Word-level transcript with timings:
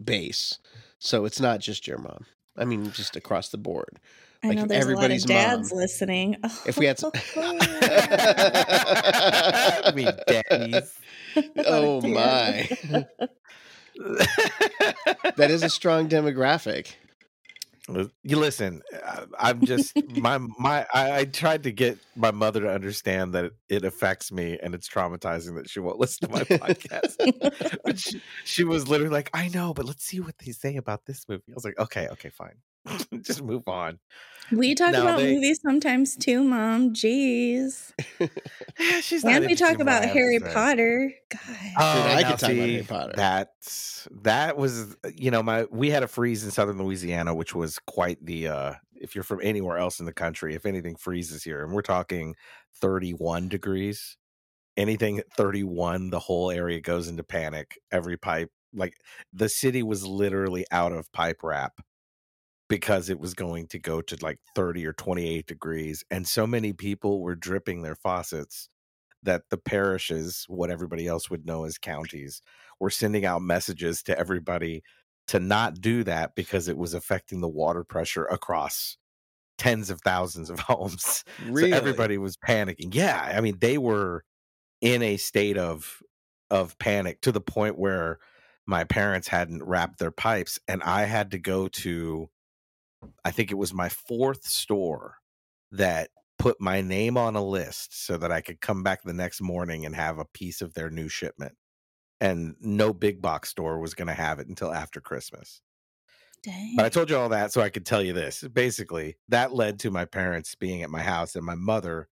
base. 0.03 0.59
So 0.99 1.25
it's 1.25 1.41
not 1.41 1.61
just 1.61 1.87
your 1.87 1.99
mom. 1.99 2.27
I 2.57 2.65
mean, 2.65 2.91
just 2.93 3.17
across 3.17 3.49
the 3.49 3.59
board. 3.59 4.01
I 4.43 4.49
like 4.49 4.57
know 4.57 4.65
there's 4.67 4.87
a 4.87 4.95
lot 4.95 5.11
of 5.11 5.23
dads 5.27 5.71
mom. 5.71 5.79
listening. 5.81 6.37
If 6.67 6.79
we 6.79 6.87
had 6.87 6.99
some- 6.99 7.13
oh, 7.37 7.59
I 9.85 9.93
mean, 9.95 10.11
daddies. 10.27 10.99
A 11.37 11.41
lot 11.41 11.67
of 11.67 11.75
oh 11.75 12.01
my. 12.09 12.69
that 15.37 15.51
is 15.51 15.63
a 15.63 15.69
strong 15.69 16.09
demographic. 16.09 16.95
you 18.23 18.37
listen. 18.37 18.83
I- 19.07 19.25
I'm 19.39 19.61
just 19.65 19.93
my 20.17 20.39
my. 20.39 20.87
I, 20.93 21.19
I 21.21 21.25
tried 21.27 21.63
to 21.65 21.73
get 21.73 21.99
my 22.17 22.31
mother 22.31 22.61
to 22.63 22.71
understand 22.73 23.35
that 23.35 23.53
it 23.69 23.85
affects 23.85 24.33
me 24.33 24.59
and 24.63 24.75
it's 24.75 24.89
traumatizing 24.89 25.57
that 25.57 25.69
she 25.69 25.81
won't 25.81 25.99
listen 26.01 26.29
to 26.29 26.35
my 26.35 26.43
podcast. 26.45 27.79
but 27.85 27.99
she, 27.99 28.21
she 28.45 28.65
was 28.65 28.89
literally 28.89 29.13
like, 29.13 29.31
"I 29.35 29.49
know, 29.49 29.73
but 29.75 29.85
let's 29.87 30.05
see 30.05 30.21
what 30.21 30.37
they 30.39 30.53
say 30.53 30.77
about 30.77 31.07
this 31.07 31.29
movie." 31.29 31.43
I 31.51 31.55
was 31.55 31.65
like, 31.65 31.79
"Okay, 31.79 32.09
okay, 32.09 32.31
fine, 32.31 32.57
just 33.23 33.43
move 33.43 33.67
on." 33.69 33.99
we 34.53 34.75
talk 34.75 34.93
No, 34.93 35.03
about 35.03 35.19
they- 35.19 35.35
movies 35.35 35.61
sometimes 35.63 36.17
too, 36.17 36.43
Mom. 36.43 36.93
Jeez. 36.93 37.93
Yeah, 38.19 38.27
she's 39.01 39.23
not 39.23 39.35
And 39.35 39.47
we 39.47 39.55
talk 39.55 39.79
interested 39.79 39.81
in 39.81 39.87
what 39.87 39.93
I 39.93 39.99
about 39.99 40.09
Harry 40.15 40.39
say. 40.41 40.53
Potter. 40.53 41.13
God. 41.31 41.41
Oh, 41.79 42.03
I 42.03 42.23
now 42.23 42.31
could 42.31 42.39
talk 42.41 42.51
about 42.51 42.51
see, 42.51 42.59
Harry 42.73 42.83
Potter. 42.83 43.13
That's 43.17 44.09
that 44.23 44.57
was 44.57 44.97
you 45.15 45.31
know 45.31 45.43
my 45.43 45.67
we 45.71 45.91
had 45.91 46.03
a 46.03 46.09
freeze 46.09 46.45
in 46.45 46.51
southern 46.51 46.79
Louisiana, 46.79 47.35
which 47.35 47.55
was 47.55 47.79
quite 47.87 48.25
the 48.25 48.49
uh 48.49 48.73
if 48.95 49.15
you're 49.15 49.25
from 49.25 49.41
anywhere 49.43 49.79
else 49.79 49.99
in 50.01 50.07
the 50.07 50.13
country, 50.13 50.55
if 50.55 50.67
anything 50.67 50.97
freezes 50.97 51.43
here, 51.45 51.63
and 51.65 51.73
we're 51.73 51.81
talking 51.81 52.35
31 52.81 53.49
degrees, 53.49 54.17
anything 54.77 55.19
at 55.19 55.33
31, 55.37 56.11
the 56.11 56.19
whole 56.19 56.51
area 56.51 56.81
goes 56.81 57.09
into 57.09 57.23
panic. 57.23 57.79
Every 57.91 58.17
pipe, 58.19 58.51
like 58.75 58.95
the 59.33 59.49
city 59.49 59.83
was 59.83 60.07
literally 60.07 60.67
out 60.71 60.93
of 60.93 61.11
pipe 61.13 61.39
wrap 61.43 61.81
because 62.71 63.11
it 63.11 63.19
was 63.19 63.35
going 63.35 63.67
to 63.67 63.79
go 63.81 64.01
to 64.01 64.17
like 64.23 64.39
30 64.55 64.87
or 64.87 64.93
28 64.93 65.47
degrees, 65.47 66.05
and 66.11 66.27
so 66.27 66.47
many 66.47 66.73
people 66.73 67.21
were 67.21 67.35
dripping 67.35 67.83
their 67.83 67.97
faucets 67.97 68.69
that 69.23 69.43
the 69.51 69.59
parishes, 69.59 70.47
what 70.49 70.71
everybody 70.71 71.07
else 71.07 71.29
would 71.29 71.45
know 71.45 71.65
as 71.65 71.77
counties, 71.77 72.41
were 72.79 72.89
sending 72.89 73.27
out 73.27 73.43
messages 73.43 74.03
to 74.05 74.19
everybody 74.19 74.83
to 75.29 75.41
not 75.41 75.81
do 75.81 76.05
that 76.05 76.35
because 76.35 76.69
it 76.69 76.79
was 76.79 76.95
affecting 76.95 77.41
the 77.41 77.49
water 77.49 77.85
pressure 77.85 78.25
across 78.25 78.97
tens 79.59 79.91
of 79.91 80.01
thousands 80.01 80.49
of 80.49 80.59
homes. 80.61 81.25
Really? 81.45 81.73
So 81.73 81.77
everybody 81.77 82.19
was 82.19 82.37
panicking. 82.37 82.95
Yeah, 82.95 83.21
I 83.21 83.41
mean 83.41 83.59
they 83.61 83.79
were 83.79 84.25
in 84.81 85.03
a 85.03 85.17
state 85.17 85.59
of 85.59 86.03
of 86.51 86.79
panic 86.79 87.21
to 87.23 87.33
the 87.33 87.41
point 87.41 87.79
where 87.79 88.19
my 88.65 88.85
parents 88.85 89.29
hadn't 89.29 89.63
wrapped 89.63 89.99
their 89.99 90.11
pipes 90.11 90.59
and 90.67 90.83
I 90.83 91.05
had 91.05 91.33
to 91.33 91.39
go 91.39 91.69
to 91.69 92.31
I 93.25 93.31
think 93.31 93.51
it 93.51 93.59
was 93.59 93.73
my 93.73 93.89
fourth 93.89 94.45
store 94.45 95.17
that 95.73 96.11
put 96.39 96.61
my 96.61 96.81
name 96.81 97.17
on 97.17 97.37
a 97.37 97.45
list 97.45 98.07
so 98.07 98.17
that 98.17 98.33
I 98.33 98.41
could 98.41 98.61
come 98.61 98.83
back 98.83 99.03
the 99.03 99.13
next 99.13 99.41
morning 99.41 99.85
and 99.85 99.95
have 99.95 100.19
a 100.19 100.25
piece 100.25 100.63
of 100.63 100.75
their 100.75 100.91
new 100.91 101.09
shipment. 101.09 101.57
And 102.21 102.57
no 102.61 102.93
big 102.93 103.23
box 103.23 103.49
store 103.49 103.79
was 103.79 103.95
going 103.95 104.09
to 104.09 104.15
have 104.15 104.41
it 104.41 104.49
until 104.49 104.73
after 104.73 105.01
Christmas. 105.01 105.63
Dang. 106.43 106.75
But 106.77 106.87
I 106.87 106.89
told 106.89 107.11
you 107.11 107.17
all 107.17 107.29
that 107.31 107.53
so 107.53 107.61
I 107.61 107.69
could 107.69 107.85
tell 107.85 108.03
you 108.03 108.13
this. 108.13 108.43
Basically, 108.43 109.17
that 109.29 109.53
led 109.53 109.79
to 109.81 109.91
my 109.91 110.07
parents 110.07 110.55
being 110.55 110.83
at 110.83 110.91
my 110.91 111.03
house 111.03 111.37
and 111.37 111.45
my 111.45 111.55
mother 111.55 112.09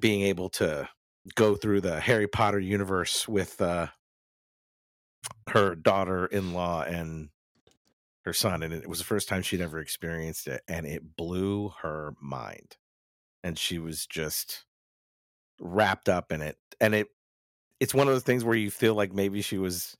being 0.00 0.22
able 0.22 0.48
to 0.50 0.88
go 1.34 1.54
through 1.54 1.80
the 1.80 2.00
Harry 2.00 2.26
Potter 2.26 2.58
universe 2.58 3.28
with 3.28 3.60
uh, 3.60 3.88
her 5.48 5.74
daughter-in-law 5.74 6.82
and 6.82 7.28
her 8.26 8.34
son 8.34 8.62
and 8.62 8.74
it 8.74 8.88
was 8.88 8.98
the 8.98 9.04
first 9.06 9.28
time 9.28 9.42
she'd 9.42 9.60
ever 9.62 9.78
experienced 9.80 10.48
it 10.48 10.62
and 10.68 10.86
it 10.86 11.16
blew 11.16 11.70
her 11.82 12.14
mind. 12.20 12.76
And 13.44 13.58
she 13.58 13.78
was 13.78 14.06
just 14.06 14.66
wrapped 15.60 16.08
up 16.08 16.32
in 16.32 16.42
it. 16.42 16.58
And 16.80 16.94
it 16.94 17.08
it's 17.80 17.94
one 17.94 18.08
of 18.08 18.14
those 18.14 18.24
things 18.24 18.44
where 18.44 18.56
you 18.56 18.70
feel 18.70 18.94
like 18.94 19.12
maybe 19.14 19.42
she 19.42 19.58
was 19.58 19.96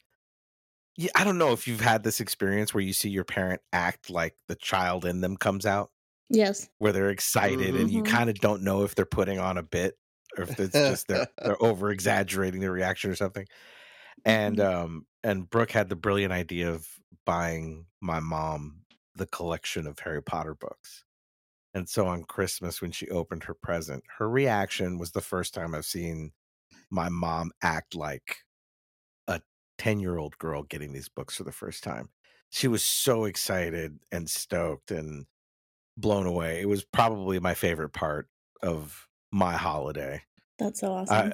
yeah, 0.97 1.11
I 1.15 1.25
don't 1.25 1.39
know 1.39 1.53
if 1.53 1.69
you've 1.69 1.81
had 1.81 2.03
this 2.03 2.21
experience 2.21 2.73
where 2.73 2.83
you 2.83 2.93
see 2.93 3.11
your 3.11 3.25
parent 3.25 3.61
act 3.73 4.09
like 4.11 4.37
the 4.49 4.55
child 4.55 5.05
in 5.05 5.21
them 5.21 5.37
comes 5.37 5.67
out, 5.67 5.91
yes. 6.29 6.69
where 6.79 6.93
they're 6.93 7.11
excited 7.11 7.77
and 7.77 7.91
you 7.91 8.03
Mhm. 8.03 8.05
kind 8.05 8.31
of 8.31 8.41
don't 8.41 8.63
know 8.63 8.85
if 8.85 8.95
they're 8.95 9.07
putting 9.07 9.39
on 9.39 9.59
a 9.59 9.63
bit 9.63 9.99
or 10.39 10.45
if 10.45 10.59
it's 10.61 10.83
just 10.83 11.09
they're, 11.09 11.27
they're 11.45 11.63
over 11.63 11.91
exaggerating 11.91 12.61
their 12.61 12.73
reaction 12.73 13.11
or 13.11 13.17
something. 13.17 13.47
And 14.25 14.61
um 14.61 15.07
and 15.27 15.51
Brooke 15.51 15.73
had 15.73 15.89
the 15.89 15.97
brilliant 15.97 16.33
idea 16.33 16.71
of 16.71 16.89
buying 17.25 17.87
my 18.01 18.21
mom 18.21 18.83
the 19.17 19.27
collection 19.27 19.87
of 19.89 19.99
Harry 19.99 20.23
Potter 20.23 20.55
books. 20.55 21.05
And 21.75 21.89
so 21.89 22.07
on 22.07 22.23
Christmas 22.23 22.81
when 22.81 22.93
she 22.93 23.09
opened 23.09 23.43
her 23.45 23.55
present, 23.55 24.05
her 24.19 24.31
reaction 24.31 24.99
was 24.99 25.11
the 25.11 25.21
first 25.21 25.53
time 25.53 25.75
I've 25.75 25.85
seen 25.85 26.31
my 26.91 27.09
mom 27.09 27.51
act 27.61 27.97
like 27.97 28.37
a 29.27 29.41
10 29.79 29.99
year 29.99 30.17
old 30.17 30.39
girl 30.39 30.63
getting 30.63 30.93
these 30.93 31.09
books 31.09 31.37
for 31.37 31.43
the 31.43 31.51
first 31.51 31.83
time. 31.83 32.11
She 32.51 32.69
was 32.69 32.85
so 32.85 33.25
excited 33.25 33.99
and 34.13 34.31
stoked 34.31 34.93
and 34.93 35.27
blown 35.97 36.27
away. 36.27 36.61
It 36.61 36.69
was 36.69 36.85
probably 36.85 37.41
my 37.41 37.55
favorite 37.55 37.93
part 37.93 38.29
of 38.63 39.09
my 39.33 39.57
holiday. 39.57 40.23
That's 40.61 40.81
so 40.81 40.93
awesome. 40.93 41.33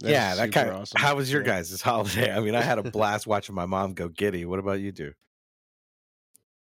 That 0.00 0.10
yeah, 0.10 0.34
that 0.34 0.52
kind 0.52 0.70
of. 0.70 0.76
awesome. 0.76 1.00
How 1.00 1.14
was 1.14 1.30
your 1.32 1.42
Yeah. 1.42 1.48
guys' 1.58 1.80
holiday? 1.80 2.32
I 2.34 2.40
mean, 2.40 2.54
I 2.54 2.62
had 2.62 2.78
a 2.78 2.82
blast 2.90 3.26
watching 3.26 3.54
my 3.54 3.66
mom 3.66 3.94
go 3.94 4.08
giddy. 4.08 4.44
What 4.44 4.58
about 4.58 4.80
you, 4.80 4.90
do? 4.92 5.12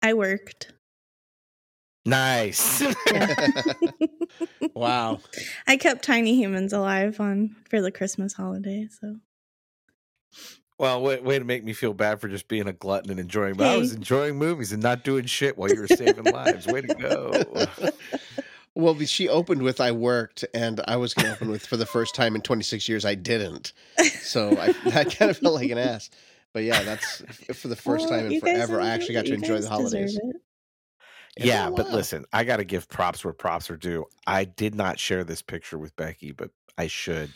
I 0.02 0.14
worked. 0.14 0.74
Nice. 2.06 2.82
Yeah. 3.12 3.50
wow. 4.74 5.20
I 5.68 5.78
kept 5.78 6.04
tiny 6.04 6.36
humans 6.36 6.74
alive 6.74 7.20
on 7.22 7.56
for 7.70 7.80
the 7.82 7.92
Christmas 7.92 8.34
holiday. 8.34 8.88
So 9.00 9.18
well, 10.80 11.00
way, 11.04 11.22
way 11.22 11.38
to 11.38 11.46
make 11.46 11.64
me 11.64 11.74
feel 11.74 11.94
bad 11.94 12.20
for 12.20 12.28
just 12.28 12.48
being 12.48 12.68
a 12.68 12.74
glutton 12.74 13.12
and 13.12 13.20
enjoying. 13.20 13.54
But 13.54 13.68
I 13.68 13.78
was 13.78 13.94
enjoying 13.94 14.38
movies 14.38 14.72
and 14.72 14.82
not 14.82 15.04
doing 15.04 15.26
shit 15.26 15.56
while 15.58 15.72
you 15.72 15.80
were 15.80 15.88
saving 15.88 16.24
lives. 16.34 16.66
Way 16.66 16.82
to 16.82 16.96
go. 16.96 17.92
Well, 18.74 18.98
she 19.00 19.28
opened 19.28 19.64
with 19.64 19.82
"I 19.82 19.92
worked," 19.92 20.46
and 20.54 20.82
I 20.88 20.96
was 20.96 21.14
going 21.14 21.28
to 21.28 21.34
open 21.34 21.50
with 21.52 21.66
"For 21.66 21.78
the 21.78 21.86
first 21.86 22.16
time 22.16 22.36
in 22.36 22.42
26 22.42 22.88
years, 22.88 23.04
I 23.06 23.16
didn't." 23.16 23.74
So 24.22 24.58
I, 24.58 24.68
I 24.94 25.04
kind 25.04 25.30
of 25.30 25.38
felt 25.38 25.56
like 25.56 25.70
an 25.70 25.78
ass. 25.78 26.10
But 26.54 26.64
yeah, 26.64 26.84
that's 26.84 27.22
for 27.54 27.68
the 27.68 27.76
first 27.76 28.10
Well, 28.10 28.20
time 28.20 28.32
in 28.32 28.40
forever. 28.40 28.80
I 28.80 28.90
actually 28.90 29.16
got 29.16 29.26
to 29.26 29.34
enjoy 29.34 29.60
the 29.60 29.70
holidays. 29.70 30.18
Yeah, 31.38 31.70
but 31.70 31.90
listen, 31.92 32.26
I 32.34 32.44
got 32.44 32.58
to 32.58 32.66
give 32.66 32.90
props 32.90 33.24
where 33.24 33.34
props 33.34 33.70
are 33.70 33.78
due. 33.78 34.06
I 34.28 34.44
did 34.46 34.76
not 34.76 35.00
share 35.00 35.24
this 35.24 35.42
picture 35.42 35.78
with 35.78 35.96
Becky, 35.96 36.32
but 36.32 36.52
I 36.78 36.88
should. 36.88 37.30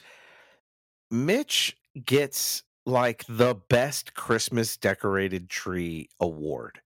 Mitch 1.10 1.78
gets 2.04 2.64
like 2.86 3.26
the 3.28 3.56
best 3.56 4.14
Christmas 4.14 4.78
decorated 4.78 5.50
tree 5.50 6.10
award. 6.20 6.81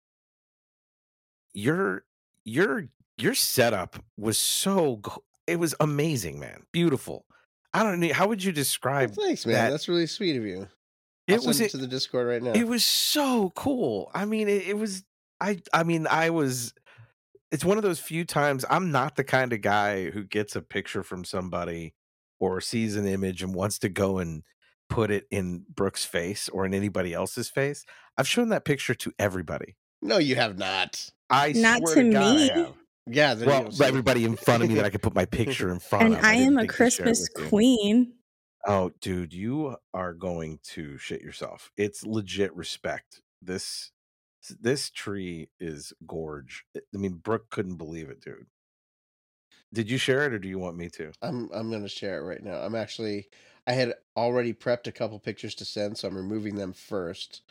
Your 1.54 2.04
your 2.46 2.90
your 3.22 3.34
setup 3.34 4.04
was 4.18 4.40
so 4.40 4.98
go- 4.98 5.24
it 5.48 5.60
was 5.60 5.76
amazing, 5.80 6.40
man. 6.40 6.64
Beautiful. 6.72 7.26
I 7.74 7.84
don't 7.84 8.00
know 8.00 8.14
how 8.14 8.28
would 8.28 8.44
you 8.44 8.50
Well, 8.50 8.56
describe 8.56 9.12
thanks, 9.16 9.46
man. 9.46 9.56
that? 9.56 9.70
That's 9.72 9.88
really 9.88 10.08
sweet 10.08 10.36
of 10.38 10.44
you. 10.46 10.68
I'll 11.30 11.36
It 11.36 11.44
was 11.46 11.60
it 11.62 11.66
it, 11.66 11.72
to 11.72 11.78
the 11.78 11.88
Discord 11.88 12.28
right 12.28 12.42
now. 12.42 12.52
it 12.52 12.68
was 12.68 12.84
so 12.84 13.52
cool. 13.56 14.10
I 14.14 14.26
mean, 14.26 14.48
it, 14.48 14.68
it 14.70 14.78
was 14.78 15.04
I 15.40 15.60
I 15.74 15.84
mean, 15.84 16.08
I 16.08 16.30
was 16.32 16.74
it's 17.52 17.66
one 17.66 17.78
of 17.78 17.84
those 17.84 18.00
few 18.00 18.26
times 18.26 18.66
I'm 18.70 18.92
not 18.92 19.16
the 19.16 19.24
kind 19.24 19.54
of 19.54 19.62
guy 19.62 20.10
who 20.12 20.24
gets 20.24 20.56
a 20.56 20.62
picture 20.62 21.04
from 21.04 21.24
somebody 21.24 21.94
or 22.40 22.62
sees 22.62 22.96
an 22.96 23.08
image 23.08 23.44
and 23.44 23.54
wants 23.54 23.80
to 23.80 23.90
go 23.90 24.18
and 24.20 24.44
put 24.90 25.12
it 25.12 25.26
in 25.30 25.66
Brooke's 25.70 26.06
face 26.06 26.50
or 26.50 26.66
in 26.66 26.74
anybody 26.74 27.14
else's 27.14 27.50
face. 27.50 27.86
I've 28.18 28.28
shown 28.28 28.50
that 28.50 28.66
picture 28.66 28.96
to 28.96 29.12
everybody. 29.20 29.76
no, 30.02 30.18
you 30.18 30.36
have 30.36 30.58
not. 30.58 31.12
I 31.30 31.52
Not 31.52 31.80
swear 31.82 31.96
to 31.96 32.04
to 32.04 32.12
God, 32.12 32.38
I 32.52 32.56
me. 32.56 32.74
Have. 33.10 33.16
Yeah, 33.16 33.34
there 33.36 33.52
you 33.56 33.64
Well, 33.64 33.72
go. 33.72 33.86
Everybody 33.86 34.26
in 34.26 34.36
front 34.36 34.64
of 34.64 34.70
me 34.70 34.76
that 34.76 34.86
I 34.86 34.90
could 34.90 35.02
put 35.02 35.16
my 35.16 35.26
picture 35.26 35.72
in 35.72 35.80
front 35.80 36.08
of. 36.08 36.14
And 36.14 36.20
of. 36.20 36.26
I 36.26 36.36
didn't 36.36 36.48
am 36.48 36.58
a 36.58 36.62
think 36.62 36.76
to 36.78 36.86
share 36.88 37.14
it 37.14 37.18
Christmas 37.18 37.20
with 37.20 37.44
you. 37.44 37.50
queen. 37.50 38.14
Oh, 38.66 38.92
dude, 39.02 39.34
you 39.34 39.78
are 39.94 40.14
going 40.14 40.60
to 40.64 40.98
shit 40.98 41.22
yourself. 41.22 41.72
It's 41.78 42.06
legit 42.06 42.56
respect. 42.56 43.22
This 43.42 43.92
this 44.60 44.90
tree 44.90 45.50
is 45.60 45.94
gorge. 46.08 46.66
I 46.76 46.98
mean, 46.98 47.16
Brooke 47.16 47.50
couldn't 47.50 47.78
believe 47.78 48.10
it, 48.10 48.22
dude. 48.22 48.48
Did 49.74 49.90
you 49.90 49.98
share 49.98 50.26
it 50.26 50.34
or 50.34 50.40
do 50.40 50.48
you 50.48 50.60
want 50.60 50.78
me 50.78 50.90
to? 50.92 51.12
I'm 51.22 51.50
I'm 51.54 51.72
gonna 51.72 51.90
share 51.90 52.20
it 52.20 52.24
right 52.28 52.44
now. 52.44 52.58
I'm 52.60 52.76
actually 52.76 53.30
I 53.68 53.74
had 53.74 53.94
already 54.18 54.54
prepped 54.54 54.88
a 54.88 54.92
couple 54.92 55.20
pictures 55.20 55.56
to 55.56 55.66
send, 55.66 55.98
so 55.98 56.08
I'm 56.08 56.18
removing 56.18 56.56
them 56.56 56.74
first. 56.74 57.42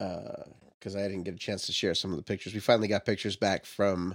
Uh 0.00 0.44
because 0.78 0.96
I 0.96 1.02
didn't 1.08 1.22
get 1.22 1.34
a 1.34 1.38
chance 1.38 1.64
to 1.66 1.72
share 1.72 1.94
some 1.94 2.10
of 2.10 2.18
the 2.18 2.22
pictures. 2.22 2.52
We 2.52 2.60
finally 2.60 2.88
got 2.88 3.06
pictures 3.06 3.36
back 3.36 3.64
from 3.64 4.14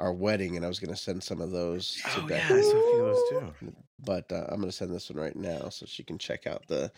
our 0.00 0.12
wedding, 0.12 0.56
and 0.56 0.64
I 0.64 0.68
was 0.68 0.78
gonna 0.80 0.96
send 0.96 1.22
some 1.22 1.40
of 1.40 1.50
those 1.50 1.94
to 2.14 2.20
Oh 2.22 2.26
Becky. 2.26 2.54
yeah, 2.54 2.58
I 2.58 2.62
saw 2.62 2.68
a 2.76 2.90
few 2.90 3.04
of 3.04 3.14
those 3.16 3.30
too. 3.30 3.72
But 4.04 4.32
uh, 4.32 4.46
I'm 4.48 4.60
gonna 4.60 4.72
send 4.72 4.92
this 4.94 5.10
one 5.10 5.22
right 5.22 5.36
now 5.36 5.68
so 5.68 5.86
she 5.86 6.02
can 6.02 6.18
check 6.18 6.46
out 6.46 6.66
the 6.66 6.90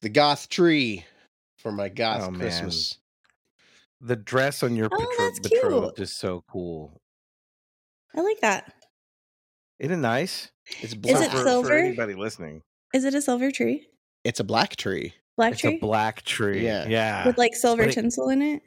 the 0.00 0.08
goth 0.08 0.48
tree 0.48 1.04
for 1.56 1.72
my 1.72 1.88
goth 1.88 2.22
Oh, 2.26 2.30
man. 2.30 2.40
Christmas. 2.40 2.98
The 4.00 4.16
dress 4.16 4.62
on 4.62 4.76
your 4.76 4.88
Oh, 4.92 4.96
petro- 4.96 5.24
that's 5.24 5.40
betrothed 5.40 5.96
cute. 5.96 6.04
is 6.04 6.12
so 6.12 6.44
cool. 6.50 7.00
I 8.14 8.20
like 8.20 8.40
that. 8.40 8.72
Isn't 9.80 9.94
it 9.98 10.02
nice? 10.02 10.50
It's 10.80 10.92
Is 10.92 10.94
black. 10.94 11.22
it 11.26 11.30
for, 11.30 11.38
for 11.38 11.42
silver? 11.44 11.74
anybody 11.74 12.14
listening. 12.14 12.62
Is 12.94 13.04
it 13.04 13.14
a 13.14 13.20
silver 13.22 13.50
tree? 13.50 13.86
It's 14.24 14.40
a 14.40 14.44
black 14.44 14.76
tree. 14.76 15.14
Black 15.36 15.52
It's 15.52 15.60
tree? 15.62 15.76
a 15.76 15.78
black 15.80 16.22
tree. 16.22 16.64
Yeah. 16.64 16.86
Yeah. 16.88 17.26
With 17.26 17.38
like 17.38 17.54
silver 17.54 17.84
it- 17.84 17.92
tinsel 17.92 18.28
in 18.30 18.42
it? 18.42 18.62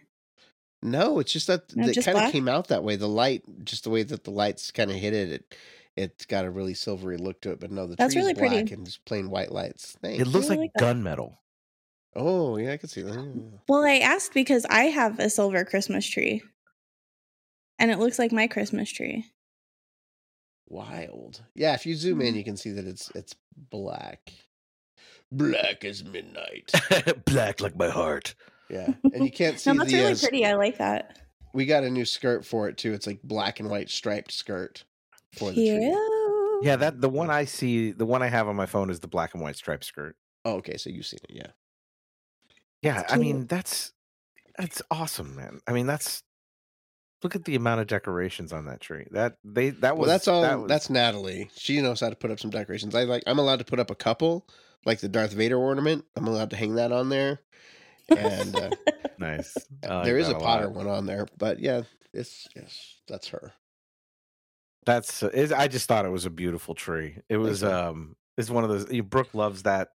No, 0.83 1.19
it's 1.19 1.31
just 1.31 1.47
that 1.47 1.75
No, 1.75 1.87
it 1.87 2.03
kind 2.03 2.17
of 2.17 2.31
came 2.31 2.47
out 2.47 2.67
that 2.69 2.83
way. 2.83 2.95
The 2.95 3.07
light, 3.07 3.43
just 3.63 3.83
the 3.83 3.89
way 3.91 4.03
that 4.03 4.23
the 4.23 4.31
lights 4.31 4.71
kind 4.71 4.89
of 4.89 4.97
hit 4.97 5.13
it, 5.13 5.29
it 5.31 5.55
it's 5.95 6.25
got 6.25 6.45
a 6.45 6.49
really 6.49 6.73
silvery 6.73 7.17
look 7.17 7.41
to 7.41 7.51
it. 7.51 7.59
But 7.59 7.71
no, 7.71 7.85
the 7.85 7.95
That's 7.95 8.13
tree's 8.13 8.23
really 8.23 8.33
black 8.33 8.49
pretty. 8.51 8.73
and 8.73 8.85
just 8.85 9.03
plain 9.05 9.29
white 9.29 9.51
lights. 9.51 9.95
Thanks. 10.01 10.21
It 10.21 10.27
looks 10.27 10.47
I 10.47 10.55
like, 10.55 10.71
like 10.73 10.73
gunmetal. 10.79 11.35
oh 12.15 12.57
yeah, 12.57 12.73
I 12.73 12.77
can 12.77 12.89
see 12.89 13.01
that. 13.03 13.51
Well, 13.67 13.83
I 13.83 13.97
asked 13.97 14.33
because 14.33 14.65
I 14.69 14.85
have 14.85 15.19
a 15.19 15.29
silver 15.29 15.63
Christmas 15.65 16.05
tree. 16.07 16.41
And 17.77 17.89
it 17.91 17.99
looks 17.99 18.17
like 18.19 18.31
my 18.31 18.47
Christmas 18.47 18.89
tree. 18.91 19.25
Wild. 20.67 21.41
Yeah, 21.55 21.73
if 21.73 21.85
you 21.85 21.95
zoom 21.95 22.21
in, 22.21 22.33
Mhm. 22.33 22.37
you 22.37 22.43
can 22.43 22.57
see 22.57 22.71
that 22.71 22.85
it's 22.85 23.11
it's 23.15 23.35
black. 23.55 24.31
Black 25.31 25.83
as 25.85 26.03
midnight. 26.03 26.71
black 27.25 27.61
like 27.61 27.75
my 27.75 27.89
heart. 27.89 28.35
Yeah, 28.71 28.93
and 29.13 29.25
you 29.25 29.31
can't 29.31 29.59
see 29.59 29.69
the. 29.71 29.75
No, 29.75 29.83
that's 29.83 29.91
the. 29.91 29.97
really 29.97 30.13
uh, 30.13 30.17
pretty. 30.21 30.45
I 30.45 30.53
like 30.53 30.77
that. 30.77 31.19
we 31.53 31.65
got 31.65 31.83
a 31.83 31.89
new 31.89 32.05
skirt 32.05 32.45
for 32.45 32.69
it 32.69 32.77
too. 32.77 32.93
It's 32.93 33.05
like 33.07 33.21
black 33.23 33.59
and 33.59 33.69
white 33.69 33.89
striped 33.89 34.31
skirt 34.31 34.83
for 35.37 35.49
the 35.51 35.55
tree. 35.55 35.79
Cute. 35.79 36.63
Yeah, 36.63 36.75
that 36.77 37.01
the 37.01 37.09
one 37.09 37.29
I 37.29 37.45
see, 37.45 37.91
the 37.91 38.05
one 38.05 38.21
I 38.21 38.27
have 38.27 38.47
on 38.47 38.55
my 38.55 38.67
phone 38.67 38.89
is 38.89 38.99
the 38.99 39.07
black 39.07 39.33
and 39.33 39.41
white 39.43 39.55
striped 39.55 39.83
skirt. 39.83 40.15
Oh, 40.45 40.53
okay, 40.57 40.77
so 40.77 40.89
you've 40.89 41.05
seen 41.07 41.19
it, 41.29 41.35
yeah. 41.35 41.47
Yeah, 42.81 43.03
I 43.09 43.17
mean 43.17 43.45
that's 43.47 43.93
that's 44.57 44.81
awesome, 44.89 45.35
man. 45.35 45.59
I 45.67 45.73
mean 45.73 45.85
that's 45.87 46.23
look 47.23 47.35
at 47.35 47.45
the 47.45 47.55
amount 47.55 47.81
of 47.81 47.87
decorations 47.87 48.51
on 48.53 48.65
that 48.65 48.79
tree. 48.81 49.05
That 49.11 49.37
they 49.43 49.69
that 49.71 49.97
was 49.97 50.07
Well, 50.07 50.15
that's 50.15 50.27
all. 50.27 50.41
that 50.41 50.59
was- 50.59 50.69
That's 50.69 50.89
Natalie. 50.89 51.49
She 51.55 51.79
knows 51.81 51.99
how 51.99 52.09
to 52.09 52.15
put 52.15 52.31
up 52.31 52.39
some 52.39 52.49
decorations. 52.51 52.95
I 52.95 53.03
like. 53.03 53.23
I'm 53.27 53.37
allowed 53.39 53.59
to 53.59 53.65
put 53.65 53.79
up 53.79 53.91
a 53.91 53.95
couple, 53.95 54.47
like 54.85 54.99
the 54.99 55.09
Darth 55.09 55.33
Vader 55.33 55.57
ornament. 55.57 56.05
I'm 56.15 56.27
allowed 56.27 56.49
to 56.51 56.55
hang 56.55 56.75
that 56.75 56.91
on 56.91 57.09
there, 57.09 57.39
and 58.17 58.55
uh, 58.55 58.69
nice. 59.19 59.55
Like 59.83 60.05
there 60.05 60.17
is 60.17 60.29
a 60.29 60.35
Potter 60.35 60.67
lot. 60.67 60.75
one 60.75 60.87
on 60.87 61.05
there. 61.05 61.27
But 61.37 61.59
yeah, 61.59 61.83
it's 62.13 62.47
yes, 62.55 62.99
that's 63.07 63.27
her. 63.29 63.53
That's 64.85 65.23
uh, 65.23 65.29
is 65.29 65.51
I 65.51 65.67
just 65.67 65.87
thought 65.87 66.05
it 66.05 66.09
was 66.09 66.25
a 66.25 66.31
beautiful 66.31 66.75
tree. 66.75 67.17
It 67.29 67.37
was 67.37 67.63
man. 67.63 67.73
um 67.73 68.15
it's 68.37 68.49
one 68.49 68.63
of 68.63 68.69
those 68.69 68.91
you 68.91 69.01
know, 69.01 69.07
Brooke 69.07 69.33
loves 69.33 69.63
that 69.63 69.89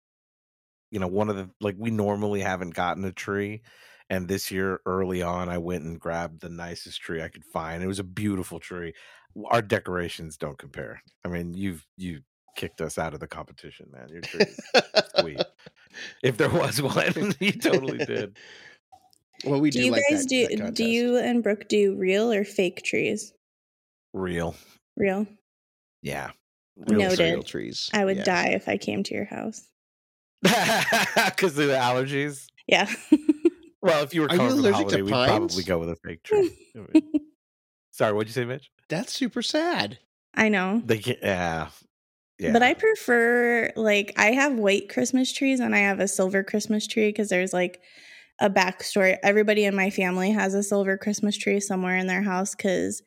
you 0.90 1.00
know 1.00 1.08
one 1.08 1.30
of 1.30 1.36
the 1.36 1.50
like 1.60 1.76
we 1.78 1.90
normally 1.90 2.40
haven't 2.40 2.74
gotten 2.74 3.04
a 3.04 3.12
tree 3.12 3.62
and 4.10 4.28
this 4.28 4.50
year 4.50 4.80
early 4.86 5.22
on 5.22 5.48
I 5.48 5.58
went 5.58 5.84
and 5.84 5.98
grabbed 5.98 6.40
the 6.40 6.50
nicest 6.50 7.00
tree 7.00 7.22
I 7.22 7.28
could 7.28 7.44
find. 7.44 7.82
It 7.82 7.86
was 7.86 7.98
a 7.98 8.04
beautiful 8.04 8.60
tree. 8.60 8.94
Our 9.46 9.62
decorations 9.62 10.36
don't 10.36 10.58
compare. 10.58 11.02
I 11.24 11.28
mean, 11.28 11.54
you've 11.54 11.86
you 11.96 12.20
kicked 12.56 12.80
us 12.80 12.98
out 12.98 13.14
of 13.14 13.20
the 13.20 13.26
competition, 13.26 13.88
man. 13.92 14.08
Your 14.08 14.20
tree 14.20 14.46
sweet. 15.18 15.42
If 16.22 16.36
there 16.36 16.48
was 16.50 16.80
one, 16.82 17.34
you 17.40 17.52
totally 17.52 17.98
did. 17.98 18.36
Well, 19.44 19.60
we 19.60 19.70
do 19.70 19.78
do, 19.80 19.84
you 19.86 19.92
like 19.92 20.02
guys 20.10 20.22
that, 20.22 20.28
do 20.28 20.56
that 20.56 20.74
do 20.74 20.84
you 20.84 21.16
and 21.18 21.42
Brooke 21.42 21.68
do 21.68 21.94
real 21.96 22.32
or 22.32 22.44
fake 22.44 22.82
trees? 22.82 23.32
Real. 24.12 24.54
Real. 24.96 25.26
Yeah. 26.02 26.30
real, 26.76 27.00
Noted. 27.00 27.32
real 27.34 27.42
trees? 27.42 27.90
I 27.92 28.04
would 28.04 28.18
Yeah. 28.18 28.24
die 28.24 28.48
if 28.50 28.68
I 28.68 28.76
came 28.78 29.02
to 29.02 29.14
your 29.14 29.26
house. 29.26 29.62
Because 30.42 31.58
of 31.58 31.66
the 31.68 31.74
allergies. 31.74 32.46
Yeah. 32.66 32.88
Well, 33.82 34.02
if 34.02 34.14
you 34.14 34.22
were 34.22 34.28
Are 34.28 34.32
you 34.32 34.38
coming 34.38 34.56
for 34.56 34.62
the 34.62 34.68
allergic 34.70 34.88
to 34.88 34.96
holiday, 34.96 35.02
we'd 35.02 35.10
probably 35.10 35.62
go 35.62 35.78
with 35.78 35.90
a 35.90 35.96
fake 35.96 36.22
tree. 36.22 36.50
Sorry, 37.90 38.14
what'd 38.14 38.28
you 38.28 38.32
say, 38.32 38.46
Mitch? 38.46 38.70
That's 38.88 39.12
super 39.12 39.42
sad. 39.42 39.98
I 40.34 40.48
know. 40.48 40.80
They 40.86 40.96
can 41.00 41.16
yeah. 41.22 41.68
Yeah. 42.38 42.52
But 42.52 42.62
I 42.62 42.74
prefer 42.74 43.70
like 43.76 44.12
I 44.16 44.32
have 44.32 44.54
white 44.54 44.88
Christmas 44.88 45.32
trees 45.32 45.60
and 45.60 45.74
I 45.74 45.78
have 45.78 46.00
a 46.00 46.08
silver 46.08 46.42
Christmas 46.42 46.86
tree 46.86 47.08
because 47.08 47.28
there's 47.28 47.52
like 47.52 47.80
a 48.40 48.50
backstory. 48.50 49.16
Everybody 49.22 49.64
in 49.64 49.74
my 49.76 49.90
family 49.90 50.30
has 50.32 50.54
a 50.54 50.62
silver 50.62 50.98
Christmas 50.98 51.36
tree 51.36 51.60
somewhere 51.60 51.96
in 51.96 52.06
their 52.06 52.22
house 52.22 52.54
because 52.54 53.02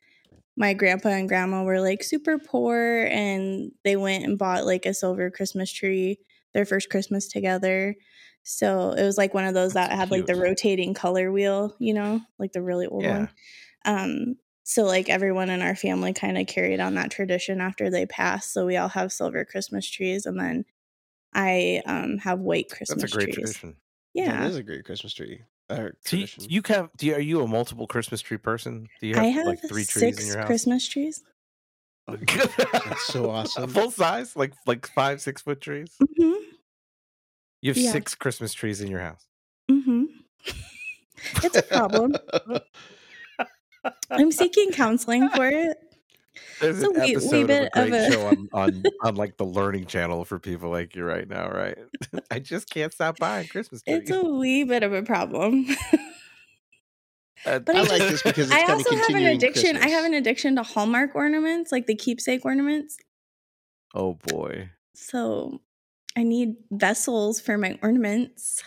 my 0.55 0.73
grandpa 0.73 1.09
and 1.09 1.27
grandma 1.29 1.63
were 1.63 1.81
like 1.81 2.03
super 2.03 2.39
poor 2.39 3.07
and 3.11 3.71
they 3.83 3.95
went 3.95 4.25
and 4.25 4.37
bought 4.37 4.65
like 4.65 4.85
a 4.85 4.93
silver 4.93 5.29
Christmas 5.29 5.71
tree 5.71 6.19
their 6.53 6.65
first 6.65 6.89
Christmas 6.89 7.27
together. 7.27 7.95
So 8.43 8.91
it 8.91 9.03
was 9.03 9.17
like 9.17 9.33
one 9.33 9.45
of 9.45 9.53
those 9.53 9.73
that 9.73 9.91
That's 9.91 9.99
had 9.99 10.09
like 10.11 10.25
the 10.25 10.35
rotating 10.35 10.93
color 10.93 11.31
wheel, 11.31 11.75
you 11.79 11.93
know, 11.93 12.21
like 12.39 12.53
the 12.53 12.61
really 12.63 12.87
old 12.87 13.03
Yeah. 13.03 13.07
one. 13.07 13.29
Um, 13.85 14.35
so 14.69 14.83
like 14.83 15.07
everyone 15.09 15.49
in 15.49 15.61
our 15.61 15.75
family 15.75 16.11
kind 16.13 16.37
of 16.37 16.45
carried 16.47 16.81
on 16.81 16.95
that 16.95 17.09
tradition 17.09 17.61
after 17.61 17.89
they 17.89 18.05
passed. 18.05 18.51
So 18.51 18.65
we 18.65 18.75
all 18.77 18.89
have 18.89 19.13
silver 19.13 19.45
Christmas 19.45 19.89
trees, 19.89 20.25
and 20.25 20.37
then 20.39 20.65
I 21.33 21.83
um 21.85 22.17
have 22.19 22.39
white 22.39 22.69
Christmas 22.69 23.03
That's 23.03 23.13
a 23.13 23.15
great 23.15 23.31
trees. 23.31 23.35
tradition. 23.35 23.77
Yeah, 24.13 24.39
That 24.39 24.49
is 24.49 24.55
a 24.57 24.63
great 24.63 24.85
Christmas 24.85 25.13
tree. 25.13 25.43
Uh, 25.69 25.89
So 26.01 26.17
you, 26.17 26.27
tradition. 26.27 26.43
you 26.49 26.61
have 26.67 26.89
do 26.97 27.07
you, 27.07 27.15
are 27.15 27.19
you 27.19 27.41
a 27.41 27.47
multiple 27.47 27.87
Christmas 27.87 28.21
tree 28.21 28.37
person? 28.37 28.87
Do 28.99 29.07
you 29.07 29.15
have, 29.15 29.25
I 29.25 29.29
have 29.29 29.45
like 29.45 29.59
three 29.67 29.85
trees 29.85 30.03
six 30.03 30.21
in 30.21 30.27
your 30.27 30.37
house? 30.37 30.47
Christmas 30.47 30.87
trees. 30.87 31.23
Oh, 32.07 32.17
that's 32.85 33.03
so 33.03 33.29
awesome. 33.29 33.69
Full 33.69 33.91
size, 33.91 34.35
like 34.35 34.53
like 34.65 34.87
five, 34.87 35.21
six 35.21 35.41
foot 35.41 35.61
trees. 35.61 35.97
hmm 36.17 36.57
You 37.61 37.69
have 37.71 37.77
Yeah. 37.77 37.91
six 37.91 38.15
Christmas 38.15 38.53
trees 38.53 38.81
in 38.81 38.89
your 38.89 39.01
house. 39.01 39.27
hmm 39.69 40.05
it's 41.43 41.57
a 41.57 41.63
problem. 41.63 42.19
I'm 44.09 44.31
seeking 44.31 44.71
counseling 44.71 45.29
for 45.29 45.45
it. 45.47 45.77
There's 46.61 46.81
It's 46.81 46.85
a 46.85 46.89
an 46.89 46.93
wee- 47.01 47.01
wee 47.07 47.11
episode 47.15 47.33
of 47.35 47.43
a 47.43 47.47
bit 47.47 47.69
of 47.75 47.91
a- 47.93 48.11
show 48.11 48.27
on, 48.27 48.49
on 48.53 48.83
on 49.03 49.15
like 49.15 49.37
the 49.37 49.45
Learning 49.45 49.85
Channel 49.85 50.23
for 50.25 50.37
people 50.39 50.69
like 50.69 50.95
you 50.95 51.03
right 51.03 51.27
now, 51.27 51.49
right? 51.49 51.77
I 52.31 52.39
just 52.39 52.69
can't 52.69 52.93
stop 52.93 53.17
buying 53.17 53.47
Christmas 53.47 53.81
trees. 53.83 54.01
It's 54.01 54.11
a 54.11 54.23
wee 54.23 54.63
bit 54.63 54.83
of 54.83 54.93
a 54.93 55.01
problem. 55.03 55.65
Uh, 57.45 57.59
But 57.59 57.75
I 57.75 57.79
I 57.79 57.83
like 57.83 58.01
just- 58.01 58.09
this 58.09 58.23
because 58.23 58.51
it's 58.51 58.55
I 58.55 58.61
also 58.71 58.89
have 58.89 58.99
an 58.99 58.99
continuing 59.05 59.35
addiction. 59.35 59.77
I 59.77 59.87
have 59.89 60.05
an 60.05 60.13
addiction 60.13 60.55
to 60.55 60.63
Hallmark 60.63 61.15
ornaments, 61.15 61.71
like 61.71 61.85
the 61.87 61.95
keepsake 61.95 62.43
ornaments. 62.45 62.97
oh 63.93 64.15
boy. 64.27 64.69
So 64.95 65.61
I 66.15 66.23
need 66.23 66.55
vessels 66.71 67.39
for 67.39 67.57
my 67.57 67.77
ornaments. 67.83 68.63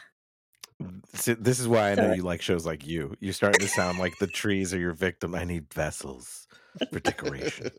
This 1.12 1.60
is 1.60 1.68
why 1.68 1.92
I 1.92 1.94
know 1.94 2.08
So- 2.08 2.14
you 2.14 2.22
like 2.22 2.42
shows 2.42 2.64
like 2.66 2.86
you. 2.86 3.14
You're 3.20 3.32
starting 3.32 3.60
to 3.60 3.68
sound 3.68 3.98
like 3.98 4.18
the 4.18 4.26
trees 4.26 4.72
are 4.74 4.78
your 4.78 4.92
victim. 4.94 5.34
I 5.34 5.44
need 5.44 5.72
vessels 5.72 6.46
for 6.92 7.00
decoration. 7.00 7.70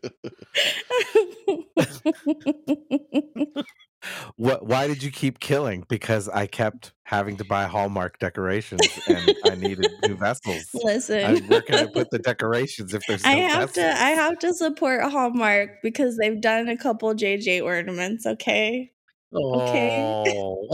What? 4.36 4.66
Why 4.66 4.88
did 4.88 5.02
you 5.02 5.12
keep 5.12 5.38
killing? 5.38 5.84
Because 5.88 6.28
I 6.28 6.46
kept 6.48 6.92
having 7.04 7.36
to 7.36 7.44
buy 7.44 7.66
Hallmark 7.66 8.18
decorations, 8.18 8.80
and 9.06 9.32
I 9.44 9.54
needed 9.54 9.86
new 10.04 10.16
vessels. 10.16 10.64
I, 10.74 10.78
Listen, 10.84 11.46
where 11.46 11.62
can 11.62 11.76
I 11.76 11.86
put 11.86 12.10
the 12.10 12.18
decorations 12.18 12.94
if 12.94 13.02
there's 13.06 13.24
I 13.24 13.36
no 13.36 13.48
have 13.48 13.72
to 13.74 13.84
I 13.86 14.10
have 14.10 14.40
to 14.40 14.52
support 14.54 15.04
Hallmark 15.04 15.82
because 15.84 16.16
they've 16.16 16.40
done 16.40 16.68
a 16.68 16.76
couple 16.76 17.14
JJ 17.14 17.62
ornaments, 17.62 18.26
okay? 18.26 18.90
Okay. 19.32 20.24
Oh, 20.26 20.68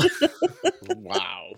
wow. 0.97 1.50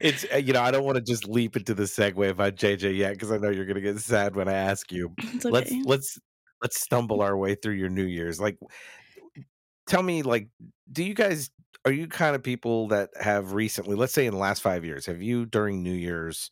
It's 0.00 0.24
uh, 0.32 0.36
you 0.36 0.52
know 0.52 0.62
I 0.62 0.70
don't 0.70 0.84
want 0.84 0.96
to 0.96 1.02
just 1.02 1.28
leap 1.28 1.56
into 1.56 1.74
the 1.74 1.84
segue 1.84 2.28
about 2.28 2.56
JJ 2.56 2.96
yet 2.96 3.12
because 3.12 3.32
I 3.32 3.38
know 3.38 3.50
you're 3.50 3.66
gonna 3.66 3.80
get 3.80 3.98
sad 3.98 4.36
when 4.36 4.48
I 4.48 4.54
ask 4.54 4.90
you. 4.92 5.14
It's 5.34 5.44
Let's 5.44 5.72
let's 5.84 6.18
let's 6.62 6.80
stumble 6.80 7.22
our 7.22 7.36
way 7.36 7.54
through 7.54 7.74
your 7.74 7.88
New 7.88 8.04
Year's. 8.04 8.40
Like, 8.40 8.58
tell 9.86 10.02
me, 10.02 10.22
like, 10.22 10.48
do 10.92 11.02
you 11.04 11.14
guys 11.14 11.50
are 11.84 11.92
you 11.92 12.06
kind 12.06 12.36
of 12.36 12.42
people 12.42 12.88
that 12.88 13.10
have 13.18 13.52
recently, 13.52 13.96
let's 13.96 14.12
say 14.12 14.26
in 14.26 14.32
the 14.32 14.38
last 14.38 14.60
five 14.62 14.84
years, 14.84 15.06
have 15.06 15.22
you 15.22 15.46
during 15.46 15.82
New 15.82 15.94
Year's 15.94 16.50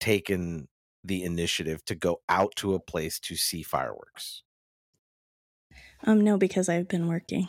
taken 0.00 0.68
the 1.02 1.24
initiative 1.24 1.84
to 1.86 1.94
go 1.94 2.20
out 2.28 2.54
to 2.56 2.74
a 2.74 2.80
place 2.80 3.18
to 3.20 3.36
see 3.36 3.62
fireworks? 3.62 4.42
Um 6.04 6.20
no, 6.20 6.36
because 6.36 6.68
I've 6.68 6.88
been 6.88 7.08
working. 7.08 7.48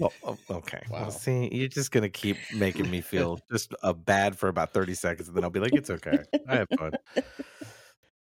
Well, 0.00 0.12
oh, 0.24 0.38
okay. 0.50 0.82
Wow. 0.90 1.02
Well, 1.02 1.10
see, 1.10 1.48
you're 1.52 1.68
just 1.68 1.92
gonna 1.92 2.08
keep 2.08 2.36
making 2.54 2.90
me 2.90 3.00
feel 3.00 3.38
just 3.50 3.74
uh, 3.82 3.92
bad 3.92 4.36
for 4.36 4.48
about 4.48 4.72
thirty 4.72 4.94
seconds, 4.94 5.28
and 5.28 5.36
then 5.36 5.44
I'll 5.44 5.50
be 5.50 5.60
like, 5.60 5.74
"It's 5.74 5.90
okay. 5.90 6.18
I 6.48 6.56
have 6.56 6.68
fun." 6.78 6.92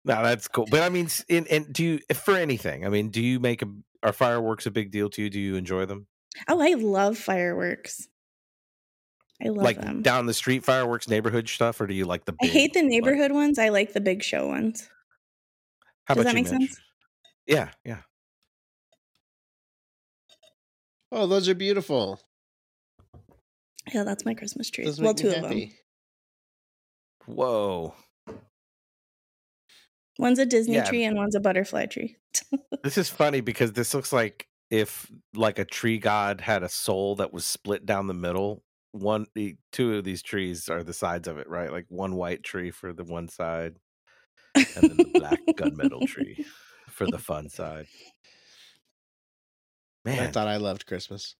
No, 0.05 0.23
that's 0.23 0.49
cool. 0.49 0.67
But 0.71 0.83
I 0.83 0.89
mean, 0.89 1.09
in, 1.29 1.47
and 1.49 1.73
do 1.73 1.85
you 1.85 2.01
for 2.15 2.35
anything? 2.35 2.87
I 2.87 2.89
mean, 2.89 3.11
do 3.11 3.23
you 3.23 3.41
make 3.41 3.63
a 3.63 3.67
are 4.03 4.13
fireworks 4.13 4.67
a 4.67 4.71
big 4.71 4.91
deal 4.91 5.09
to 5.11 5.23
you? 5.23 5.31
Do 5.31 5.41
you 5.41 5.57
enjoy 5.57 5.87
them? 5.87 6.07
Oh, 6.49 6.61
I 6.61 6.75
love 6.75 7.19
fireworks. 7.19 8.09
I 9.45 9.49
love 9.49 9.65
like 9.65 9.81
them. 9.81 10.03
down 10.03 10.27
the 10.27 10.35
street 10.35 10.65
fireworks, 10.65 11.09
neighborhood 11.09 11.49
stuff, 11.49 11.81
or 11.81 11.87
do 11.87 11.95
you 11.95 12.07
like 12.07 12.25
the? 12.25 12.35
I 12.43 12.47
hate 12.47 12.75
the 12.75 12.81
like- 12.81 12.89
neighborhood 12.89 13.33
ones. 13.33 13.59
I 13.59 13.69
like 13.69 13.93
the 13.93 14.01
big 14.01 14.23
show 14.23 14.49
ones. 14.49 14.89
how 16.05 16.15
Does 16.15 16.23
about 16.23 16.33
that 16.33 16.39
you, 16.39 16.45
make 16.45 16.53
Mitch? 16.53 16.71
sense? 16.71 16.81
Yeah, 17.47 17.71
yeah. 17.85 17.99
Oh, 21.11 21.27
those 21.27 21.49
are 21.49 21.55
beautiful. 21.55 22.21
Yeah, 23.93 24.05
that's 24.05 24.25
my 24.25 24.35
Christmas 24.35 24.71
tree. 24.71 24.85
Those 24.85 25.01
well, 25.01 25.15
make 25.15 25.25
me 25.25 25.31
two 25.31 25.37
of 25.37 25.49
them. 25.49 25.71
Whoa, 27.27 27.95
One's 30.19 30.39
a 30.41 30.47
Disney 30.47 30.75
Yeah. 30.75 30.85
tree 30.85 31.05
and 31.05 31.17
one's 31.17 31.37
a 31.37 31.41
butterfly 31.41 31.87
tree. 31.87 32.17
this 32.83 32.99
is 32.99 33.09
funny 33.09 33.41
because 33.41 33.73
this 33.73 33.95
looks 33.95 34.13
like 34.13 34.49
if 34.71 35.11
like 35.35 35.59
a 35.59 35.65
tree 35.65 35.99
god 35.99 36.41
had 36.41 36.63
a 36.63 36.69
soul 36.69 37.15
that 37.17 37.33
was 37.33 37.47
split 37.47 37.87
down 37.87 38.09
the 38.09 38.15
middle. 38.15 38.65
One, 38.93 39.27
the 39.35 39.57
two 39.71 39.95
of 39.97 40.05
these 40.05 40.23
trees 40.23 40.69
are 40.69 40.83
the 40.83 40.93
sides 40.93 41.29
of 41.29 41.39
it, 41.39 41.49
right? 41.49 41.71
Like 41.71 41.87
one 41.89 42.17
white 42.17 42.43
tree 42.43 42.71
for 42.71 42.93
the 42.93 43.05
one 43.05 43.29
side, 43.29 43.77
and 44.55 44.67
then 44.75 44.97
the 44.97 45.11
black 45.15 45.41
gunmetal 45.57 46.05
tree 46.07 46.45
for 46.89 47.07
the 47.07 47.19
fun 47.19 47.49
side. 47.49 47.87
I 50.09 50.27
thought 50.29 50.49
I 50.49 50.57
loved 50.57 50.87
Christmas. 50.87 51.35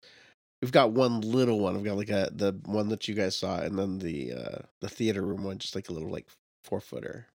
We've 0.61 0.73
got 0.73 0.93
one 0.93 1.21
little 1.21 1.61
one. 1.61 1.75
We've 1.77 1.85
got 1.85 1.97
like 1.97 2.11
a 2.11 2.31
the 2.33 2.59
one 2.65 2.89
that 2.89 3.07
you 3.09 3.15
guys 3.15 3.37
saw, 3.37 3.61
and 3.61 3.79
then 3.79 3.99
the 3.99 4.33
uh 4.33 4.59
the 4.81 4.89
theater 4.89 5.23
room 5.23 5.45
one, 5.45 5.59
just 5.59 5.75
like 5.75 5.89
a 5.89 5.93
little 5.93 6.11
like 6.11 6.29
four 6.65 6.81
footer, 6.81 7.27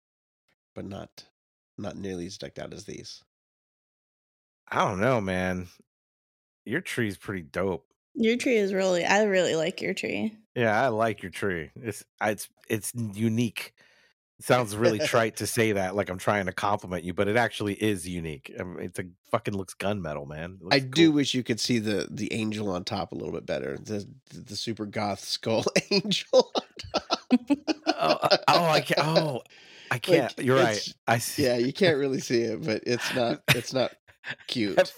but 0.74 0.84
not 0.84 1.24
not 1.78 1.96
nearly 1.96 2.26
as 2.26 2.38
decked 2.38 2.58
out 2.58 2.72
as 2.74 2.84
these. 2.84 3.22
I 4.68 4.86
don't 4.88 5.00
know, 5.00 5.20
man. 5.20 5.68
Your 6.64 6.80
tree's 6.80 7.16
pretty 7.16 7.42
dope. 7.42 7.86
your 8.14 8.36
tree 8.36 8.56
is 8.56 8.72
really. 8.72 9.04
I 9.04 9.24
really 9.24 9.54
like 9.54 9.80
your 9.82 9.94
tree. 9.94 10.36
Yeah, 10.54 10.80
I 10.80 10.88
like 10.88 11.22
your 11.22 11.30
tree. 11.30 11.70
It's 11.76 12.04
it's 12.22 12.48
it's 12.68 12.92
unique. 12.94 13.74
Sounds 14.40 14.76
really 14.76 14.98
trite 15.06 15.36
to 15.36 15.46
say 15.46 15.72
that, 15.72 15.94
like 15.94 16.10
I'm 16.10 16.18
trying 16.18 16.46
to 16.46 16.52
compliment 16.52 17.04
you, 17.04 17.14
but 17.14 17.28
it 17.28 17.36
actually 17.36 17.74
is 17.74 18.06
unique. 18.08 18.52
I 18.58 18.64
mean, 18.64 18.84
it's 18.84 18.98
a 18.98 19.04
fucking 19.30 19.54
looks 19.56 19.74
gunmetal, 19.74 20.26
man. 20.28 20.58
It 20.60 20.74
I 20.74 20.76
looks 20.78 20.96
do 20.96 21.12
wish 21.12 21.34
you 21.34 21.42
could 21.44 21.60
see 21.60 21.78
the 21.78 22.08
the 22.10 22.32
angel 22.32 22.68
on 22.70 22.84
top 22.84 23.12
a 23.12 23.14
little 23.14 23.32
bit 23.32 23.46
better. 23.46 23.78
The 23.78 24.06
the 24.32 24.56
super 24.56 24.86
goth 24.86 25.20
skull 25.20 25.64
angel. 25.90 26.50
on 26.54 26.62
top. 27.00 27.20
Oh, 27.86 28.18
uh, 28.22 28.36
oh, 28.48 28.64
I 28.66 28.80
can't. 28.80 29.06
Oh, 29.06 29.42
I 29.90 29.98
can't. 29.98 30.36
You're 30.38 30.58
right. 30.58 30.94
I 31.06 31.18
see. 31.18 31.44
yeah, 31.44 31.56
you 31.56 31.72
can't 31.82 31.96
really 31.96 32.20
see 32.20 32.40
it, 32.42 32.64
but 32.64 32.82
it's 32.86 33.14
not 33.14 33.42
it's 33.50 33.72
not 33.72 33.92
cute. 34.48 34.78
At, 34.78 34.92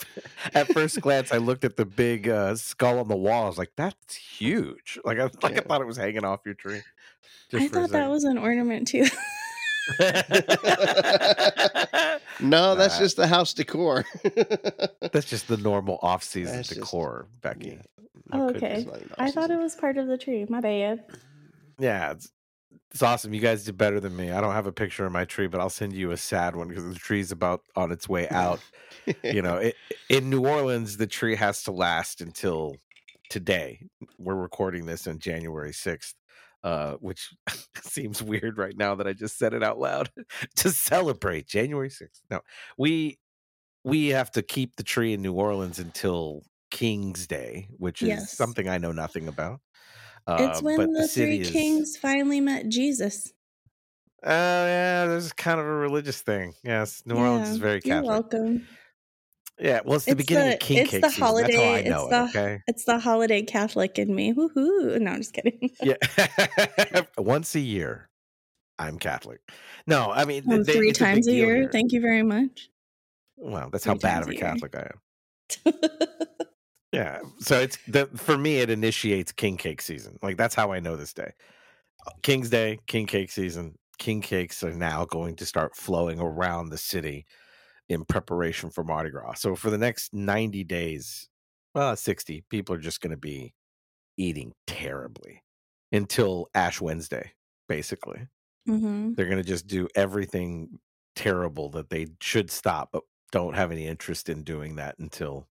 at 0.54 0.66
first 0.72 1.00
glance, 1.00 1.32
I 1.32 1.36
looked 1.38 1.64
at 1.64 1.76
the 1.76 1.84
big 1.84 2.28
uh, 2.28 2.54
skull 2.56 2.98
on 3.00 3.08
the 3.08 3.16
wall. 3.16 3.44
I 3.44 3.48
was 3.48 3.58
like, 3.58 3.72
"That's 3.76 4.14
huge!" 4.14 4.98
Like 5.04 5.18
I 5.18 5.24
like 5.24 5.34
Yeah. 5.42 5.48
I 5.58 5.60
thought 5.60 5.80
it 5.82 5.86
was 5.86 5.98
hanging 5.98 6.24
off 6.24 6.40
your 6.46 6.54
tree. 6.54 6.80
I 7.54 7.68
thought 7.68 7.90
that 7.90 8.10
was 8.10 8.24
an 8.24 8.38
ornament 8.38 8.88
too. 8.88 9.02
was. 9.02 9.10
No, 12.40 12.74
that's 12.74 12.94
Nah. 12.96 13.00
just 13.00 13.16
the 13.16 13.26
house 13.26 13.54
decor. 13.54 14.04
That's 15.12 15.24
just 15.24 15.48
the 15.48 15.56
normal 15.56 15.98
off-season 16.02 16.56
That's 16.56 16.68
just- 16.68 16.80
decor, 16.80 17.28
Becky. 17.40 17.68
Yeah. 17.70 17.82
Oh, 18.32 18.50
okay. 18.50 18.78
It's 18.80 18.86
not 18.86 18.96
even 18.96 19.10
I 19.18 19.30
thought 19.30 19.50
it 19.50 19.56
was 19.58 19.74
part 19.74 19.96
of 19.96 20.06
the 20.06 20.18
tree. 20.18 20.44
My 20.48 20.60
bad. 20.60 21.04
Yeah, 21.78 22.10
it's, 22.10 22.30
it's 22.90 23.02
awesome. 23.02 23.32
You 23.32 23.40
guys 23.40 23.64
did 23.64 23.78
better 23.78 24.00
than 24.00 24.14
me. 24.16 24.32
I 24.32 24.40
don't 24.42 24.52
have 24.52 24.66
a 24.66 24.72
picture 24.72 25.06
of 25.06 25.12
my 25.12 25.24
tree, 25.24 25.46
but 25.46 25.60
I'll 25.60 25.70
send 25.70 25.94
you 25.94 26.10
a 26.10 26.16
sad 26.18 26.56
one 26.56 26.68
because 26.68 26.84
the 26.86 26.94
tree's 26.98 27.32
about 27.32 27.62
on 27.74 27.90
its 27.92 28.06
way 28.08 28.28
out. 28.28 28.60
you 29.24 29.40
know, 29.40 29.56
it, 29.56 29.76
in 30.10 30.28
New 30.28 30.46
Orleans, 30.46 30.96
the 30.98 31.06
tree 31.06 31.36
has 31.36 31.62
to 31.62 31.72
last 31.72 32.20
until 32.20 32.76
today. 33.30 33.80
We're 34.18 34.34
recording 34.34 34.84
this 34.86 35.06
on 35.06 35.18
January 35.20 35.70
6th, 35.72 36.14
uh, 36.64 36.94
which 36.94 37.34
seems 37.82 38.22
weird 38.22 38.58
right 38.58 38.76
now 38.76 38.94
that 38.96 39.06
I 39.06 39.12
just 39.12 39.38
said 39.38 39.54
it 39.54 39.62
out 39.62 39.78
loud 39.78 40.10
to 40.56 40.70
celebrate 40.70 41.46
January 41.46 41.88
6th. 41.90 42.20
No, 42.30 42.40
we 42.78 43.18
we 43.84 44.08
have 44.08 44.30
to 44.32 44.42
keep 44.42 44.74
the 44.76 44.82
tree 44.82 45.12
in 45.12 45.22
New 45.22 45.34
Orleans 45.34 45.78
until 45.78 46.42
King's 46.72 47.26
Day, 47.28 47.68
which 47.78 48.02
is 48.02 48.08
Yes. 48.08 48.32
something 48.36 48.68
I 48.68 48.78
know 48.78 48.90
nothing 48.92 49.28
about. 49.28 49.60
it's 50.28 50.58
Uh, 50.58 50.62
when 50.62 50.76
but 50.78 50.90
the, 50.92 51.06
city 51.08 51.36
three 51.36 51.46
is- 51.46 51.50
kings 51.50 51.96
finally 51.96 52.40
met 52.40 52.68
Jesus. 52.68 53.32
Oh 54.24 54.30
yeah, 54.30 55.06
there's 55.06 55.32
kind 55.32 55.60
of 55.60 55.66
a 55.66 55.70
religious 55.72 56.20
thing. 56.20 56.54
Yes, 56.64 57.02
New 57.06 57.14
Orleans 57.16 57.48
is 57.50 57.58
Yeah, 57.58 57.62
very 57.62 57.80
You're 57.84 58.02
welcome. 58.02 58.66
Yeah, 59.58 59.80
well, 59.84 59.96
it's 59.96 60.04
the 60.04 60.12
It's 60.12 60.18
beginning 60.18 60.48
the- 60.48 60.54
of 60.54 60.60
King 60.60 60.78
it's 60.78 60.90
Cake 60.90 61.00
the 61.02 61.08
season. 61.10 61.34
That's 61.34 61.54
how 61.54 61.62
I 61.62 61.64
holiday- 61.64 61.88
know 61.88 62.02
it's 62.02 62.06
it. 62.06 62.10
the- 62.10 62.40
Okay. 62.40 62.62
It's 62.66 62.84
the 62.84 62.98
holiday 62.98 63.42
Catholic 63.42 63.98
in 63.98 64.14
me. 64.14 64.34
Woohoo! 64.34 65.00
No, 65.00 65.10
I'm 65.12 65.18
just 65.18 65.32
kidding. 65.32 65.70
Yeah, 65.82 65.96
once 67.18 67.54
a 67.54 67.60
year, 67.60 68.08
I'm 68.78 68.98
Catholic. 68.98 69.40
No, 69.86 70.10
I 70.12 70.24
mean 70.26 70.42
Um, 70.50 70.62
they- 70.64 70.74
three 70.74 70.92
times 70.92 71.26
a 71.26 71.32
year. 71.32 71.56
here. 71.56 71.68
Thank 71.72 71.92
you 71.92 72.00
very 72.02 72.22
much. 72.22 72.68
Well, 73.36 73.70
that's 73.70 73.84
how 73.84 73.94
bad 73.94 74.22
of 74.22 74.28
a 74.28 74.32
year. 74.32 74.40
Catholic 74.40 74.74
I 74.76 74.90
am. 74.92 75.72
Yeah, 76.92 77.20
so 77.40 77.60
it's 77.60 77.76
the 77.88 78.06
for 78.16 78.38
me 78.38 78.60
it 78.60 78.70
initiates 78.70 79.30
King 79.32 79.56
Cake 79.58 79.82
season. 79.82 80.18
Like 80.22 80.36
that's 80.38 80.54
how 80.54 80.72
I 80.72 80.80
know 80.80 80.96
this 80.96 81.12
day. 81.12 81.32
King's 82.22 82.48
Day, 82.48 82.78
King 82.86 83.06
Cake 83.06 83.30
season. 83.30 83.76
King 83.98 84.20
cakes 84.22 84.62
are 84.62 84.72
now 84.72 85.04
going 85.04 85.36
to 85.36 85.46
start 85.46 85.74
flowing 85.76 86.20
around 86.20 86.68
the 86.70 86.78
city 86.78 87.26
in 87.88 88.04
preparation 88.04 88.70
for 88.70 88.84
Mardi 88.84 89.10
Gras. 89.10 89.34
So 89.34 89.56
for 89.56 89.70
the 89.70 89.78
next 89.78 90.14
90 90.14 90.64
days, 90.64 91.28
well, 91.74 91.96
60, 91.96 92.42
people 92.50 92.74
are 92.74 92.78
just 92.80 93.00
going 93.00 93.12
to 93.12 93.16
be 93.16 93.54
eating 94.16 94.54
terribly 94.66 95.42
until 95.92 96.48
Ash 96.54 96.80
Wednesday, 96.80 97.32
basically. 97.68 98.28
hmm 98.66 99.14
They're 99.16 99.26
going 99.26 99.42
to 99.42 99.48
just 99.48 99.66
do 99.66 99.88
everything 99.94 100.78
terrible 101.16 101.70
that 101.70 101.90
they 101.90 102.08
should 102.20 102.50
stop, 102.50 102.90
but 102.92 103.04
don't 103.32 103.54
have 103.54 103.72
any 103.72 103.86
interest 103.86 104.28
in 104.28 104.44
doing 104.44 104.76
that 104.76 104.98
until 104.98 105.48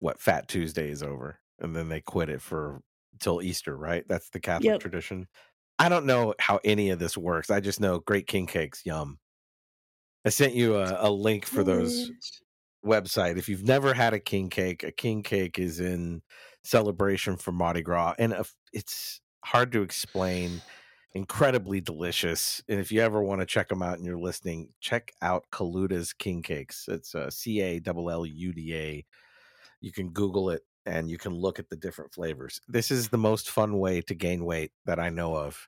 what 0.00 0.20
Fat 0.20 0.48
Tuesday 0.48 0.90
is 0.90 1.02
over, 1.02 1.40
and 1.58 1.74
then 1.74 1.88
they 1.88 2.00
quit 2.00 2.28
it 2.28 2.40
for 2.42 2.80
till 3.20 3.42
Easter, 3.42 3.76
right? 3.76 4.06
That's 4.08 4.30
the 4.30 4.40
Catholic 4.40 4.78
Yep. 4.78 4.78
tradition. 4.78 5.26
I 5.78 5.88
don't 5.88 6.06
know 6.06 6.34
how 6.40 6.60
any 6.64 6.90
of 6.90 6.98
this 6.98 7.16
works. 7.16 7.50
I 7.50 7.60
just 7.60 7.80
know 7.80 8.00
Great 8.00 8.26
King 8.26 8.46
Cakes, 8.46 8.82
yum. 8.84 9.18
I 10.24 10.30
sent 10.30 10.54
you 10.54 10.76
a, 10.76 11.08
a 11.08 11.10
link 11.10 11.46
for 11.46 11.62
those 11.64 12.10
website. 12.84 13.36
If 13.36 13.48
you've 13.48 13.64
never 13.64 13.94
had 13.94 14.14
a 14.14 14.20
king 14.20 14.50
cake, 14.50 14.82
a 14.82 14.92
king 14.92 15.22
cake 15.22 15.58
is 15.58 15.80
in 15.80 16.22
celebration 16.64 17.36
for 17.36 17.52
Mardi 17.52 17.82
Gras, 17.82 18.14
and 18.18 18.32
if- 18.32 18.54
it's 18.72 19.20
hard 19.44 19.72
to 19.72 19.82
explain. 19.82 20.62
Incredibly 21.14 21.80
delicious, 21.80 22.62
and 22.68 22.78
if 22.78 22.92
you 22.92 23.00
ever 23.00 23.22
want 23.22 23.40
to 23.40 23.46
check 23.46 23.68
them 23.68 23.82
out 23.82 23.96
and 23.96 24.04
you're 24.04 24.18
listening, 24.18 24.68
check 24.78 25.10
out 25.22 25.46
Caluda's 25.50 26.12
King 26.12 26.42
Cakes. 26.42 26.84
It's 26.86 27.14
uh, 27.14 27.30
C 27.30 27.62
A 27.62 27.80
L 27.84 28.10
L 28.10 28.26
U 28.26 28.52
D 28.52 28.74
A. 28.76 29.06
You 29.80 29.90
can 29.90 30.10
Google 30.10 30.50
it 30.50 30.62
and 30.84 31.10
you 31.10 31.16
can 31.16 31.32
look 31.32 31.58
at 31.58 31.70
the 31.70 31.76
different 31.76 32.12
flavors. 32.12 32.60
This 32.68 32.90
is 32.90 33.08
the 33.08 33.18
most 33.18 33.48
fun 33.48 33.78
way 33.78 34.02
to 34.02 34.14
gain 34.14 34.44
weight 34.44 34.72
that 34.84 35.00
I 35.00 35.08
know 35.08 35.34
of. 35.34 35.66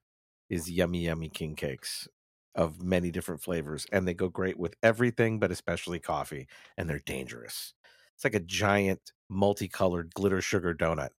Is 0.50 0.70
yummy 0.70 1.06
yummy 1.06 1.30
king 1.30 1.56
cakes 1.56 2.06
of 2.54 2.82
many 2.82 3.10
different 3.10 3.42
flavors, 3.42 3.86
and 3.92 4.06
they 4.06 4.14
go 4.14 4.28
great 4.28 4.58
with 4.58 4.74
everything, 4.82 5.38
but 5.38 5.50
especially 5.50 5.98
coffee, 5.98 6.48
and 6.76 6.88
they're 6.88 7.00
dangerous. 7.00 7.74
It's 8.14 8.24
like 8.24 8.34
a 8.34 8.40
giant 8.40 9.12
multicolored 9.28 10.12
glitter 10.14 10.40
sugar 10.40 10.74
donut. 10.74 11.10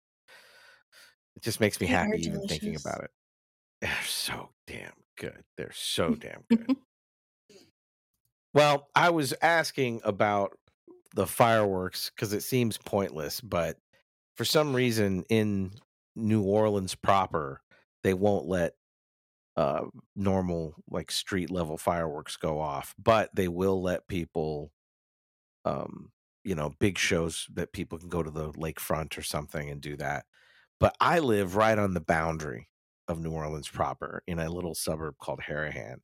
It 1.36 1.42
just 1.42 1.60
makes 1.60 1.80
me 1.80 1.86
They 1.86 1.92
happy 1.92 2.26
even 2.26 2.46
thinking 2.46 2.76
about 2.76 3.04
it. 3.04 3.10
They're 3.80 3.96
so 4.04 4.50
damn 4.66 4.92
good. 5.16 5.42
They're 5.56 5.72
so 5.72 6.14
damn 6.14 6.42
good. 6.50 6.76
Well, 8.52 8.88
I 8.94 9.10
was 9.10 9.32
asking 9.40 10.00
about 10.04 10.58
the 11.14 11.26
fireworks 11.26 12.10
because 12.10 12.32
it 12.32 12.42
seems 12.42 12.76
pointless, 12.78 13.40
but 13.40 13.78
for 14.36 14.44
some 14.44 14.74
reason 14.74 15.24
in 15.28 15.72
New 16.16 16.42
Orleans 16.42 16.94
proper, 16.94 17.62
they 18.02 18.14
won't 18.14 18.46
let 18.46 18.74
uh 19.56 19.86
normal 20.16 20.74
like 20.88 21.10
street 21.10 21.50
level 21.50 21.76
fireworks 21.78 22.36
go 22.36 22.60
off, 22.60 22.94
but 22.98 23.30
they 23.34 23.48
will 23.48 23.82
let 23.82 24.08
people 24.08 24.72
um 25.64 26.12
you 26.44 26.54
know, 26.54 26.70
big 26.80 26.96
shows 26.96 27.46
that 27.52 27.72
people 27.72 27.98
can 27.98 28.08
go 28.08 28.22
to 28.22 28.30
the 28.30 28.50
lakefront 28.52 29.18
or 29.18 29.22
something 29.22 29.68
and 29.68 29.82
do 29.82 29.96
that. 29.96 30.24
But 30.80 30.96
I 31.00 31.18
live 31.18 31.56
right 31.56 31.78
on 31.78 31.94
the 31.94 32.00
boundary 32.00 32.68
of 33.08 33.20
New 33.20 33.32
Orleans 33.32 33.68
proper 33.68 34.22
in 34.26 34.38
a 34.38 34.50
little 34.50 34.74
suburb 34.74 35.16
called 35.18 35.40
Harahan. 35.48 35.96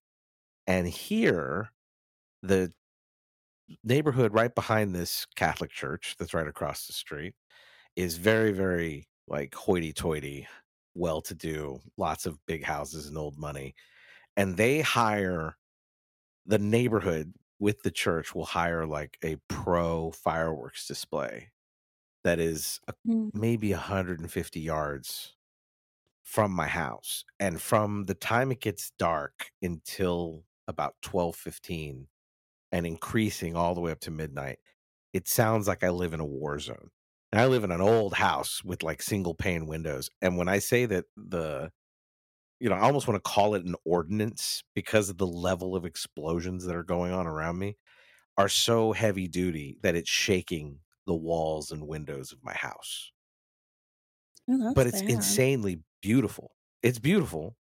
And 0.67 0.89
here 0.89 1.71
the 2.43 2.73
neighborhood 3.85 4.33
right 4.35 4.55
behind 4.55 4.95
this 4.95 5.27
Catholic 5.37 5.71
church 5.71 6.17
that's 6.19 6.35
right 6.35 6.47
across 6.47 6.87
the 6.87 6.93
street 6.93 7.35
is 7.97 8.17
very, 8.19 8.53
very 8.53 9.09
like 9.29 9.55
hoity 9.55 9.93
toity, 9.93 10.49
well 10.97 11.23
to 11.23 11.35
do, 11.35 11.81
lots 11.97 12.27
of 12.27 12.45
big 12.47 12.65
houses 12.65 13.07
and 13.09 13.19
old 13.19 13.39
money. 13.39 13.75
And 14.37 14.57
they 14.57 14.81
hire 14.83 15.59
the 16.47 16.59
neighborhood 16.59 17.35
with 17.59 17.83
the 17.83 17.91
church 17.91 18.35
will 18.35 18.45
hire 18.47 18.87
like 18.87 19.19
a 19.25 19.37
pro 19.49 20.11
fireworks 20.13 20.87
display 20.87 21.53
that 22.25 22.41
is 22.41 22.81
a, 22.89 22.95
Mm. 23.05 23.31
maybe 23.33 23.73
150 23.73 24.61
yards 24.61 25.37
from 26.23 26.53
my 26.53 26.67
house. 26.69 27.25
And 27.41 27.61
from 27.61 28.07
the 28.07 28.15
time 28.15 28.53
it 28.53 28.61
gets 28.61 28.91
dark 28.93 29.53
until 29.63 30.47
about 30.69 30.97
12:15 31.03 32.09
and 32.73 32.87
increasing 32.87 33.57
all 33.57 33.75
the 33.75 33.81
way 33.81 33.93
up 33.93 34.01
to 34.01 34.11
midnight, 34.11 34.59
it 35.13 35.29
sounds 35.29 35.69
like 35.69 35.85
I 35.85 35.91
live 35.91 36.15
in 36.15 36.21
a 36.21 36.27
war 36.27 36.59
zone. 36.61 36.91
And 37.33 37.41
I 37.41 37.47
live 37.47 37.65
in 37.65 37.73
an 37.73 37.81
old 37.81 38.15
house 38.15 38.65
with 38.65 38.83
like 38.83 39.03
single 39.03 39.35
pane 39.35 39.67
windows. 39.67 40.11
And 40.23 40.37
when 40.37 40.49
I 40.49 40.59
say 40.59 40.87
that 40.87 41.07
the 41.17 41.73
you 42.61 42.71
know, 42.71 42.77
I 42.77 42.81
almost 42.83 43.09
want 43.09 43.23
to 43.23 43.31
call 43.31 43.55
it 43.55 43.67
an 43.67 43.77
ordinance 43.85 44.65
because 44.75 45.11
of 45.11 45.19
the 45.19 45.27
level 45.27 45.77
of 45.77 45.85
explosions 45.85 46.65
that 46.65 46.77
are 46.77 46.85
going 46.85 47.13
on 47.13 47.27
around 47.27 47.59
me 47.59 47.77
are 48.39 48.49
so 48.49 48.93
heavy 48.93 49.29
duty 49.29 49.79
that 49.83 49.97
it's 49.97 50.11
shaking 50.11 50.81
the 51.07 51.15
walls 51.15 51.73
and 51.73 51.89
windows 51.89 52.33
of 52.33 52.45
my 52.45 52.55
house. 52.55 53.13
Oh, 54.49 54.75
But 54.75 54.87
it's 54.87 55.03
bad. 55.03 55.07
insanely 55.07 55.83
beautiful. 56.03 56.57
It's 56.83 56.99
beautiful. 56.99 57.57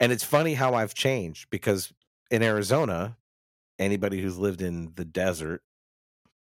And 0.00 0.12
it's 0.12 0.24
funny 0.24 0.54
how 0.54 0.74
I've 0.74 0.94
changed 0.94 1.50
because 1.50 1.92
in 2.30 2.42
Arizona, 2.42 3.18
anybody 3.78 4.22
who's 4.22 4.38
lived 4.38 4.62
in 4.62 4.94
the 4.94 5.04
desert, 5.06 5.62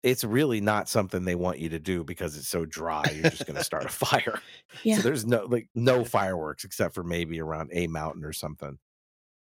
it's 0.03 0.23
really 0.23 0.61
not 0.61 0.89
something 0.89 1.25
they 1.25 1.35
want 1.35 1.59
you 1.59 1.69
to 1.69 1.79
do 1.79 2.03
because 2.03 2.35
it's 2.35 2.47
so 2.47 2.65
dry. 2.65 3.03
You're 3.13 3.29
just 3.29 3.45
going 3.45 3.57
to 3.57 3.63
start 3.63 3.85
a 3.85 3.89
fire. 3.89 4.41
Yeah. 4.83 4.97
So 4.97 5.03
there's 5.03 5.25
no 5.25 5.45
like 5.45 5.69
no 5.75 6.03
fireworks 6.03 6.63
except 6.63 6.95
for 6.95 7.03
maybe 7.03 7.39
around 7.39 7.69
a 7.71 7.87
mountain 7.87 8.25
or 8.25 8.33
something. 8.33 8.79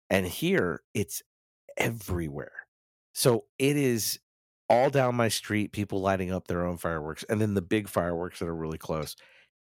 And 0.10 0.26
here 0.26 0.82
it's 0.94 1.22
everywhere. 1.76 2.54
So 3.14 3.46
it 3.60 3.76
is 3.76 4.20
all 4.70 4.90
down 4.90 5.16
my 5.16 5.28
street, 5.28 5.72
people 5.72 6.02
lighting 6.02 6.32
up 6.32 6.48
their 6.48 6.66
own 6.66 6.78
fireworks, 6.78 7.24
and 7.30 7.42
then 7.42 7.54
the 7.54 7.62
big 7.62 7.90
fireworks 7.90 8.40
that 8.40 8.48
are 8.48 8.56
really 8.56 8.78
close. 8.78 9.16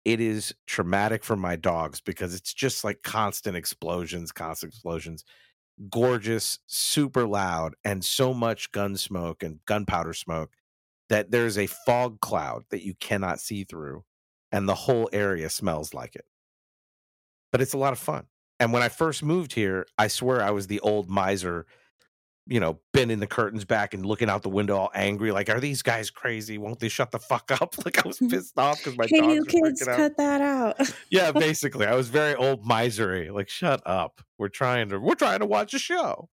It 0.05 0.21
is 0.21 0.53
traumatic 0.67 1.23
for 1.23 1.37
my 1.37 1.55
dogs 1.55 2.01
because 2.01 2.35
it's 2.35 2.53
just 2.53 2.83
like 2.83 3.05
constant 3.05 3.57
explosions, 3.57 4.33
constant 4.33 4.73
explosions, 4.73 5.25
gorgeous, 5.91 6.59
super 6.67 7.25
loud, 7.27 7.75
and 7.85 8.05
so 8.05 8.35
much 8.35 8.73
gun 8.73 8.97
smoke 8.97 9.45
and 9.45 9.61
gunpowder 9.65 10.13
smoke 10.13 10.51
that 11.13 11.31
there's 11.31 11.59
a 11.59 11.67
fog 11.67 12.21
cloud 12.21 12.65
that 12.71 12.83
you 12.83 12.95
cannot 12.95 13.39
see 13.39 13.65
through, 13.65 14.03
and 14.51 14.67
the 14.67 14.75
whole 14.75 15.11
area 15.13 15.51
smells 15.51 15.93
like 15.93 16.17
it. 16.17 16.25
But 17.53 17.61
it's 17.61 17.75
a 17.75 17.79
lot 17.79 17.93
of 17.93 17.99
fun. 17.99 18.25
And 18.59 18.73
when 18.73 18.83
I 18.83 18.89
first 18.89 19.23
moved 19.23 19.53
here, 19.53 19.87
I 19.99 20.09
swear 20.09 20.43
I 20.43 20.53
was 20.53 20.69
the 20.69 20.81
old 20.81 21.11
miser, 21.11 21.67
you 22.47 22.61
know, 22.61 22.81
bending 22.95 23.21
the 23.21 23.27
curtains 23.27 23.67
back 23.67 23.93
and 23.93 24.07
looking 24.07 24.31
out 24.31 24.43
the 24.43 24.49
window 24.49 24.75
all 24.75 24.91
angry, 24.95 25.33
like, 25.33 25.51
are 25.51 25.61
these 25.61 25.83
guys 25.83 26.09
crazy? 26.11 26.57
Won't 26.57 26.81
they 26.81 26.89
shut 26.89 27.11
the 27.11 27.19
fuck 27.19 27.51
up? 27.51 27.75
Like 27.85 28.03
I 28.03 28.09
was 28.09 28.19
pissed 28.31 28.59
off 28.59 28.79
because 28.79 28.97
my 28.97 29.07
dogs 29.07 29.35
you 29.35 29.45
kids, 29.45 29.85
cut 29.85 30.17
that 30.17 30.41
out. 30.41 30.81
Yeah, 31.11 31.31
basically, 31.33 31.85
I 31.85 31.95
was 31.95 32.09
very 32.09 32.35
old 32.37 32.67
misery. 32.67 33.29
Like, 33.29 33.51
shut 33.51 33.83
up. 33.85 34.23
We're 34.39 34.49
trying 34.49 34.89
to 34.89 34.99
we're 34.99 35.15
trying 35.15 35.41
to 35.41 35.47
watch 35.47 35.75
a 35.75 35.79
show. 35.79 36.31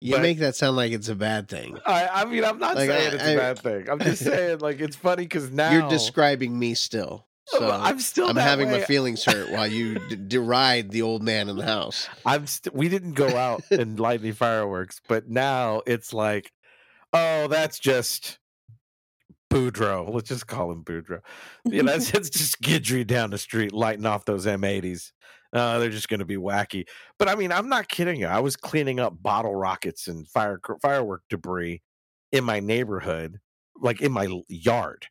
You 0.00 0.14
But- 0.14 0.22
make 0.22 0.38
that 0.38 0.56
sound 0.56 0.76
like 0.76 0.92
it's 0.92 1.08
a 1.08 1.14
bad 1.14 1.48
thing. 1.48 1.78
I, 1.86 2.08
I 2.08 2.24
mean, 2.24 2.42
I'm 2.44 2.58
not 2.58 2.74
Like, 2.76 2.88
saying 2.88 3.10
I- 3.12 3.14
it's 3.14 3.22
I- 3.24 3.30
a 3.30 3.36
bad 3.36 3.58
thing. 3.58 3.88
I'm 3.90 3.98
just 4.00 4.24
saying, 4.24 4.58
like, 4.60 4.80
it's 4.80 4.96
funny 4.96 5.24
because 5.24 5.50
now 5.50 5.70
You're 5.72 5.88
describing 5.90 6.58
me 6.58 6.74
still. 6.74 7.26
So 7.50 7.68
I'm 7.68 7.98
still. 7.98 8.28
I'm 8.28 8.36
having 8.36 8.70
my 8.70 8.80
feelings 8.82 9.24
hurt 9.24 9.50
while 9.50 9.66
you 9.66 9.98
d- 10.08 10.14
deride 10.14 10.92
the 10.92 11.02
old 11.02 11.20
man 11.24 11.48
in 11.48 11.56
the 11.56 11.64
house. 11.64 12.08
I'm 12.24 12.46
st- 12.46 12.72
we 12.76 12.88
didn't 12.88 13.14
go 13.14 13.26
out 13.36 13.62
and 13.72 13.98
light 13.98 14.20
any 14.20 14.30
fireworks, 14.30 15.00
but 15.08 15.28
now 15.28 15.82
it's 15.84 16.14
like, 16.14 16.52
oh, 17.12 17.48
that's 17.48 17.80
just 17.80 18.38
Boudreaux. 19.52 20.12
Let's 20.14 20.28
just 20.28 20.46
call 20.46 20.70
him 20.70 20.84
Boudreaux. 20.84 21.22
You 21.64 21.82
know, 21.82 21.92
it's, 21.94 22.14
it's 22.14 22.30
just 22.30 22.60
Guidry 22.62 23.04
down 23.04 23.30
the 23.30 23.38
street 23.38 23.72
lighting 23.72 24.06
off 24.06 24.24
those 24.24 24.46
M80s. 24.46 25.10
Uh, 25.52 25.78
they're 25.78 25.90
just 25.90 26.08
going 26.08 26.20
to 26.20 26.26
be 26.26 26.36
wacky. 26.36 26.86
But 27.18 27.28
I 27.28 27.34
mean, 27.34 27.52
I'm 27.52 27.68
not 27.68 27.88
kidding 27.88 28.20
you. 28.20 28.26
I 28.26 28.40
was 28.40 28.56
cleaning 28.56 29.00
up 29.00 29.20
bottle 29.22 29.54
rockets 29.54 30.06
and 30.08 30.28
fire 30.28 30.60
firework 30.80 31.22
debris 31.28 31.82
in 32.32 32.44
my 32.44 32.60
neighborhood, 32.60 33.40
like 33.80 34.00
in 34.00 34.12
my 34.12 34.28
yard. 34.48 35.06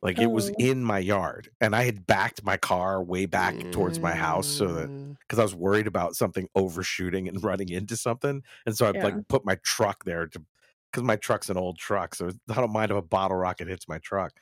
Like 0.00 0.20
it 0.20 0.28
was 0.28 0.50
Oh. 0.50 0.54
in 0.58 0.84
my 0.84 1.00
yard, 1.00 1.50
and 1.60 1.74
I 1.74 1.82
had 1.82 2.06
backed 2.06 2.44
my 2.44 2.56
car 2.56 3.02
way 3.02 3.26
back 3.26 3.68
towards 3.72 4.00
my 4.00 4.14
house 4.14 4.46
so 4.46 4.72
that 4.74 4.90
Mm. 4.90 5.16
because 5.20 5.40
I 5.40 5.42
was 5.42 5.56
worried 5.56 5.88
about 5.88 6.14
something 6.14 6.48
overshooting 6.54 7.26
and 7.28 7.42
running 7.44 7.68
into 7.70 7.96
something. 7.96 8.42
And 8.66 8.76
so 8.76 8.86
I 8.86 8.92
Yeah. 8.92 9.02
like 9.02 9.28
put 9.28 9.44
my 9.44 9.56
truck 9.64 10.04
there 10.04 10.26
to 10.28 10.44
because 10.92 11.02
my 11.04 11.16
truck's 11.16 11.50
an 11.50 11.56
old 11.56 11.78
truck. 11.78 12.14
So 12.14 12.30
I 12.48 12.54
don't 12.54 12.72
mind 12.72 12.92
if 12.92 12.96
a 12.96 13.02
bottle 13.02 13.36
rocket 13.36 13.68
hits 13.68 13.88
my 13.88 13.98
truck. 13.98 14.32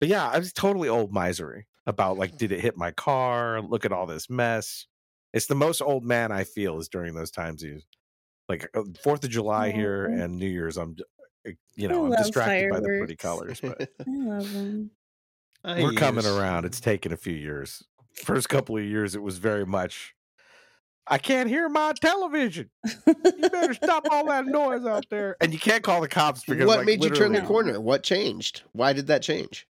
But 0.00 0.08
yeah, 0.10 0.28
I 0.28 0.38
was 0.38 0.52
totally 0.52 0.88
old 0.88 1.12
misery 1.14 1.66
about 1.86 2.18
like, 2.18 2.36
did 2.36 2.52
it 2.52 2.60
hit 2.60 2.76
my 2.76 2.90
car? 2.92 3.60
Look 3.60 3.84
at 3.84 3.92
all 3.92 4.06
this 4.06 4.30
mess. 4.30 4.86
It's 5.32 5.46
the 5.46 5.54
most 5.54 5.80
old 5.80 6.04
man 6.04 6.32
I 6.32 6.44
feel 6.44 6.78
is 6.78 6.88
during 6.88 7.14
those 7.14 7.30
times. 7.30 7.62
You 7.62 7.80
like 8.48 8.68
uh, 8.74 8.82
Fourth 9.02 9.24
of 9.24 9.30
July 9.30 9.70
here 9.70 10.06
and 10.06 10.36
New 10.36 10.48
Year's. 10.48 10.76
I'm, 10.76 10.96
uh, 11.46 11.52
you 11.76 11.88
know, 11.88 12.04
I'm 12.04 12.10
love 12.10 12.18
distracted 12.18 12.70
by 12.70 12.80
the 12.80 12.86
pretty 12.98 13.16
colors, 13.16 13.60
but 13.60 13.80
I 14.00 14.04
love 14.08 14.52
them. 14.52 14.90
I 15.62 15.82
we're 15.82 15.92
coming 15.92 16.26
around. 16.26 16.64
It's 16.64 16.80
taken 16.80 17.12
a 17.12 17.16
few 17.16 17.34
years. 17.34 17.84
First 18.14 18.48
couple 18.48 18.76
of 18.76 18.84
years, 18.84 19.14
it 19.14 19.22
was 19.22 19.38
very 19.38 19.64
much. 19.64 20.14
I 21.06 21.18
can't 21.18 21.48
hear 21.48 21.68
my 21.68 21.92
television. 21.92 22.70
You 23.06 23.48
better 23.48 23.74
stop 23.74 24.06
all 24.10 24.26
that 24.26 24.46
noise 24.46 24.86
out 24.86 25.06
there. 25.10 25.36
And 25.40 25.52
you 25.52 25.58
can't 25.58 25.82
call 25.82 26.00
the 26.00 26.08
cops 26.08 26.44
because 26.44 26.66
What 26.66 26.78
like, 26.78 26.86
made 26.86 27.02
you 27.02 27.10
turn 27.10 27.32
the 27.32 27.40
corner? 27.42 27.80
What 27.80 28.02
changed? 28.02 28.62
Why 28.72 28.92
did 28.92 29.08
that 29.08 29.22
change? 29.22 29.66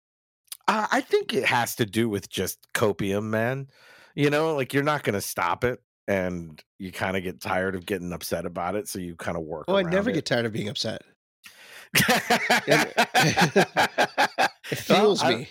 Uh, 0.66 0.87
I 0.90 1.00
think 1.00 1.35
it 1.35 1.44
has 1.44 1.74
to 1.77 1.87
do 1.87 2.09
with 2.09 2.29
just 2.29 2.59
copium, 2.72 3.24
man. 3.24 3.68
You 4.14 4.31
know, 4.31 4.55
like 4.55 4.72
you're 4.72 4.83
not 4.83 5.03
going 5.03 5.14
to 5.14 5.20
stop 5.20 5.64
it, 5.64 5.81
and 6.07 6.62
you 6.79 6.92
kind 6.92 7.16
of 7.16 7.22
get 7.22 7.40
tired 7.40 7.74
of 7.74 7.87
getting 7.87 8.12
upset 8.12 8.46
about 8.46 8.74
it, 8.77 8.88
so 8.88 8.98
you 8.98 9.16
kind 9.16 9.37
of 9.37 9.42
work. 9.42 9.64
Oh, 9.68 9.77
I 9.77 9.83
never 9.83 10.11
it. 10.11 10.14
get 10.14 10.27
tired 10.27 10.46
of 10.46 10.53
being 10.53 10.68
upset. 10.68 11.03
it 12.66 14.50
fuels 14.64 15.22
me. 15.24 15.48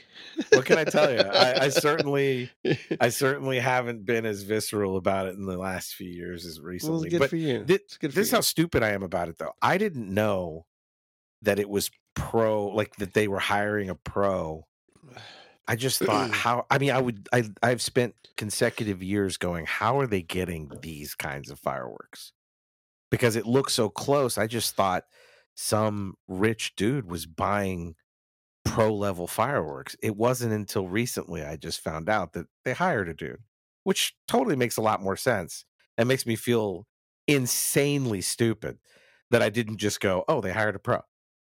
what 0.52 0.66
can 0.66 0.78
I 0.78 0.84
tell 0.84 1.12
you? 1.12 1.20
I, 1.20 1.66
I 1.66 1.70
certainly, 1.70 2.52
I 3.00 3.10
certainly 3.10 3.60
haven't 3.60 4.06
been 4.06 4.26
as 4.26 4.44
visceral 4.44 4.98
about 4.98 5.28
it 5.28 5.36
in 5.36 5.46
the 5.46 5.58
last 5.58 5.96
few 5.96 6.10
years 6.10 6.46
as 6.46 6.60
recently. 6.60 7.08
it's 7.08 7.14
good 7.14 7.20
but 7.20 7.30
for 7.30 7.38
you. 7.38 7.66
It's 7.68 7.98
good 7.98 8.12
for 8.12 8.16
this 8.20 8.28
is 8.28 8.34
how 8.34 8.42
stupid 8.42 8.84
I 8.84 8.90
am 8.90 9.04
about 9.04 9.30
it, 9.30 9.38
though. 9.38 9.54
I 9.62 9.78
didn't 9.78 10.14
know 10.14 10.66
that 11.44 11.60
it 11.60 11.70
was 11.70 11.92
pro, 12.16 12.68
like 12.68 12.96
that 12.98 13.14
they 13.14 13.28
were 13.28 13.40
hiring 13.40 13.90
a 13.90 13.96
pro. 13.96 14.66
I 15.68 15.76
just 15.76 16.00
thought 16.00 16.32
how. 16.34 16.66
I 16.70 16.78
mean, 16.78 16.92
I 16.92 17.02
would. 17.02 17.28
I 17.34 17.44
I've 17.62 17.82
spent 17.82 18.16
consecutive 18.38 19.02
years 19.04 19.38
going. 19.38 19.66
How 19.66 20.00
are 20.00 20.08
they 20.08 20.22
getting 20.22 20.72
these 20.82 21.16
kinds 21.16 21.50
of 21.50 21.60
fireworks? 21.60 22.34
Because 23.12 23.36
it 23.36 23.46
looks 23.46 23.74
so 23.74 23.90
close. 23.90 24.38
I 24.38 24.48
just 24.48 24.76
thought 24.76 25.06
some 25.56 26.16
rich 26.28 26.76
dude 26.76 27.10
was 27.10 27.26
buying 27.26 27.96
pro 28.66 28.94
level 28.94 29.28
fireworks. 29.28 29.96
It 30.02 30.16
wasn't 30.18 30.54
until 30.54 30.88
recently 30.88 31.44
I 31.44 31.58
just 31.58 31.82
found 31.82 32.10
out 32.10 32.34
that 32.34 32.48
they 32.66 32.74
hired 32.74 33.10
a 33.10 33.14
dude, 33.14 33.44
which 33.84 34.16
totally 34.28 34.56
makes 34.56 34.78
a 34.78 34.82
lot 34.82 35.02
more 35.02 35.18
sense 35.18 35.66
and 35.98 36.08
makes 36.08 36.26
me 36.26 36.36
feel 36.36 36.88
insanely 37.28 38.22
stupid 38.22 38.80
that 39.32 39.42
I 39.42 39.50
didn't 39.50 39.78
just 39.78 40.00
go, 40.02 40.26
"Oh, 40.28 40.42
they 40.42 40.54
hired 40.54 40.76
a 40.76 40.80
pro." 40.80 41.02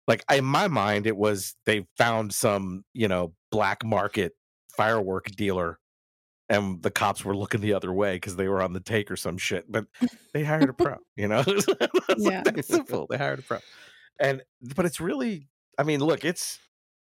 Like 0.07 0.23
in 0.31 0.45
my 0.45 0.67
mind, 0.67 1.07
it 1.07 1.17
was 1.17 1.55
they 1.65 1.85
found 1.97 2.33
some 2.33 2.83
you 2.93 3.07
know 3.07 3.33
black 3.51 3.83
market 3.83 4.33
firework 4.77 5.25
dealer, 5.31 5.79
and 6.49 6.81
the 6.83 6.91
cops 6.91 7.25
were 7.25 7.35
looking 7.35 7.61
the 7.61 7.73
other 7.73 7.91
way 7.91 8.15
because 8.15 8.35
they 8.35 8.47
were 8.47 8.61
on 8.61 8.73
the 8.73 8.79
take 8.79 9.09
or 9.09 9.15
some 9.15 9.37
shit. 9.37 9.65
But 9.71 9.85
they 10.33 10.43
hired 10.43 10.69
a 10.69 10.73
pro. 10.83 10.97
You 11.15 11.27
know, 11.27 11.43
Yeah. 12.17 12.43
like 12.45 12.63
simple. 12.63 13.07
They 13.09 13.17
hired 13.17 13.39
a 13.39 13.41
pro, 13.41 13.59
and 14.19 14.43
but 14.75 14.85
it's 14.85 14.99
really, 14.99 15.47
I 15.77 15.83
mean, 15.83 16.01
look, 16.01 16.23
it's 16.23 16.59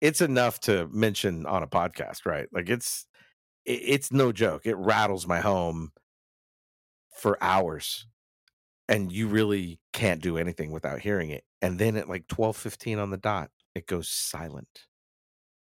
it's 0.00 0.20
enough 0.20 0.61
to 0.61 0.88
mention 0.90 1.44
on 1.46 1.62
a 1.62 1.66
podcast, 1.66 2.24
right? 2.24 2.48
Like 2.52 2.68
it's 2.70 3.06
it, 3.66 3.80
it's 3.85 4.12
no 4.12 4.32
joke. 4.32 4.62
It 4.64 4.76
rattles 4.76 5.26
my 5.26 5.40
home 5.40 5.92
for 7.16 7.37
hours 7.42 8.06
and 8.88 9.12
you 9.12 9.29
really 9.29 9.81
can't 9.92 10.22
do 10.22 10.38
anything 10.38 10.70
without 10.70 11.01
hearing 11.01 11.31
it. 11.31 11.44
And 11.62 11.79
then 11.79 11.96
at 11.96 12.09
like 12.09 12.29
12:15 12.29 12.99
on 12.99 13.11
the 13.11 13.16
dot, 13.16 13.51
it 13.75 13.87
goes 13.87 14.09
silent. 14.09 14.87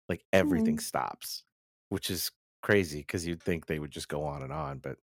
Like 0.09 0.25
everything 0.33 0.77
Mm. 0.77 0.81
stops, 0.81 1.43
which 1.89 2.09
is 2.09 2.31
crazy 2.61 2.99
because 2.99 3.25
you'd 3.27 3.41
think 3.43 3.65
they 3.67 3.79
would 3.79 3.91
just 3.91 4.09
go 4.09 4.23
on 4.23 4.41
and 4.43 4.51
on, 4.53 4.79
but 4.79 4.97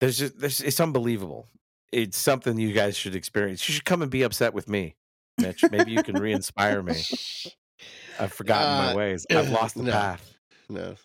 there's 0.00 0.18
just 0.18 0.38
there's 0.38 0.60
it's 0.60 0.80
unbelievable. 0.80 1.48
It's 1.92 2.18
something 2.18 2.58
you 2.58 2.72
guys 2.72 2.96
should 2.96 3.14
experience. 3.14 3.68
You 3.68 3.74
should 3.74 3.84
come 3.84 4.02
and 4.02 4.10
be 4.10 4.22
upset 4.22 4.52
with 4.54 4.68
me, 4.68 4.96
Mitch. 5.38 5.68
Maybe 5.68 5.92
you 5.92 6.00
can 6.00 6.18
re-inspire 6.18 6.82
me. 6.82 7.08
I've 8.18 8.32
forgotten 8.32 8.74
my 8.74 8.88
Uh, 8.88 8.94
ways. 8.94 9.26
I've 9.32 9.48
lost 9.50 9.76
the 9.76 9.84
no. 9.84 9.84
path. 9.84 10.34
No. 10.68 10.96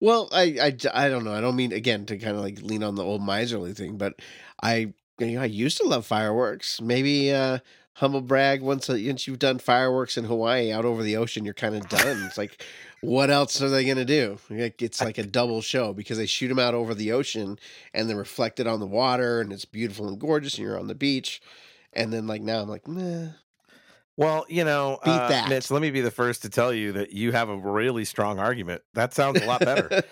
Well, 0.00 0.28
I, 0.32 0.56
I 0.60 0.76
i 0.94 1.08
don't 1.08 1.24
know. 1.24 1.32
I 1.34 1.40
don't 1.40 1.56
mean 1.56 1.72
again 1.72 2.06
to 2.06 2.18
kind 2.18 2.36
of 2.36 2.42
like 2.42 2.60
lean 2.62 2.82
on 2.82 2.94
the 2.96 3.04
old 3.04 3.22
miserly 3.22 3.74
thing, 3.74 3.98
but 3.98 4.14
I 4.62 4.94
you 5.20 5.36
know, 5.36 5.42
I 5.42 5.46
used 5.46 5.78
to 5.78 5.86
love 5.86 6.06
fireworks. 6.06 6.80
Maybe 6.80 7.32
uh 7.32 7.58
humble 7.94 8.22
brag 8.22 8.62
once 8.62 8.88
uh, 8.88 8.98
once 8.98 9.26
you've 9.26 9.38
done 9.38 9.58
fireworks 9.58 10.16
in 10.16 10.24
Hawaii 10.24 10.72
out 10.72 10.84
over 10.84 11.02
the 11.02 11.16
ocean, 11.16 11.44
you're 11.44 11.54
kind 11.54 11.74
of 11.74 11.88
done. 11.88 12.22
It's 12.24 12.38
like 12.38 12.64
what 13.02 13.30
else 13.30 13.62
are 13.62 13.70
they 13.70 13.84
going 13.84 13.96
to 13.96 14.04
do? 14.04 14.38
It's 14.50 15.00
like 15.00 15.18
a 15.18 15.24
double 15.24 15.62
show 15.62 15.92
because 15.94 16.18
they 16.18 16.26
shoot 16.26 16.48
them 16.48 16.58
out 16.58 16.74
over 16.74 16.94
the 16.94 17.12
ocean 17.12 17.58
and 17.94 18.08
they're 18.08 18.16
reflected 18.16 18.66
on 18.66 18.80
the 18.80 18.86
water 18.86 19.40
and 19.40 19.52
it's 19.52 19.64
beautiful 19.64 20.08
and 20.08 20.20
gorgeous 20.20 20.58
and 20.58 20.66
you're 20.66 20.78
on 20.78 20.86
the 20.86 20.94
beach. 20.94 21.40
And 21.92 22.12
then 22.12 22.26
like 22.26 22.42
now 22.42 22.60
I'm 22.60 22.68
like, 22.68 22.86
meh. 22.86 23.28
Well, 24.20 24.44
you 24.50 24.64
know, 24.64 24.98
Beat 25.02 25.12
uh, 25.12 25.28
that. 25.28 25.48
Mitch, 25.48 25.70
let 25.70 25.80
me 25.80 25.90
be 25.90 26.02
the 26.02 26.10
first 26.10 26.42
to 26.42 26.50
tell 26.50 26.74
you 26.74 26.92
that 26.92 27.14
you 27.14 27.32
have 27.32 27.48
a 27.48 27.56
really 27.56 28.04
strong 28.04 28.38
argument. 28.38 28.82
That 28.92 29.14
sounds 29.14 29.40
a 29.40 29.46
lot 29.46 29.60
better. 29.60 29.88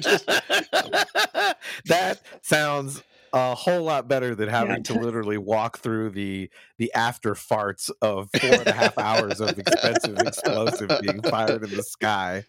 Just- 0.00 0.26
that 1.86 2.20
sounds 2.42 3.00
a 3.34 3.54
whole 3.54 3.82
lot 3.82 4.06
better 4.08 4.34
than 4.34 4.48
having 4.48 4.76
Yeah. 4.76 4.82
to 4.84 4.94
literally 4.94 5.36
walk 5.38 5.78
through 5.78 6.10
the 6.10 6.48
the 6.78 6.92
after 6.94 7.34
farts 7.34 7.90
of 8.00 8.28
four 8.40 8.50
and 8.52 8.66
a 8.66 8.72
half 8.72 8.96
hours 8.96 9.40
of 9.40 9.58
expensive 9.58 10.18
explosive 10.18 10.90
being 11.02 11.20
fired 11.22 11.64
in 11.64 11.70
the 11.70 11.82
sky. 11.82 12.44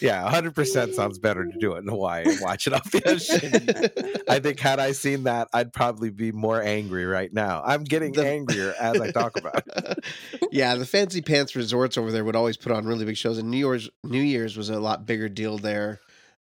Yeah, 0.00 0.28
hundred 0.30 0.54
percent 0.54 0.94
sounds 0.94 1.18
better 1.18 1.44
to 1.44 1.58
do 1.58 1.74
it 1.74 1.78
in 1.80 1.88
Hawaii 1.88 2.24
and 2.26 2.40
watch 2.40 2.66
it 2.66 2.72
off 2.72 2.84
the 2.90 3.06
ocean. 3.08 4.22
I 4.28 4.38
think 4.40 4.58
had 4.58 4.80
I 4.80 4.92
seen 4.92 5.24
that, 5.24 5.48
I'd 5.52 5.72
probably 5.72 6.10
be 6.10 6.32
more 6.32 6.62
angry 6.62 7.04
right 7.04 7.32
now. 7.32 7.62
I'm 7.64 7.84
getting 7.84 8.12
The- 8.12 8.26
angrier 8.26 8.74
as 8.80 9.00
I 9.00 9.10
talk 9.10 9.38
about 9.38 9.62
it. 9.66 10.04
yeah, 10.52 10.74
the 10.76 10.86
fancy 10.86 11.20
pants 11.20 11.54
resorts 11.54 11.98
over 11.98 12.10
there 12.10 12.24
would 12.24 12.36
always 12.36 12.56
put 12.56 12.72
on 12.72 12.86
really 12.86 13.04
big 13.04 13.16
shows, 13.18 13.36
and 13.38 13.50
New 13.50 13.58
Year's 13.58 13.90
New 14.04 14.22
Year's 14.22 14.56
was 14.56 14.70
a 14.70 14.80
lot 14.80 15.04
bigger 15.06 15.28
deal 15.28 15.58
there 15.58 16.00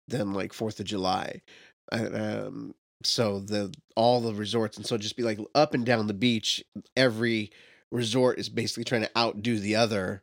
than 0.07 0.33
like 0.33 0.53
Fourth 0.53 0.79
of 0.79 0.85
July. 0.85 1.41
Um, 1.91 2.73
so 3.03 3.39
the 3.39 3.73
all 3.95 4.21
the 4.21 4.33
resorts, 4.33 4.77
and 4.77 4.85
so 4.85 4.97
just 4.97 5.17
be 5.17 5.23
like 5.23 5.39
up 5.55 5.73
and 5.73 5.85
down 5.85 6.07
the 6.07 6.13
beach, 6.13 6.63
every 6.95 7.51
resort 7.91 8.39
is 8.39 8.49
basically 8.49 8.83
trying 8.83 9.01
to 9.01 9.17
outdo 9.17 9.59
the 9.59 9.75
other, 9.75 10.21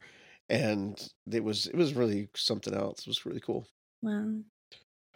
and 0.49 1.09
it 1.31 1.43
was 1.43 1.67
it 1.67 1.77
was 1.77 1.95
really 1.95 2.29
something 2.35 2.75
else. 2.75 3.01
It 3.01 3.07
was 3.07 3.27
really 3.27 3.41
cool. 3.41 3.67
Wow. 4.03 4.41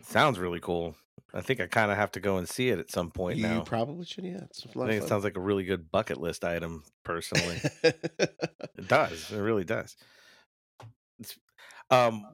Sounds 0.02 0.38
really 0.38 0.60
cool. 0.60 0.96
I 1.34 1.40
think 1.42 1.60
I 1.60 1.66
kind 1.66 1.90
of 1.90 1.98
have 1.98 2.12
to 2.12 2.20
go 2.20 2.38
and 2.38 2.48
see 2.48 2.70
it 2.70 2.78
at 2.78 2.90
some 2.90 3.10
point 3.10 3.38
now. 3.38 3.48
you 3.48 3.54
now. 3.56 3.60
probably 3.62 4.06
should, 4.06 4.24
yeah. 4.24 4.44
It's 4.44 4.64
a 4.64 4.68
I 4.68 4.78
lot 4.78 4.88
think 4.88 5.02
it 5.02 5.08
sounds 5.08 5.24
like 5.24 5.36
a 5.36 5.40
really 5.40 5.64
good 5.64 5.90
bucket 5.90 6.18
list 6.20 6.44
item, 6.44 6.84
personally. 7.04 7.60
it 7.82 8.88
does. 8.88 9.30
It 9.30 9.38
really 9.38 9.64
does. 9.64 9.96
It's, 11.18 11.36
um, 11.90 12.24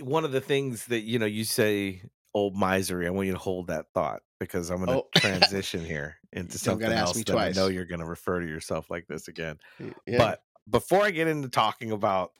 one 0.00 0.24
of 0.24 0.32
the 0.32 0.40
things 0.40 0.86
that 0.86 1.00
you 1.00 1.18
know 1.18 1.26
you 1.26 1.44
say, 1.44 2.02
"Old 2.34 2.56
misery." 2.56 3.06
I 3.06 3.10
want 3.10 3.26
you 3.26 3.32
to 3.32 3.38
hold 3.38 3.68
that 3.68 3.86
thought 3.94 4.22
because 4.38 4.70
I'm 4.70 4.84
going 4.84 4.98
to 4.98 5.04
Oh. 5.04 5.08
transition 5.16 5.84
here 5.84 6.16
into 6.32 6.58
something 6.58 6.90
ask 6.90 7.08
else 7.08 7.16
me 7.16 7.22
that 7.24 7.36
I 7.36 7.50
know 7.50 7.68
you're 7.68 7.84
going 7.84 8.00
to 8.00 8.06
refer 8.06 8.40
to 8.40 8.46
yourself 8.46 8.90
like 8.90 9.06
this 9.06 9.28
again. 9.28 9.58
yeah. 10.06 10.18
But 10.18 10.42
before 10.68 11.02
I 11.02 11.10
get 11.10 11.28
into 11.28 11.48
talking 11.48 11.92
about 11.92 12.32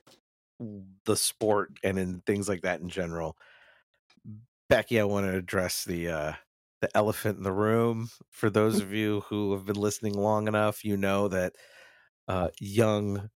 the 1.05 1.16
sport 1.16 1.72
and 1.83 1.98
in 1.98 2.20
things 2.26 2.48
like 2.48 2.62
that 2.62 2.81
in 2.81 2.88
general, 2.88 3.37
Becky, 4.68 5.00
I 5.00 5.05
want 5.05 5.26
to 5.26 5.37
address 5.37 5.85
the 5.85 6.09
uh 6.09 6.33
the 6.81 6.96
elephant 6.96 7.37
in 7.37 7.42
the 7.42 7.53
room. 7.53 8.09
For 8.31 8.48
those 8.48 8.81
of 8.81 8.92
you 8.94 9.20
who 9.22 9.53
have 9.53 9.66
been 9.66 9.76
listening 9.76 10.14
long 10.14 10.48
enough, 10.48 10.85
you 10.85 10.96
know 10.96 11.29
that 11.29 11.55
uh 12.29 12.48
young, 12.61 13.31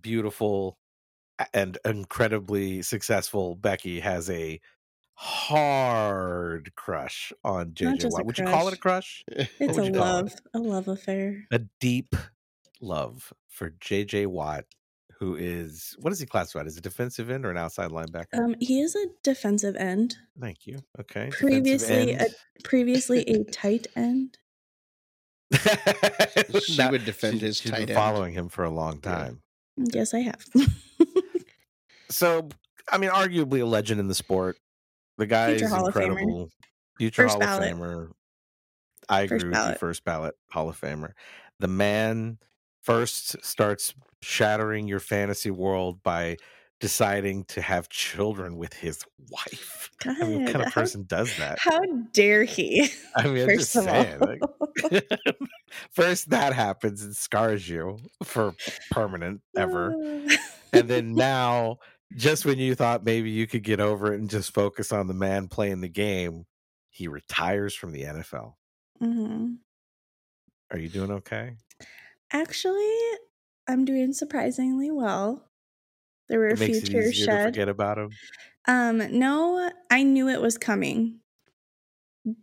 beautiful, 0.00 0.78
and 1.52 1.76
incredibly 1.84 2.82
successful 2.82 3.56
Becky 3.56 4.00
has 4.00 4.30
a 4.30 4.60
hard 5.14 6.74
crush 6.76 7.32
on 7.44 7.70
JJ 7.72 8.10
Watt. 8.10 8.26
Would 8.26 8.38
you 8.38 8.44
call 8.46 8.68
it 8.68 8.74
a 8.74 8.78
crush? 8.78 9.24
It's 9.60 9.78
a 9.78 9.84
you 9.86 9.92
call 9.92 10.18
it? 10.18 10.22
love, 10.22 10.34
a 10.54 10.58
love 10.58 10.88
affair. 10.88 11.44
a 11.52 11.60
deep 11.80 12.14
love 12.80 13.32
for 13.48 13.70
JJ 13.70 14.26
Watt, 14.26 14.64
who 15.20 15.36
is 15.36 15.94
what 16.00 16.12
is 16.12 16.18
he 16.20 16.26
classified 16.26 16.66
as 16.66 16.76
a 16.76 16.80
defensive 16.80 17.30
end 17.30 17.46
or 17.46 17.50
an 17.50 17.56
outside 17.56 17.90
linebacker? 17.90 18.34
Um, 18.38 18.54
he 18.60 18.80
is 18.80 18.94
a 18.96 19.06
defensive 19.22 19.76
end. 19.76 20.16
Thank 20.40 20.66
you. 20.66 20.80
Okay. 21.00 21.30
Previously 21.30 22.12
a- 22.12 22.26
Previously 22.64 23.20
a 23.28 23.44
tight 23.50 23.86
end. 23.96 24.38
She 26.62 26.76
Now- 26.76 26.90
would 26.90 27.04
defend 27.04 27.40
she- 27.40 27.46
his 27.46 27.56
she's 27.58 27.70
tight 27.70 27.80
been 27.80 27.90
end. 27.90 27.96
following 27.96 28.32
him 28.34 28.48
for 28.48 28.64
a 28.64 28.70
long 28.70 29.00
Yeah. 29.04 29.10
time. 29.14 29.42
Yes, 29.76 30.14
I 30.14 30.20
have. 30.20 30.44
So, 32.10 32.48
I 32.92 32.98
mean, 32.98 33.10
arguably 33.10 33.60
a 33.60 33.64
legend 33.64 33.98
in 33.98 34.06
the 34.08 34.14
sport. 34.14 34.56
The 35.18 35.26
guy 35.26 35.50
Future 35.50 35.64
is 35.66 35.70
Hall 35.70 35.86
incredible. 35.86 36.50
Future 36.98 37.22
First 37.22 37.32
Hall 37.32 37.40
ballot. 37.40 37.72
of 37.72 37.78
Famer. 37.78 38.10
I 39.08 39.22
agree 39.22 39.36
First 39.38 39.44
with 39.46 39.54
you. 39.54 39.60
ballot. 39.60 39.78
First 39.78 40.04
ballot 40.04 40.34
Hall 40.50 40.68
of 40.68 40.80
Famer. 40.80 41.12
The 41.60 41.68
man 41.68 42.38
first 42.82 43.42
starts 43.44 43.94
shattering 44.22 44.88
your 44.88 45.00
fantasy 45.00 45.50
world 45.50 46.02
by 46.02 46.36
deciding 46.80 47.44
to 47.44 47.62
have 47.62 47.88
children 47.88 48.56
with 48.56 48.74
his 48.74 49.04
wife. 49.30 49.90
God, 50.02 50.16
I 50.22 50.26
mean, 50.26 50.44
what 50.44 50.52
kind 50.52 50.66
of 50.66 50.72
how, 50.72 50.80
person 50.80 51.04
does 51.06 51.36
that? 51.38 51.58
how 51.58 51.80
dare 52.12 52.44
he? 52.44 52.90
I 53.16 53.26
mean, 53.28 53.48
I'm 53.48 53.56
just 53.56 53.70
saying. 53.72 54.18
like, 54.20 54.40
first, 55.90 56.30
that 56.30 56.52
happens 56.52 57.02
and 57.02 57.16
scars 57.16 57.68
you 57.68 57.98
for 58.22 58.54
permanent 58.90 59.40
ever. 59.56 59.92
and 60.72 60.88
then 60.88 61.14
now, 61.14 61.78
just 62.16 62.44
when 62.44 62.58
you 62.58 62.74
thought 62.74 63.04
maybe 63.04 63.30
you 63.30 63.46
could 63.46 63.62
get 63.64 63.80
over 63.80 64.12
it 64.12 64.20
and 64.20 64.30
just 64.30 64.54
focus 64.54 64.92
on 64.92 65.06
the 65.06 65.14
man 65.14 65.48
playing 65.48 65.80
the 65.80 65.88
game, 65.88 66.46
he 66.90 67.08
retires 67.08 67.74
from 67.74 67.92
the 67.92 68.04
NFL. 68.04 68.58
Mhm. 69.00 69.64
Are 70.70 70.78
you 70.78 70.88
doing 70.90 71.10
okay? 71.10 71.56
Actually, 72.32 72.98
I'm 73.66 73.84
doing 73.84 74.12
surprisingly 74.12 74.90
well. 74.90 75.50
There 76.28 76.38
were 76.40 76.52
a 76.52 76.52
It 76.52 76.56
few 76.56 76.80
tears 76.80 77.14
shed. 77.14 77.42
forget 77.42 77.68
about 77.68 77.98
him. 77.98 78.18
Um, 78.66 78.98
no, 79.18 79.70
I 79.90 80.02
knew 80.02 80.28
it 80.28 80.40
was 80.40 80.56
coming 80.58 81.20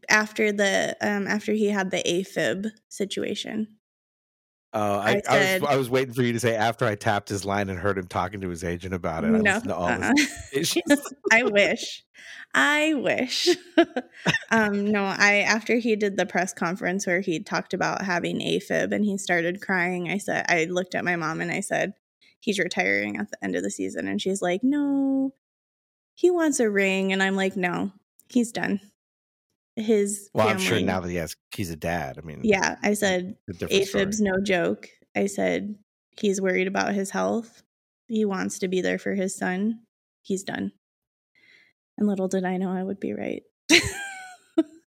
after 0.10 0.52
the 0.52 0.96
um 1.02 1.28
after 1.28 1.54
he 1.54 1.68
had 1.68 1.92
the 1.92 2.04
AFib 2.06 2.72
situation. 2.90 3.78
Uh, 4.74 5.02
I, 5.04 5.22
I 5.30 5.38
I, 5.38 5.60
was, 5.60 5.70
I 5.72 5.76
was 5.76 5.90
waiting 5.90 6.14
for 6.14 6.22
you 6.22 6.32
to 6.32 6.40
say 6.40 6.56
after 6.56 6.86
I 6.86 6.96
tapped 6.96 7.28
his 7.28 7.44
line 7.44 7.70
and 7.70 7.78
heard 7.78 7.98
him 7.98 8.08
talking 8.08 8.40
to 8.42 8.50
his 8.50 8.64
agent 8.64 8.94
about 8.94 9.26
it. 9.26 9.28
I 9.28 9.32
listened 9.32 9.66
to 9.66 9.76
all 9.76 9.90
his 9.90 10.78
uh-uh. 10.78 10.96
I 11.32 11.44
wish. 11.44 12.04
I 12.54 12.94
wish. 12.94 13.50
um, 14.52 14.88
no, 14.88 15.04
I 15.04 15.46
after 15.48 15.78
he 15.78 15.96
did 15.96 16.16
the 16.16 16.26
press 16.26 16.54
conference 16.54 17.06
where 17.06 17.22
he 17.22 17.42
talked 17.42 17.74
about 17.74 18.04
having 18.04 18.40
AFib 18.40 18.94
and 18.94 19.04
he 19.04 19.18
started 19.18 19.62
crying, 19.62 20.10
I 20.10 20.18
said 20.18 20.46
I 20.50 20.66
looked 20.66 20.96
at 20.96 21.06
my 21.06 21.16
mom 21.16 21.42
and 21.42 21.52
I 21.52 21.62
said, 21.62 21.94
He's 22.40 22.60
retiring 22.60 23.18
at 23.18 23.30
the 23.30 23.44
end 23.44 23.56
of 23.56 23.64
the 23.64 23.70
season. 23.70 24.08
And 24.08 24.22
she's 24.22 24.42
like, 24.42 24.62
No, 24.64 25.34
he 26.14 26.32
wants 26.32 26.60
a 26.60 26.70
ring. 26.70 27.14
And 27.14 27.22
I'm 27.22 27.36
like, 27.36 27.56
No, 27.56 27.92
he's 28.30 28.52
done. 28.52 28.80
His 29.76 30.30
well, 30.34 30.48
family. 30.48 30.64
I'm 30.64 30.68
sure 30.68 30.82
now 30.82 31.00
that 31.00 31.10
he 31.10 31.16
has, 31.16 31.36
he's 31.56 31.70
a 31.72 31.76
dad. 31.76 32.18
I 32.18 32.22
mean, 32.22 32.42
Yeah, 32.44 32.76
I 32.84 32.94
said 32.94 33.36
a 33.50 33.54
different 33.54 33.88
story. 33.88 34.06
AFib's 34.06 34.22
no 34.22 34.40
joke. 34.42 34.90
I 35.16 35.28
said 35.28 35.76
he's 36.20 36.42
worried 36.42 36.68
about 36.68 36.94
his 36.94 37.10
health. 37.10 37.64
He 38.08 38.26
wants 38.26 38.60
to 38.60 38.68
be 38.68 38.82
there 38.82 39.00
for 39.00 39.14
his 39.16 39.36
son. 39.36 39.80
He's 40.24 40.44
done. 40.44 40.72
And 41.98 42.08
little 42.08 42.28
did 42.28 42.44
I 42.46 42.58
know 42.58 42.72
I 42.72 42.84
would 42.84 43.00
be 43.00 43.14
right. 43.14 43.44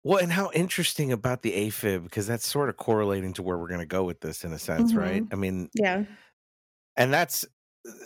Well, 0.07 0.19
and 0.19 0.31
how 0.31 0.51
interesting 0.53 1.13
about 1.13 1.41
the 1.41 1.53
AFib 1.53 2.05
because 2.05 2.27
that's 2.27 2.47
sort 2.47 2.69
of 2.69 2.77
correlating 2.77 3.33
to 3.35 3.43
where 3.43 3.57
we're 3.57 3.69
going 3.69 3.81
to 3.81 3.87
go 3.87 4.05
with 4.05 4.21
this 4.21 4.45
in 4.45 4.53
a 4.53 4.59
sense, 4.59 4.93
right? 4.93 5.23
Mhm. 5.25 5.33
I 5.33 5.37
mean, 5.37 5.71
Yeah. 5.73 6.05
and 6.95 7.11
that's 7.11 7.47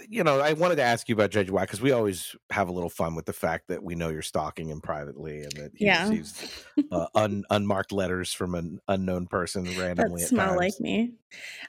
you 0.09 0.25
know 0.25 0.41
i 0.41 0.53
wanted 0.55 0.77
to 0.77 0.83
ask 0.83 1.09
you 1.09 1.15
about 1.15 1.31
JJ 1.31 1.51
Watt 1.51 1.63
because 1.69 1.81
we 1.81 1.93
always 1.93 2.35
have 2.51 2.69
a 2.69 2.73
little 2.73 2.91
fun 2.91 3.15
with 3.15 3.27
the 3.27 3.33
fact 3.33 3.69
that 3.69 3.83
we 3.83 3.95
know 3.95 4.09
you're 4.09 4.23
stalking 4.23 4.69
him 4.71 4.81
privately 4.81 5.43
and 5.43 5.53
that 5.53 5.71
he 5.75 5.85
Yeah. 5.85 6.09
receives 6.09 6.65
uh, 6.91 7.07
un, 7.15 7.45
unmarked 7.51 7.93
letters 7.93 8.33
from 8.33 8.55
an 8.57 8.81
unknown 8.89 9.27
person 9.27 9.65
That 9.65 9.79
randomly 9.81 10.23
at 10.23 10.29
smell 10.31 10.49
times 10.49 10.59
like 10.59 10.81
me. 10.81 11.13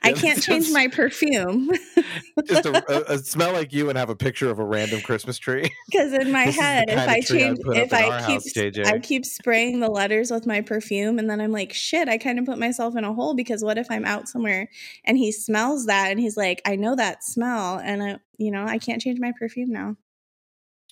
I 0.02 0.14
can't 0.14 0.42
change 0.42 0.72
my 0.72 0.88
perfume 0.88 1.70
just 2.46 2.66
a, 2.66 2.84
a, 3.12 3.16
a 3.16 3.18
smell 3.20 3.54
like 3.54 3.72
you 3.74 3.90
and 3.90 3.98
have 3.98 4.10
a 4.10 4.16
picture 4.16 4.50
of 4.50 4.60
a 4.60 4.64
random 4.64 5.02
christmas 5.02 5.38
tree 5.38 5.70
because 5.90 6.14
in 6.14 6.32
my 6.32 6.46
This 6.46 6.56
is 6.56 6.58
the 6.58 6.64
head, 6.64 6.90
if 6.90 7.08
I 7.08 7.22
change, 7.22 7.60
if 7.66 7.94
I 7.94 8.26
keep, 8.26 8.56
house, 8.56 8.88
I 8.88 9.00
keep 9.00 9.26
spraying 9.26 9.80
the 9.80 9.90
letters 9.90 10.32
with 10.32 10.46
my 10.48 10.62
perfume, 10.62 11.20
and 11.20 11.30
then 11.30 11.40
I'm 11.42 11.52
like, 11.52 11.74
shit, 11.74 12.08
I 12.10 12.18
kind 12.18 12.40
of 12.40 12.46
put 12.46 12.58
myself 12.58 12.96
in 12.96 13.04
a 13.04 13.14
hole 13.14 13.34
because 13.36 13.64
what 13.64 13.78
if 13.78 13.88
I'm 13.90 14.06
out 14.06 14.28
somewhere 14.28 14.70
and 15.06 15.18
he 15.18 15.32
smells 15.32 15.86
that 15.88 16.12
and 16.12 16.20
he's 16.20 16.38
like, 16.38 16.62
I 16.66 16.76
know 16.76 16.96
that 16.96 17.24
smell, 17.24 17.80
and 17.80 18.02
I, 18.04 18.18
you 18.38 18.52
know, 18.52 18.66
I 18.66 18.78
can't 18.80 19.02
change 19.02 19.20
my 19.20 19.32
perfume 19.38 19.72
now. 19.72 19.96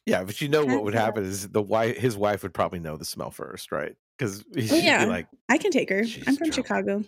yeah 0.05 0.23
but 0.23 0.39
you 0.41 0.47
know 0.49 0.65
what 0.65 0.83
would 0.83 0.93
happen 0.93 1.23
is 1.23 1.49
the 1.49 1.61
wife 1.61 1.97
his 1.97 2.15
wife 2.17 2.43
would 2.43 2.53
probably 2.53 2.79
know 2.79 2.97
the 2.97 3.05
smell 3.05 3.31
first 3.31 3.71
right 3.71 3.95
because 4.17 4.43
oh, 4.55 4.59
she'd 4.61 4.71
Oh, 4.71 4.75
yeah. 4.75 5.05
be 5.05 5.09
like 5.11 5.27
I 5.49 5.57
can 5.57 5.71
take 5.71 5.89
her. 5.89 5.99
I'm 6.25 6.35
from 6.37 6.49
drunk. 6.49 6.53
Chicago. 6.53 7.03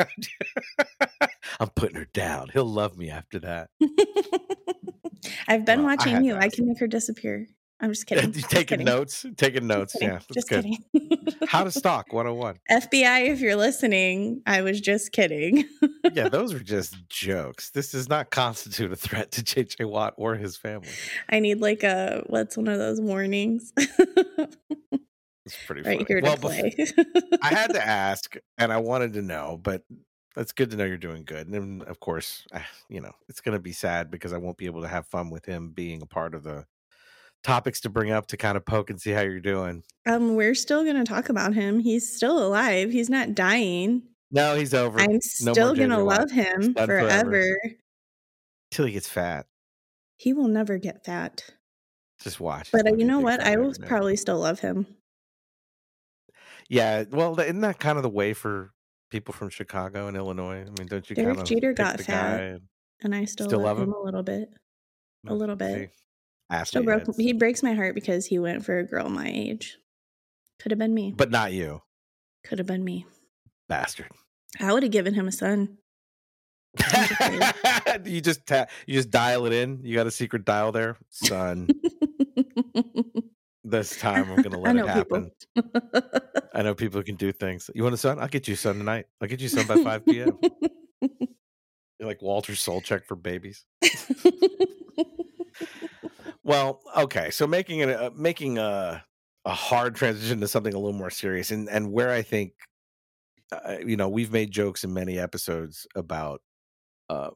i'm 1.60 1.68
putting 1.70 1.96
her 1.96 2.06
down 2.12 2.48
he'll 2.52 2.64
love 2.64 2.96
me 2.96 3.10
after 3.10 3.38
that 3.40 3.68
I've 5.46 5.64
been 5.66 5.80
Well, 5.80 5.88
watching 5.96 6.16
to 6.18 6.24
you. 6.24 6.34
I 6.36 6.48
can 6.48 6.66
make 6.66 6.78
her 6.80 6.86
disappear. 6.86 7.46
I'm 7.82 7.90
just 7.90 8.06
kidding. 8.06 8.32
Just 8.32 8.48
taking 8.50 8.78
kidding. 8.78 8.86
notes 8.86 9.24
taking 9.36 9.62
Just 9.62 9.68
notes 9.68 9.92
kidding. 9.94 10.08
yeah 10.08 10.20
Just 10.32 10.48
good 10.48 10.64
kidding. 10.64 10.78
how 11.48 11.64
to 11.64 11.70
stalk 11.70 12.12
101 12.12 12.56
FBI, 12.70 13.28
if 13.28 13.40
you're 13.40 13.56
listening, 13.56 14.42
I 14.46 14.62
was 14.62 14.80
just 14.80 15.12
kidding. 15.12 15.64
yeah 16.12 16.28
those 16.28 16.52
were 16.54 16.60
just 16.60 16.96
jokes 17.08 17.70
this 17.70 17.90
does 17.92 18.08
not 18.08 18.30
constitute 18.30 18.92
a 18.92 18.96
threat 18.96 19.30
to 19.32 19.42
jj 19.42 19.84
watt 19.88 20.14
or 20.16 20.36
his 20.36 20.56
family 20.56 20.88
I 21.28 21.40
need 21.40 21.60
like 21.60 21.82
a 21.82 22.22
what's 22.28 22.56
one 22.56 22.68
of 22.68 22.78
those 22.78 23.00
warnings 23.00 23.72
it's 25.54 25.66
pretty 25.66 25.82
right 25.82 25.98
funny 25.98 26.04
here 26.08 26.20
to 26.20 26.24
well 26.24 26.36
play. 26.36 26.74
i 27.42 27.48
had 27.48 27.72
to 27.72 27.86
ask 27.86 28.36
and 28.58 28.72
i 28.72 28.76
wanted 28.76 29.12
to 29.12 29.22
know 29.22 29.58
but 29.62 29.82
it's 30.36 30.52
good 30.52 30.70
to 30.70 30.76
know 30.76 30.84
you're 30.84 30.96
doing 30.96 31.24
good 31.24 31.46
and 31.48 31.54
then, 31.54 31.82
of 31.88 31.98
course 32.00 32.46
I, 32.52 32.64
you 32.88 33.00
know 33.00 33.12
it's 33.28 33.40
going 33.40 33.56
to 33.56 33.62
be 33.62 33.72
sad 33.72 34.10
because 34.10 34.32
i 34.32 34.36
won't 34.38 34.56
be 34.56 34.66
able 34.66 34.82
to 34.82 34.88
have 34.88 35.06
fun 35.06 35.28
with 35.30 35.44
him 35.44 35.70
being 35.70 36.02
a 36.02 36.06
part 36.06 36.34
of 36.34 36.42
the 36.44 36.64
topics 37.42 37.80
to 37.80 37.88
bring 37.88 38.10
up 38.10 38.26
to 38.28 38.36
kind 38.36 38.56
of 38.56 38.64
poke 38.64 38.90
and 38.90 39.00
see 39.00 39.10
how 39.10 39.22
you're 39.22 39.40
doing 39.40 39.82
um, 40.06 40.34
we're 40.34 40.54
still 40.54 40.84
gonna 40.84 41.04
talk 41.04 41.28
about 41.28 41.52
him. 41.54 41.78
He's 41.78 42.14
still 42.16 42.38
alive. 42.44 42.90
He's 42.90 43.10
not 43.10 43.34
dying. 43.34 44.02
no 44.30 44.54
he's 44.56 44.72
over 44.74 44.98
I'm 44.98 45.12
No 45.42 45.52
still 45.52 45.74
gonna 45.74 46.02
love 46.02 46.30
him 46.30 46.72
forever. 46.74 47.00
forever. 47.08 47.56
till 48.70 48.86
he 48.86 48.92
gets 48.92 49.08
fat 49.08 49.46
He 50.16 50.32
will 50.32 50.48
never 50.48 50.78
get 50.78 51.04
fat. 51.04 51.44
just 52.22 52.40
watch 52.40 52.70
But 52.72 52.86
uh, 52.86 52.94
you 52.96 53.04
know 53.04 53.20
what? 53.20 53.40
I 53.40 53.56
will 53.56 53.74
probably 53.86 54.16
still 54.16 54.38
love 54.38 54.60
him. 54.60 54.86
Yeah, 56.70 57.04
well, 57.10 57.38
isn't 57.38 57.60
that 57.60 57.78
kind 57.80 57.98
of 57.98 58.02
the 58.02 58.08
way 58.08 58.32
for 58.32 58.72
people 59.10 59.34
from 59.34 59.50
Chicago 59.50 60.06
and 60.06 60.16
Illinois? 60.16 60.60
I 60.62 60.70
mean, 60.78 60.86
don't 60.88 61.08
you 61.10 61.16
Derek 61.16 61.30
kind 61.36 61.40
of 61.40 61.46
Jeter 61.48 61.72
got 61.72 62.00
fat. 62.00 62.40
and 62.40 62.60
And 63.02 63.14
I 63.14 63.24
still, 63.26 63.48
Still 63.48 63.60
love, 63.60 63.76
him 63.78 63.88
him? 63.88 63.92
a 63.92 64.00
little 64.00 64.22
bit. 64.22 64.48
A 65.26 65.34
little 65.34 65.56
bit. 65.56 65.90
Still 66.64 66.82
broke 66.84 67.06
heads. 67.06 67.16
he 67.18 67.32
breaks 67.32 67.62
my 67.62 67.74
heart 67.74 67.94
because 67.94 68.24
he 68.26 68.38
went 68.38 68.64
for 68.64 68.78
a 68.78 68.84
girl 68.86 69.08
my 69.08 69.28
age. 69.28 69.78
Could 70.60 70.72
have 70.72 70.78
been 70.78 70.94
me. 70.94 71.12
but 71.16 71.30
not 71.30 71.52
you, 71.52 71.82
Could 72.44 72.58
have 72.58 72.66
been 72.66 72.84
me. 72.84 73.04
bastard. 73.68 74.08
I 74.60 74.72
would 74.72 74.82
have 74.82 74.92
given 74.92 75.14
him 75.14 75.26
a 75.28 75.32
son. 75.32 75.78
you 78.04 78.20
just 78.20 78.46
ta- 78.46 78.66
you 78.86 78.94
just 78.94 79.10
dial 79.10 79.46
it 79.46 79.52
in. 79.52 79.80
You 79.82 79.94
got 79.96 80.06
a 80.06 80.10
secret 80.10 80.44
dial 80.44 80.70
there, 80.72 80.96
son. 81.08 81.68
this 83.64 83.98
time 83.98 84.30
I'm 84.30 84.42
gonna 84.42 84.58
let 84.58 84.76
it 84.76 84.86
happen. 84.86 85.30
I 86.60 86.62
know 86.62 86.74
people 86.74 87.00
who 87.00 87.04
can 87.04 87.16
do 87.16 87.32
things. 87.32 87.70
You 87.74 87.82
want 87.84 87.94
a 87.94 87.96
sun? 87.96 88.18
I'll 88.18 88.28
get 88.28 88.46
you 88.46 88.54
sun 88.54 88.76
tonight. 88.76 89.06
I'll 89.18 89.28
get 89.28 89.40
you 89.40 89.48
sun 89.48 89.66
by 89.66 89.82
5 89.82 90.04
p.m. 90.04 90.38
You're 91.00 92.08
like 92.08 92.20
Walter 92.20 92.52
Sobchak 92.52 93.06
for 93.06 93.16
babies. 93.16 93.64
Well, 96.42 96.80
okay. 96.96 97.30
So 97.30 97.46
making 97.46 97.78
it 97.78 97.90
uh, 97.90 98.10
making 98.16 98.58
a 98.58 99.04
a 99.44 99.50
hard 99.50 99.94
transition 99.94 100.40
to 100.40 100.48
something 100.48 100.74
a 100.74 100.78
little 100.78 100.98
more 100.98 101.10
serious, 101.10 101.52
and 101.52 101.68
and 101.68 101.92
where 101.92 102.10
I 102.10 102.22
think, 102.22 102.54
uh, 103.52 103.76
you 103.86 103.96
know, 103.96 104.08
we've 104.08 104.32
made 104.32 104.50
jokes 104.50 104.82
in 104.82 104.92
many 104.92 105.18
episodes 105.18 105.86
about. 105.94 106.40
Uh, 107.08 107.30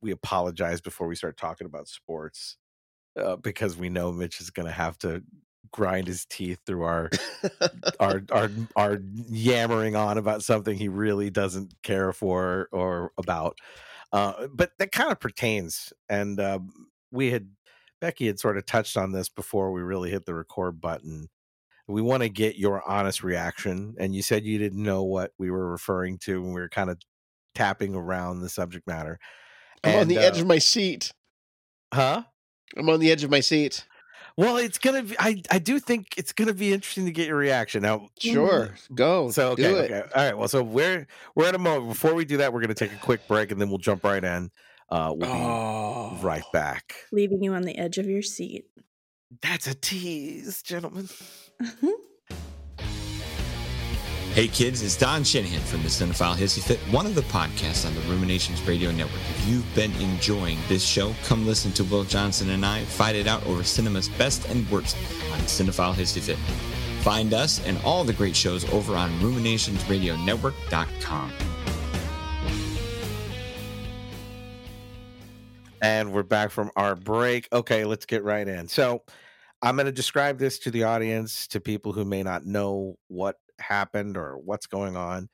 we 0.00 0.10
apologize 0.10 0.80
before 0.80 1.06
we 1.06 1.14
start 1.14 1.36
talking 1.36 1.66
about 1.66 1.86
sports 1.86 2.56
uh, 3.16 3.36
because 3.36 3.76
we 3.76 3.88
know 3.88 4.10
Mitch 4.10 4.40
is 4.40 4.50
going 4.50 4.66
to 4.66 4.72
have 4.72 4.98
to 4.98 5.22
grind 5.72 6.06
his 6.06 6.24
teeth 6.26 6.58
through 6.66 6.82
our 6.84 7.10
our 8.00 8.22
our 8.30 8.50
our 8.76 8.98
yammering 9.28 9.96
on 9.96 10.18
about 10.18 10.42
something 10.44 10.76
he 10.76 10.88
really 10.88 11.30
doesn't 11.30 11.74
care 11.82 12.12
for 12.12 12.68
or 12.72 13.12
about. 13.18 13.56
Uh, 14.12 14.46
but 14.52 14.72
that 14.78 14.92
kind 14.92 15.10
of 15.10 15.18
pertains, 15.20 15.92
and 16.08 16.38
um, 16.38 16.70
we 17.10 17.30
had 17.30 17.48
Becky 18.00 18.26
had 18.26 18.38
sort 18.38 18.58
of 18.58 18.66
touched 18.66 18.96
on 18.96 19.12
this 19.12 19.28
before 19.28 19.72
we 19.72 19.80
really 19.80 20.10
hit 20.10 20.26
the 20.26 20.34
record 20.34 20.80
button. 20.80 21.28
We 21.88 22.02
want 22.02 22.22
to 22.22 22.28
get 22.28 22.56
your 22.56 22.86
honest 22.88 23.22
reaction, 23.22 23.94
and 23.98 24.14
you 24.14 24.22
said 24.22 24.44
you 24.44 24.58
didn't 24.58 24.82
know 24.82 25.02
what 25.02 25.32
we 25.38 25.50
were 25.50 25.70
referring 25.70 26.18
to, 26.20 26.42
when 26.42 26.52
we 26.52 26.60
were 26.60 26.68
kind 26.68 26.90
of 26.90 26.98
tapping 27.54 27.94
around 27.94 28.40
the 28.40 28.48
subject 28.48 28.86
matter. 28.86 29.18
I'm 29.84 29.94
on 29.96 30.00
And, 30.02 30.10
the 30.10 30.18
edge 30.18 30.38
uh, 30.38 30.42
of 30.42 30.46
my 30.46 30.58
seat. 30.58 31.12
huh? 31.92 32.22
I'm 32.76 32.88
on 32.88 33.00
the 33.00 33.10
edge 33.10 33.24
of 33.24 33.30
my 33.30 33.40
seat. 33.40 33.86
Well, 34.36 34.56
it's 34.56 34.78
gonna. 34.78 35.02
Be, 35.02 35.16
I 35.18 35.42
I 35.50 35.58
do 35.58 35.78
think 35.78 36.14
it's 36.16 36.32
gonna 36.32 36.54
be 36.54 36.72
interesting 36.72 37.04
to 37.06 37.12
get 37.12 37.26
your 37.28 37.36
reaction 37.36 37.82
now. 37.82 38.08
Sure, 38.18 38.74
go. 38.94 39.30
So 39.30 39.50
okay, 39.50 39.62
do 39.62 39.76
it. 39.76 39.90
okay, 39.90 40.00
all 40.14 40.24
right. 40.24 40.38
Well, 40.38 40.48
so 40.48 40.62
we're 40.62 41.06
we're 41.34 41.46
at 41.46 41.54
a 41.54 41.58
moment. 41.58 41.88
Before 41.88 42.14
we 42.14 42.24
do 42.24 42.38
that, 42.38 42.52
we're 42.52 42.60
gonna 42.60 42.74
take 42.74 42.92
a 42.92 42.96
quick 42.98 43.26
break, 43.28 43.50
and 43.50 43.60
then 43.60 43.68
we'll 43.68 43.78
jump 43.78 44.04
right 44.04 44.22
in. 44.22 44.50
Uh, 44.90 45.12
we'll 45.16 45.30
be 45.32 45.38
Oh, 45.38 46.18
right 46.22 46.44
back. 46.52 46.94
Leaving 47.12 47.42
you 47.42 47.54
on 47.54 47.62
the 47.62 47.76
edge 47.78 47.98
of 47.98 48.06
your 48.06 48.22
seat. 48.22 48.66
That's 49.40 49.66
a 49.66 49.74
tease, 49.74 50.62
gentlemen. 50.62 51.08
Hey 54.32 54.48
kids, 54.48 54.80
it's 54.80 54.96
Don 54.96 55.24
Shanahan 55.24 55.60
from 55.60 55.82
the 55.82 55.90
Cinephile 55.90 56.34
Hissy 56.34 56.62
Fit, 56.62 56.78
one 56.90 57.04
of 57.04 57.14
the 57.14 57.20
podcasts 57.20 57.86
on 57.86 57.94
the 57.94 58.00
Ruminations 58.10 58.66
Radio 58.66 58.90
Network. 58.90 59.20
If 59.28 59.46
you've 59.46 59.74
been 59.74 59.92
enjoying 59.96 60.56
this 60.68 60.82
show, 60.82 61.14
come 61.24 61.46
listen 61.46 61.70
to 61.72 61.84
Will 61.84 62.04
Johnson 62.04 62.48
and 62.48 62.64
I 62.64 62.82
fight 62.86 63.14
it 63.14 63.26
out 63.26 63.46
over 63.46 63.62
cinema's 63.62 64.08
best 64.08 64.48
and 64.48 64.66
worst 64.70 64.96
on 65.32 65.40
Cinephile 65.40 65.92
Hissy 65.92 66.20
Fit. 66.20 66.38
Find 67.02 67.34
us 67.34 67.62
and 67.66 67.76
all 67.84 68.04
the 68.04 68.14
great 68.14 68.34
shows 68.34 68.64
over 68.72 68.96
on 68.96 69.10
ruminationsradionetwork.com. 69.20 71.32
And 75.82 76.10
we're 76.10 76.22
back 76.22 76.50
from 76.50 76.70
our 76.74 76.96
break. 76.96 77.48
Okay, 77.52 77.84
let's 77.84 78.06
get 78.06 78.24
right 78.24 78.48
in. 78.48 78.66
So, 78.66 79.02
I'm 79.64 79.76
going 79.76 79.86
to 79.86 79.92
describe 79.92 80.38
this 80.38 80.58
to 80.60 80.72
the 80.72 80.82
audience, 80.84 81.46
to 81.48 81.60
people 81.60 81.92
who 81.92 82.04
may 82.04 82.24
not 82.24 82.44
know 82.44 82.98
what 83.06 83.36
happened 83.62 84.16
or 84.16 84.38
what's 84.38 84.66
going 84.66 84.96
on. 84.96 85.28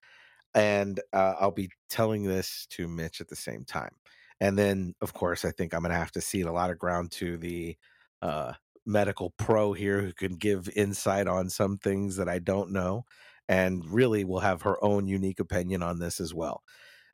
And 0.54 1.00
uh, 1.12 1.34
I'll 1.40 1.50
be 1.50 1.70
telling 1.90 2.24
this 2.24 2.66
to 2.70 2.88
Mitch 2.88 3.20
at 3.20 3.28
the 3.28 3.36
same 3.36 3.64
time. 3.64 3.92
And 4.40 4.56
then, 4.56 4.94
of 5.00 5.12
course, 5.12 5.44
I 5.44 5.50
think 5.50 5.74
I'm 5.74 5.82
going 5.82 5.92
to 5.92 5.98
have 5.98 6.12
to 6.12 6.20
cede 6.20 6.46
a 6.46 6.52
lot 6.52 6.70
of 6.70 6.78
ground 6.78 7.10
to 7.12 7.36
the 7.36 7.76
uh, 8.22 8.52
medical 8.86 9.34
pro 9.36 9.72
here 9.72 10.00
who 10.00 10.12
can 10.12 10.36
give 10.36 10.68
insight 10.74 11.26
on 11.26 11.50
some 11.50 11.76
things 11.76 12.16
that 12.16 12.28
I 12.28 12.38
don't 12.38 12.72
know 12.72 13.04
and 13.48 13.84
really 13.86 14.24
will 14.24 14.40
have 14.40 14.62
her 14.62 14.82
own 14.82 15.08
unique 15.08 15.40
opinion 15.40 15.82
on 15.82 15.98
this 15.98 16.20
as 16.20 16.34
well. 16.34 16.62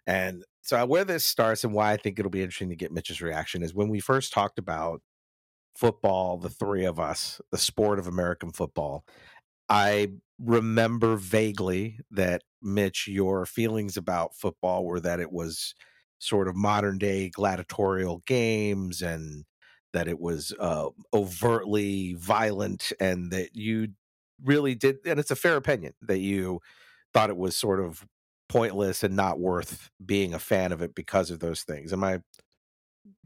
And 0.06 0.44
so, 0.62 0.84
where 0.86 1.04
this 1.04 1.24
starts 1.24 1.64
and 1.64 1.72
why 1.72 1.92
I 1.92 1.96
think 1.96 2.18
it'll 2.18 2.30
be 2.30 2.42
interesting 2.42 2.70
to 2.70 2.76
get 2.76 2.92
Mitch's 2.92 3.22
reaction 3.22 3.62
is 3.62 3.74
when 3.74 3.88
we 3.88 4.00
first 4.00 4.32
talked 4.32 4.58
about 4.58 5.00
football, 5.76 6.38
the 6.38 6.50
three 6.50 6.84
of 6.84 7.00
us, 7.00 7.40
the 7.50 7.58
sport 7.58 7.98
of 7.98 8.06
American 8.06 8.52
football. 8.52 9.04
I 9.74 10.08
remember 10.38 11.16
vaguely 11.16 11.98
that 12.12 12.42
Mitch, 12.62 13.08
your 13.08 13.44
feelings 13.44 13.96
about 13.96 14.36
football 14.36 14.84
were 14.84 15.00
that 15.00 15.18
it 15.18 15.32
was 15.32 15.74
sort 16.20 16.46
of 16.46 16.54
modern 16.54 16.96
day 16.96 17.28
gladiatorial 17.28 18.22
games 18.24 19.02
and 19.02 19.44
that 19.92 20.06
it 20.06 20.20
was 20.20 20.54
uh, 20.60 20.90
overtly 21.12 22.14
violent 22.14 22.92
and 23.00 23.32
that 23.32 23.50
you 23.54 23.88
really 24.44 24.76
did, 24.76 24.98
and 25.04 25.18
it's 25.18 25.32
a 25.32 25.36
fair 25.36 25.56
opinion 25.56 25.92
that 26.02 26.18
you 26.18 26.60
thought 27.12 27.30
it 27.30 27.36
was 27.36 27.56
sort 27.56 27.80
of 27.80 28.06
pointless 28.48 29.02
and 29.02 29.16
not 29.16 29.40
worth 29.40 29.90
being 30.04 30.34
a 30.34 30.38
fan 30.38 30.70
of 30.70 30.82
it 30.82 30.94
because 30.94 31.32
of 31.32 31.40
those 31.40 31.62
things. 31.62 31.92
Am 31.92 32.04
I 32.04 32.20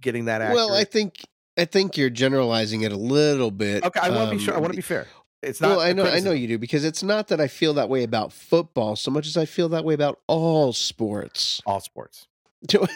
getting 0.00 0.24
that 0.24 0.40
accurate? 0.40 0.56
well, 0.56 0.72
I 0.72 0.84
think 0.84 1.26
I 1.58 1.64
think 1.64 1.96
you're 1.96 2.08
generalizing 2.08 2.82
it 2.82 2.92
a 2.92 2.96
little 2.96 3.50
bit. 3.50 3.84
okay, 3.84 4.00
I 4.00 4.10
want 4.10 4.30
to 4.30 4.36
be 4.36 4.42
sure. 4.42 4.54
I 4.54 4.58
um, 4.58 4.62
want 4.62 4.72
to 4.72 4.76
be 4.76 4.82
fair. 4.82 5.08
It's 5.42 5.60
not. 5.60 5.68
well, 5.76 5.80
I 5.80 5.92
know, 5.92 6.04
I 6.04 6.20
know 6.20 6.32
you 6.32 6.48
do 6.48 6.58
because 6.58 6.84
it's 6.84 7.02
not 7.02 7.28
that 7.28 7.40
I 7.40 7.46
feel 7.46 7.74
that 7.74 7.88
way 7.88 8.02
about 8.02 8.32
football 8.32 8.96
so 8.96 9.10
much 9.10 9.26
as 9.26 9.36
I 9.36 9.44
feel 9.44 9.68
that 9.70 9.84
way 9.84 9.94
about 9.94 10.20
all 10.26 10.72
sports. 10.72 11.60
All 11.64 11.80
sports. 11.80 12.26
All 12.74 12.86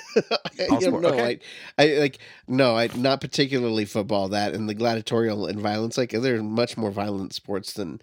don't 0.68 0.82
sport- 0.82 1.02
know. 1.02 1.08
okay. 1.10 1.38
I, 1.78 1.94
I 1.94 1.98
like 1.98 2.18
no, 2.48 2.76
I 2.76 2.88
not 2.96 3.20
particularly 3.20 3.84
football. 3.84 4.28
That 4.30 4.54
and 4.54 4.68
the 4.68 4.74
gladiatorial 4.74 5.46
and 5.46 5.60
violence. 5.60 5.96
Like 5.96 6.10
they're 6.10 6.42
much 6.42 6.76
more 6.76 6.90
violent 6.90 7.32
sports 7.32 7.74
than 7.74 8.00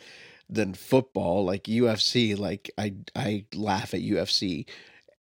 than 0.49 0.73
football. 0.73 1.43
Like 1.43 1.63
UFC. 1.65 2.37
Like 2.39 2.71
I 2.77 2.93
I 3.13 3.43
laugh 3.53 3.93
at 3.93 3.99
UFC 3.99 4.67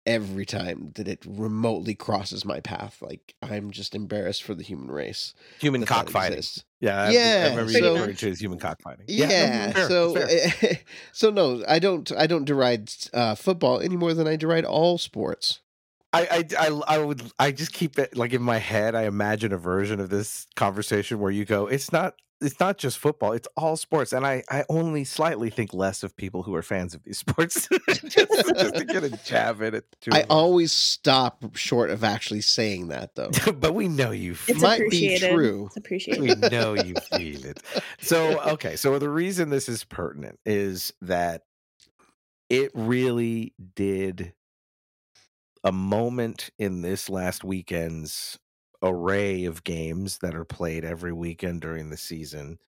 every 0.06 0.46
time 0.46 0.92
that 0.94 1.06
it 1.08 1.24
remotely 1.26 1.94
crosses 1.94 2.44
my 2.44 2.60
path. 2.60 3.02
Like 3.02 3.34
I'm 3.42 3.70
just 3.70 3.94
embarrassed 3.94 4.42
for 4.42 4.54
the 4.54 4.62
human 4.62 4.90
race. 4.90 5.34
Human 5.60 5.84
cockfighting. 5.84 6.42
Yeah, 6.80 7.10
Yeah, 7.10 7.42
I 7.46 7.50
remember 7.50 7.72
so- 7.72 7.94
referring 7.94 8.16
to 8.16 8.30
as 8.30 8.40
human 8.40 8.58
cockfighting. 8.58 9.04
Yeah, 9.08 9.72
fair, 9.72 9.88
so 9.88 10.14
fair. 10.14 10.78
so 11.12 11.30
no, 11.30 11.62
I 11.68 11.78
don't 11.78 12.10
I 12.16 12.26
don't 12.26 12.44
deride 12.44 12.90
uh, 13.12 13.34
football 13.34 13.80
any 13.80 13.96
more 13.96 14.14
than 14.14 14.26
I 14.26 14.36
deride 14.36 14.64
all 14.64 14.96
sports. 14.98 15.60
I, 16.12 16.44
I, 16.58 16.66
I, 16.66 16.80
I 16.96 16.98
would, 16.98 17.22
I 17.38 17.52
just 17.52 17.72
keep 17.72 17.98
it 17.98 18.16
like 18.16 18.32
in 18.32 18.42
my 18.42 18.58
head. 18.58 18.94
I 18.94 19.02
imagine 19.02 19.52
a 19.52 19.58
version 19.58 20.00
of 20.00 20.10
this 20.10 20.46
conversation 20.56 21.20
where 21.20 21.30
you 21.30 21.44
go, 21.44 21.66
it's 21.66 21.92
not, 21.92 22.14
it's 22.40 22.58
not 22.58 22.78
just 22.78 22.98
football, 22.98 23.32
it's 23.32 23.46
all 23.56 23.76
sports. 23.76 24.12
And 24.12 24.26
I, 24.26 24.42
I 24.50 24.64
only 24.68 25.04
slightly 25.04 25.50
think 25.50 25.72
less 25.72 26.02
of 26.02 26.16
people 26.16 26.42
who 26.42 26.54
are 26.54 26.62
fans 26.62 26.94
of 26.94 27.04
these 27.04 27.18
sports 27.26 27.68
just, 27.86 28.28
just 28.58 28.74
to 28.74 28.84
get 28.84 29.04
a 29.04 29.10
jab 29.24 29.62
at 29.62 29.74
it. 29.74 29.84
Too. 30.00 30.10
I 30.12 30.24
always 30.28 30.72
stop 30.72 31.54
short 31.54 31.90
of 31.90 32.02
actually 32.02 32.40
saying 32.40 32.88
that 32.88 33.14
though. 33.14 33.30
but 33.52 33.74
we 33.74 33.86
know 33.86 34.10
you. 34.10 34.32
It's 34.32 34.42
feel 34.42 34.60
might 34.60 34.82
be 34.90 35.18
true. 35.18 35.66
It's 35.66 35.76
appreciated. 35.76 36.22
we 36.22 36.48
know 36.48 36.74
you 36.74 36.94
feel 36.94 37.44
it. 37.44 37.62
So, 38.00 38.40
okay. 38.40 38.74
So 38.74 38.98
the 38.98 39.10
reason 39.10 39.50
this 39.50 39.68
is 39.68 39.84
pertinent 39.84 40.40
is 40.44 40.92
that 41.02 41.42
it 42.48 42.72
really 42.74 43.54
did 43.76 44.32
a 45.64 45.72
moment 45.72 46.50
in 46.58 46.82
this 46.82 47.08
last 47.08 47.44
weekend's 47.44 48.38
array 48.82 49.44
of 49.44 49.64
games 49.64 50.18
that 50.18 50.34
are 50.34 50.44
played 50.44 50.84
every 50.84 51.12
weekend 51.12 51.60
during 51.60 51.90
the 51.90 51.96
season. 51.96 52.58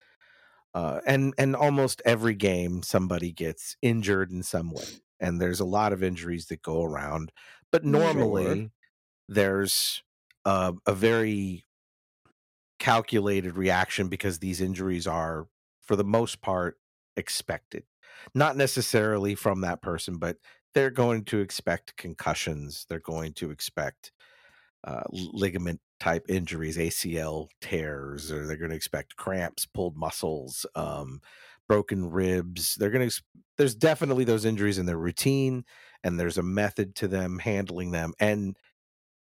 Uh, 0.73 1.01
and 1.05 1.33
and 1.37 1.55
almost 1.55 2.01
every 2.05 2.35
game 2.35 2.81
somebody 2.83 3.31
gets 3.31 3.77
injured 3.83 4.31
in 4.31 4.41
some 4.41 4.71
way 4.71 5.01
and 5.19 5.39
there's 5.39 5.59
a 5.59 5.65
lot 5.65 5.93
of 5.93 6.01
injuries 6.01 6.47
that 6.47 6.63
go 6.63 6.83
around 6.83 7.31
but 7.71 7.85
normally 7.85 8.65
Sure. 8.65 8.71
there's 9.29 10.03
a, 10.45 10.73
a 10.87 10.93
very 10.93 11.63
calculated 12.79 13.55
reaction 13.55 14.09
because 14.09 14.39
these 14.39 14.59
injuries 14.59 15.07
are 15.07 15.47
for 15.81 15.95
the 15.95 16.03
most 16.03 16.41
part 16.41 16.79
expected 17.15 17.85
not 18.33 18.57
necessarily 18.57 19.35
from 19.35 19.61
that 19.61 19.81
person 19.81 20.17
but 20.17 20.37
they're 20.73 20.89
going 20.89 21.23
to 21.23 21.39
expect 21.39 21.95
concussions 21.97 22.85
they're 22.89 22.99
going 22.99 23.33
to 23.33 23.51
expect 23.51 24.11
uh, 24.85 25.03
ligament 25.11 25.79
type 25.99 26.25
injuries 26.29 26.77
acl 26.77 27.47
tears 27.61 28.31
or 28.31 28.45
they're 28.45 28.57
going 28.57 28.69
to 28.69 28.75
expect 28.75 29.15
cramps 29.15 29.65
pulled 29.65 29.95
muscles 29.95 30.65
um, 30.75 31.21
broken 31.67 32.09
ribs 32.09 32.75
they're 32.75 32.89
going 32.89 33.09
to 33.09 33.21
there's 33.57 33.75
definitely 33.75 34.23
those 34.23 34.45
injuries 34.45 34.77
in 34.77 34.85
their 34.85 34.97
routine 34.97 35.63
and 36.03 36.19
there's 36.19 36.37
a 36.37 36.43
method 36.43 36.95
to 36.95 37.07
them 37.07 37.39
handling 37.39 37.91
them 37.91 38.13
and 38.19 38.57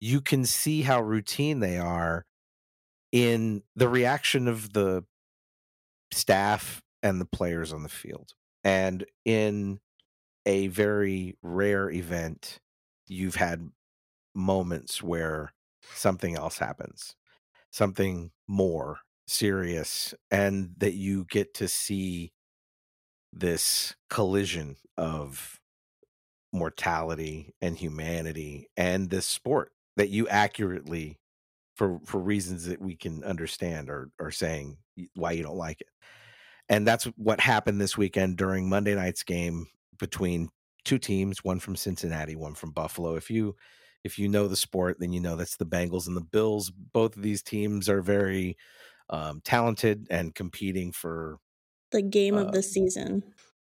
you 0.00 0.22
can 0.22 0.46
see 0.46 0.82
how 0.82 1.02
routine 1.02 1.60
they 1.60 1.76
are 1.76 2.24
in 3.12 3.62
the 3.76 3.88
reaction 3.88 4.48
of 4.48 4.72
the 4.72 5.04
staff 6.12 6.82
and 7.02 7.20
the 7.20 7.26
players 7.26 7.72
on 7.72 7.82
the 7.82 7.88
field. 7.88 8.32
And 8.64 9.04
in 9.24 9.80
a 10.46 10.68
very 10.68 11.36
rare 11.42 11.90
event, 11.90 12.60
you've 13.06 13.36
had 13.36 13.68
moments 14.34 15.02
where 15.02 15.52
something 15.94 16.36
else 16.36 16.58
happens, 16.58 17.14
something 17.70 18.30
more 18.48 19.00
serious, 19.26 20.14
and 20.30 20.74
that 20.78 20.94
you 20.94 21.24
get 21.30 21.54
to 21.54 21.68
see 21.68 22.32
this 23.32 23.94
collision 24.08 24.76
of 24.96 25.60
mortality 26.52 27.54
and 27.60 27.76
humanity 27.76 28.68
and 28.76 29.08
this 29.10 29.26
sport 29.26 29.70
that 29.96 30.08
you 30.08 30.26
accurately 30.28 31.16
for 31.76 32.00
for 32.04 32.20
reasons 32.20 32.66
that 32.66 32.80
we 32.80 32.96
can 32.96 33.22
understand 33.22 33.88
are 33.88 34.10
are 34.18 34.32
saying 34.32 34.76
why 35.14 35.32
you 35.32 35.42
don't 35.42 35.56
like 35.56 35.80
it. 35.80 35.86
And 36.68 36.86
that's 36.86 37.04
what 37.16 37.40
happened 37.40 37.80
this 37.80 37.96
weekend 37.96 38.36
during 38.36 38.68
Monday 38.68 38.94
night's 38.94 39.22
game 39.22 39.66
between 40.00 40.48
two 40.84 40.98
teams, 40.98 41.44
one 41.44 41.60
from 41.60 41.76
Cincinnati, 41.76 42.36
one 42.36 42.54
from 42.54 42.72
Buffalo. 42.72 43.16
If 43.16 43.30
you 43.30 43.56
if 44.04 44.18
you 44.18 44.28
know 44.28 44.48
the 44.48 44.56
sport, 44.56 44.98
then 44.98 45.12
you 45.12 45.20
know 45.20 45.36
that's 45.36 45.56
the 45.56 45.66
Bengals 45.66 46.06
and 46.08 46.16
the 46.16 46.22
Bills. 46.22 46.70
Both 46.70 47.16
of 47.16 47.22
these 47.22 47.42
teams 47.42 47.88
are 47.88 48.02
very 48.02 48.56
um, 49.10 49.40
talented 49.42 50.06
and 50.10 50.34
competing 50.34 50.92
for 50.92 51.38
the 51.92 52.02
game 52.02 52.36
Uh, 52.36 52.42
of 52.42 52.52
the 52.52 52.62
season. 52.62 53.22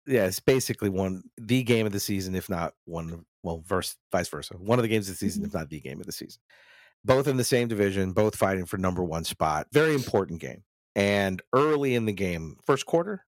yeah, 0.08 0.26
it's 0.26 0.40
basically 0.40 0.90
one 0.90 1.24
the 1.38 1.64
game 1.64 1.86
of 1.86 1.92
the 1.92 2.00
season, 2.00 2.36
if 2.36 2.50
not 2.50 2.74
one. 2.86 3.26
Well, 3.44 3.64
verse 3.66 3.96
vice 4.12 4.28
versa, 4.28 4.56
one 4.56 4.80
of 4.80 4.84
the 4.84 4.90
games 4.90 5.08
of 5.08 5.16
the 5.16 5.18
season, 5.20 5.46
if 5.46 5.54
not 5.54 5.70
the 5.70 5.80
game 5.80 6.00
of 6.02 6.06
the 6.06 6.12
season. 6.12 6.42
Both 7.06 7.28
in 7.28 7.38
the 7.38 7.44
same 7.46 7.70
division, 7.70 8.12
both 8.14 8.36
fighting 8.36 8.66
for 8.66 8.78
number 8.78 9.04
one 9.04 9.24
spot. 9.24 9.68
Very 9.72 9.94
important 9.96 10.42
game. 10.42 10.64
And 10.96 11.42
early 11.54 11.96
in 11.96 12.06
the 12.06 12.14
game, 12.14 12.58
first 12.66 12.86
quarter, 12.86 13.26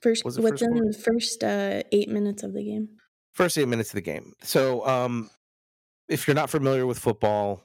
First, 0.00 0.22
first 0.24 0.40
within 0.40 0.68
quarter? 0.70 0.86
the 0.90 0.98
first 0.98 1.44
uh, 1.44 1.82
eight 1.92 2.08
minutes 2.08 2.42
of 2.42 2.54
the 2.54 2.64
game. 2.64 2.88
first 3.32 3.58
eight 3.58 3.68
minutes 3.68 3.90
of 3.90 3.96
the 3.96 4.00
game. 4.00 4.32
So, 4.42 4.86
um, 4.86 5.30
if 6.08 6.26
you're 6.26 6.34
not 6.34 6.50
familiar 6.50 6.86
with 6.86 6.98
football, 6.98 7.62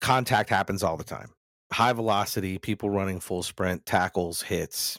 contact 0.00 0.50
happens 0.50 0.82
all 0.82 0.96
the 0.96 1.04
time. 1.04 1.30
High 1.72 1.92
velocity, 1.92 2.58
people 2.58 2.90
running 2.90 3.20
full 3.20 3.42
sprint, 3.42 3.86
tackles, 3.86 4.42
hits, 4.42 4.98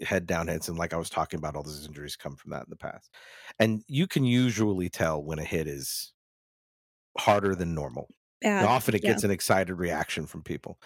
head 0.00 0.26
down 0.26 0.48
hits, 0.48 0.68
and 0.68 0.78
like 0.78 0.94
I 0.94 0.96
was 0.96 1.10
talking 1.10 1.38
about, 1.38 1.56
all 1.56 1.62
those 1.62 1.86
injuries 1.86 2.16
come 2.16 2.36
from 2.36 2.52
that 2.52 2.62
in 2.62 2.70
the 2.70 2.76
past. 2.76 3.10
And 3.58 3.82
you 3.88 4.06
can 4.06 4.24
usually 4.24 4.88
tell 4.88 5.22
when 5.22 5.38
a 5.38 5.44
hit 5.44 5.66
is 5.66 6.12
harder 7.18 7.54
than 7.54 7.74
normal. 7.74 8.08
Bad. 8.40 8.64
Often 8.64 8.94
it 8.94 9.04
yeah. 9.04 9.10
gets 9.10 9.24
an 9.24 9.30
excited 9.30 9.74
reaction 9.74 10.26
from 10.26 10.42
people. 10.42 10.80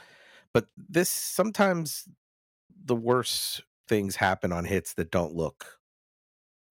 But 0.52 0.66
this 0.76 1.10
sometimes 1.10 2.08
the 2.84 2.96
worst 2.96 3.62
things 3.88 4.16
happen 4.16 4.52
on 4.52 4.64
hits 4.64 4.94
that 4.94 5.10
don't 5.10 5.34
look 5.34 5.78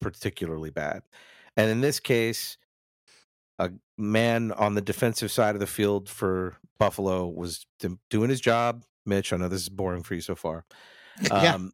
particularly 0.02 0.70
bad. 0.70 1.04
And 1.58 1.70
in 1.70 1.82
this 1.82 2.00
case, 2.00 2.58
a 3.60 3.72
man 3.98 4.52
on 4.52 4.76
the 4.76 4.82
defensive 4.82 5.32
side 5.32 5.56
of 5.56 5.60
the 5.60 5.68
field 5.68 6.10
for 6.10 6.58
Buffalo 6.78 7.28
was 7.28 7.66
doing 8.10 8.30
his 8.30 8.42
job. 8.42 8.84
Mitch, 9.06 9.32
I 9.32 9.38
know 9.38 9.48
this 9.48 9.62
is 9.62 9.70
boring 9.70 10.04
for 10.04 10.16
you 10.16 10.22
so 10.22 10.36
far. 10.36 10.66
Yeah. 11.32 11.56
Um, 11.56 11.72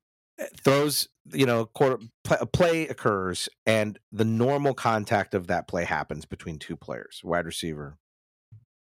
throws, 0.64 1.08
you 1.34 1.48
know, 1.48 1.66
quarter 1.66 1.98
play, 2.24 2.38
a 2.40 2.46
play 2.46 2.88
occurs, 2.88 3.50
and 3.66 3.98
the 4.12 4.26
normal 4.26 4.76
contact 4.76 5.34
of 5.34 5.48
that 5.48 5.68
play 5.68 5.84
happens 5.84 6.26
between 6.26 6.60
two 6.60 6.76
players, 6.76 7.22
wide 7.24 7.48
receiver 7.48 7.98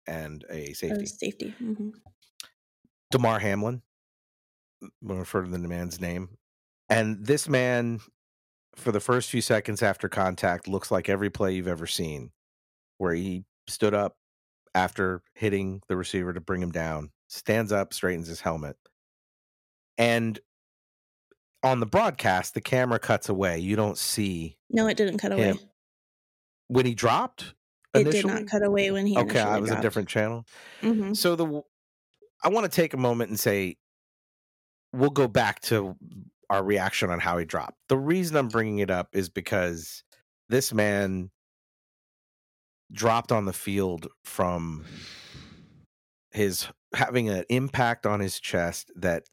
and 0.07 0.45
a 0.49 0.73
safety. 0.73 1.05
safety. 1.05 1.53
hmm 1.57 1.89
Damar 3.11 3.39
Hamlin. 3.39 3.81
We'll 5.01 5.17
refer 5.17 5.43
to 5.43 5.49
the 5.49 5.57
man's 5.59 5.99
name. 5.99 6.37
And 6.89 7.25
this 7.25 7.49
man, 7.49 7.99
for 8.75 8.91
the 8.91 8.99
first 8.99 9.29
few 9.29 9.41
seconds 9.41 9.81
after 9.81 10.07
contact, 10.07 10.67
looks 10.67 10.91
like 10.91 11.09
every 11.09 11.29
play 11.29 11.53
you've 11.53 11.67
ever 11.67 11.87
seen, 11.87 12.31
where 12.97 13.13
he 13.13 13.45
stood 13.67 13.93
up 13.93 14.17
after 14.73 15.23
hitting 15.33 15.81
the 15.87 15.95
receiver 15.95 16.33
to 16.33 16.41
bring 16.41 16.61
him 16.61 16.71
down, 16.71 17.11
stands 17.27 17.71
up, 17.71 17.93
straightens 17.93 18.27
his 18.27 18.41
helmet. 18.41 18.77
And 19.97 20.39
on 21.63 21.79
the 21.79 21.85
broadcast, 21.85 22.53
the 22.53 22.61
camera 22.61 22.99
cuts 22.99 23.29
away. 23.29 23.59
You 23.59 23.75
don't 23.75 23.97
see 23.97 24.57
No, 24.69 24.87
it 24.87 24.97
didn't 24.97 25.17
cut 25.17 25.31
away. 25.31 25.45
Him. 25.45 25.59
when 26.67 26.85
he 26.85 26.93
dropped. 26.93 27.55
It 27.93 28.11
did 28.11 28.25
not 28.27 28.45
cut 28.47 28.63
away 28.63 28.91
when 28.91 29.07
he. 29.07 29.17
Okay, 29.17 29.39
I 29.39 29.57
was 29.57 29.71
a 29.71 29.81
different 29.81 30.09
channel. 30.09 30.45
hmm 30.81 31.13
So 31.13 31.35
the 31.35 31.61
I 32.43 32.49
want 32.49 32.69
to 32.69 32.75
take 32.75 32.93
a 32.93 32.97
moment 32.97 33.29
and 33.29 33.39
say 33.39 33.77
we'll 34.91 35.09
go 35.09 35.27
back 35.27 35.61
to 35.61 35.95
our 36.49 36.63
reaction 36.63 37.09
on 37.09 37.19
how 37.19 37.37
he 37.37 37.45
dropped. 37.45 37.77
The 37.89 37.97
reason 37.97 38.37
I'm 38.37 38.47
bringing 38.47 38.79
it 38.79 38.89
up 38.89 39.09
is 39.13 39.29
because 39.29 40.03
this 40.49 40.73
man 40.73 41.31
dropped 42.91 43.31
on 43.31 43.45
the 43.45 43.53
field 43.53 44.07
from 44.23 44.85
his 46.31 46.67
having 46.93 47.29
an 47.29 47.43
impact 47.49 48.05
on 48.05 48.19
his 48.19 48.39
chest 48.39 48.91
that 48.95 49.23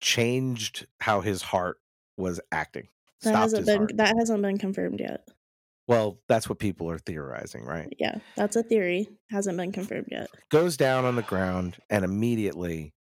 changed 0.00 0.86
how 1.00 1.20
his 1.20 1.42
heart 1.42 1.78
was 2.16 2.40
acting. 2.52 2.88
That 3.22 3.34
hasn't 3.34 3.66
been 3.66 3.78
heart. 3.78 3.96
that 3.96 4.14
hasn't 4.18 4.42
been 4.42 4.58
confirmed 4.58 5.00
yet. 5.00 5.26
Well, 5.86 6.20
that's 6.28 6.48
what 6.48 6.58
people 6.58 6.90
are 6.90 6.98
theorizing, 6.98 7.64
right? 7.64 7.88
Yeah, 7.98 8.18
that's 8.36 8.56
a 8.56 8.62
theory. 8.62 9.08
Hasn't 9.30 9.56
been 9.56 9.72
confirmed 9.72 10.08
yet. 10.10 10.28
goes 10.50 10.76
down 10.76 11.04
on 11.04 11.16
the 11.16 11.22
ground 11.22 11.78
and 11.88 12.04
immediately 12.04 12.92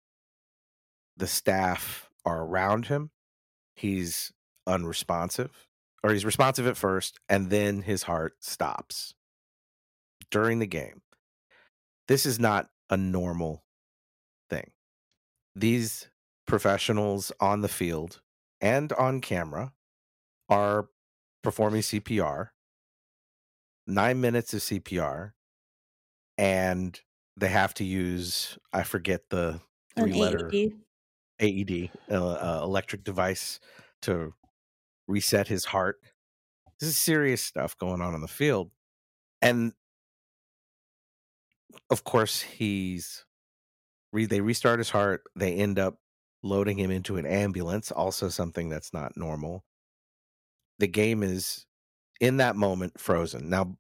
the 1.17 1.27
staff 1.27 2.09
are 2.25 2.43
around 2.43 2.87
him 2.87 3.11
he's 3.77 4.33
unresponsive, 4.67 5.69
or 6.03 6.13
he's 6.13 6.25
responsive 6.25 6.67
at 6.67 6.77
first, 6.77 7.19
and 7.29 7.51
then 7.51 7.83
his 7.83 8.05
heart 8.05 8.37
stops 8.43 9.15
during 10.31 10.59
the 10.59 10.67
game. 10.67 11.03
This 12.09 12.27
is 12.27 12.39
not 12.39 12.71
a 12.91 12.97
normal 12.97 13.65
thing. 14.51 14.71
These 15.55 16.09
professionals 16.47 17.33
on 17.41 17.61
the 17.61 17.69
field 17.69 18.21
and 18.61 18.93
on 18.93 19.21
camera 19.21 19.73
are 20.49 20.89
performing 21.43 21.83
CPR, 21.83 22.51
nine 23.87 24.21
minutes 24.21 24.55
of 24.55 24.61
CPR, 24.61 25.33
and 26.39 27.01
they 27.37 27.49
have 27.49 27.75
to 27.75 27.85
use, 27.85 28.59
I 28.73 28.83
forget 28.83 29.31
the 29.31 29.61
three 29.97 30.13
letter 30.13 30.49
AED. 30.49 30.86
AED, 31.41 31.91
uh, 32.11 32.15
uh, 32.15 32.61
electric 32.63 33.05
device 33.05 33.61
to 34.03 34.35
reset 35.07 35.49
his 35.49 35.65
heart. 35.67 35.99
This 36.81 36.89
is 36.91 36.99
serious 36.99 37.43
stuff 37.43 37.77
going 37.79 38.01
on 38.01 38.15
on 38.15 38.21
the 38.21 38.29
field. 38.29 38.71
And 39.43 39.73
of 41.91 42.05
course, 42.05 42.41
he's 42.41 43.25
re- 44.13 44.27
they 44.27 44.41
restart 44.41 44.79
his 44.79 44.91
heart. 44.91 45.23
They 45.37 45.55
end 45.55 45.79
up 45.79 45.99
loading 46.43 46.79
him 46.79 46.91
into 46.91 47.17
an 47.17 47.27
ambulance, 47.27 47.91
also 47.91 48.29
something 48.29 48.69
that's 48.69 48.93
not 48.93 49.17
normal. 49.17 49.65
The 50.79 50.87
game 50.87 51.23
is 51.23 51.67
in 52.21 52.39
that 52.39 52.57
moment 52.57 52.99
frozen. 53.01 53.51
Now, 53.51 53.77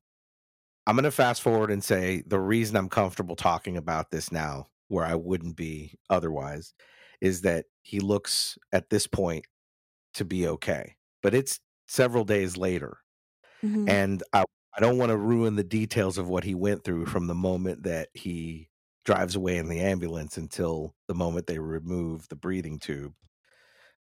I'm 0.87 0.95
going 0.95 1.05
to 1.05 1.11
fast 1.11 1.43
forward 1.43 1.71
and 1.71 1.83
say 1.83 2.23
the 2.27 2.39
reason 2.39 2.77
I'm 2.77 2.89
comfortable 2.89 3.37
talking 3.37 3.77
about 3.77 4.11
this 4.11 4.31
now, 4.31 4.69
where 4.89 5.05
I 5.05 5.17
wouldn't 5.17 5.57
be 5.57 5.99
otherwise, 6.09 6.75
is 7.21 7.43
that 7.43 7.67
he 7.83 8.01
looks 8.01 8.59
at 8.73 8.91
this 8.91 9.07
point 9.07 9.47
to 10.14 10.25
be 10.25 10.47
okay. 10.49 10.97
But 11.23 11.35
it's 11.35 11.61
several 11.89 12.25
days 12.25 12.57
later. 12.57 12.99
Mhm. 13.62 13.89
And 13.89 14.23
I, 14.33 14.45
I 14.77 14.81
don't 14.81 14.99
want 14.99 15.11
to 15.11 15.17
ruin 15.17 15.57
the 15.57 15.64
details 15.64 16.19
of 16.19 16.29
what 16.29 16.45
he 16.45 16.55
went 16.55 16.85
through 16.85 17.07
from 17.07 17.27
the 17.27 17.35
moment 17.35 17.85
that 17.85 18.11
he 18.14 18.71
drives 19.05 19.37
away 19.37 19.57
in 19.59 19.69
the 19.69 19.81
ambulance 19.81 20.37
until 20.37 20.95
the 21.09 21.14
moment 21.14 21.47
they 21.47 21.59
remove 21.59 22.29
the 22.29 22.37
breathing 22.37 22.79
tube. 22.79 23.14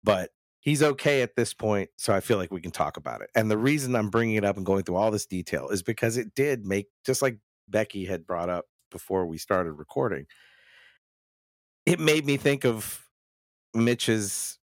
But 0.03 0.31
he's 0.59 0.83
okay 0.83 1.21
at 1.21 1.35
this 1.35 1.53
point. 1.53 1.89
So 1.97 2.13
I 2.13 2.19
feel 2.19 2.37
like 2.37 2.51
we 2.51 2.61
can 2.61 2.71
talk 2.71 2.97
about 2.97 3.21
it. 3.21 3.29
And 3.35 3.49
the 3.51 3.57
reason 3.57 3.95
I'm 3.95 4.09
bringing 4.09 4.35
it 4.35 4.45
up 4.45 4.57
and 4.57 4.65
going 4.65 4.83
through 4.83 4.95
all 4.95 5.11
this 5.11 5.25
detail 5.25 5.69
is 5.69 5.83
because 5.83 6.17
it 6.17 6.35
did 6.35 6.65
make, 6.65 6.87
just 7.05 7.21
like 7.21 7.39
Becky 7.67 8.05
had 8.05 8.25
brought 8.27 8.49
up 8.49 8.65
before 8.91 9.25
we 9.25 9.37
started 9.37 9.73
recording, 9.73 10.25
it 11.85 11.99
made 11.99 12.25
me 12.25 12.37
think 12.37 12.65
of 12.65 13.02
Mitch's 13.73 14.59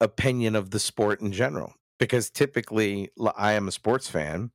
opinion 0.00 0.54
of 0.54 0.70
the 0.70 0.78
sport 0.78 1.20
in 1.20 1.32
general. 1.32 1.74
Because 1.98 2.28
typically 2.28 3.10
I 3.36 3.52
am 3.54 3.68
a 3.68 3.72
sports 3.72 4.08
fan 4.08 4.50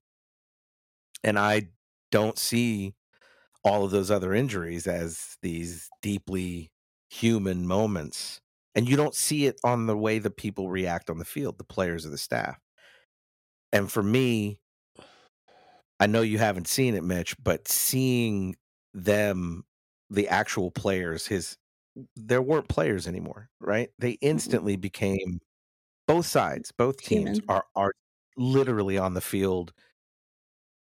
and 1.23 1.39
I 1.39 1.69
don't 2.11 2.38
see 2.38 2.93
all 3.63 3.84
of 3.84 3.91
those 3.91 4.11
other 4.11 4.34
injuries 4.34 4.86
as 4.88 5.38
these 5.41 5.89
deeply 6.01 6.71
human 7.09 7.65
moments. 7.65 8.41
And 8.75 8.88
you 8.88 8.95
don't 8.95 9.15
see 9.15 9.47
it 9.47 9.59
on 9.63 9.88
the 9.88 9.97
way 9.97 10.19
the 10.19 10.29
people 10.29 10.69
react 10.69 11.09
on 11.09 11.17
the 11.17 11.25
field, 11.25 11.57
the 11.57 11.63
players 11.63 12.05
or 12.05 12.09
the 12.09 12.17
staff. 12.17 12.59
And 13.73 13.91
for 13.91 14.03
me, 14.03 14.59
I 15.99 16.07
know 16.07 16.21
you 16.21 16.38
haven't 16.38 16.67
seen 16.67 16.95
it, 16.95 17.03
Mitch, 17.03 17.36
but 17.41 17.67
seeing 17.67 18.55
them, 18.93 19.65
the 20.09 20.27
actual 20.27 20.71
players, 20.71 21.27
his 21.27 21.57
there 22.15 22.41
weren't 22.41 22.67
players 22.67 23.07
anymore, 23.07 23.49
right? 23.59 23.89
They 23.99 24.13
mm-hmm. 24.13 24.27
instantly 24.27 24.75
became 24.75 25.39
both 26.07 26.25
sides, 26.25 26.71
both 26.71 26.97
teams 26.97 27.39
Human. 27.39 27.45
are 27.49 27.65
are 27.75 27.93
literally 28.37 28.97
on 28.97 29.13
the 29.13 29.21
field 29.21 29.73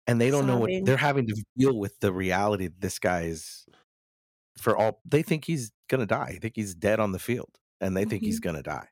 and 0.07 0.21
they 0.21 0.29
don't 0.29 0.47
know 0.47 0.57
what 0.57 0.71
they're 0.83 0.97
having 0.97 1.27
to 1.27 1.43
deal 1.57 1.77
with 1.77 1.99
the 1.99 2.11
reality 2.11 2.67
that 2.67 2.81
this 2.81 2.99
guy 2.99 3.23
is 3.23 3.65
for 4.57 4.77
all 4.77 5.01
they 5.05 5.21
think 5.21 5.45
he's 5.45 5.71
gonna 5.89 6.05
die. 6.05 6.31
They 6.33 6.39
think 6.39 6.55
he's 6.55 6.75
dead 6.75 6.99
on 6.99 7.11
the 7.11 7.19
field 7.19 7.49
and 7.81 7.95
they 7.95 8.05
think 8.05 8.23
he's 8.23 8.39
mm-hmm. 8.39 8.49
gonna 8.49 8.63
die. 8.63 8.87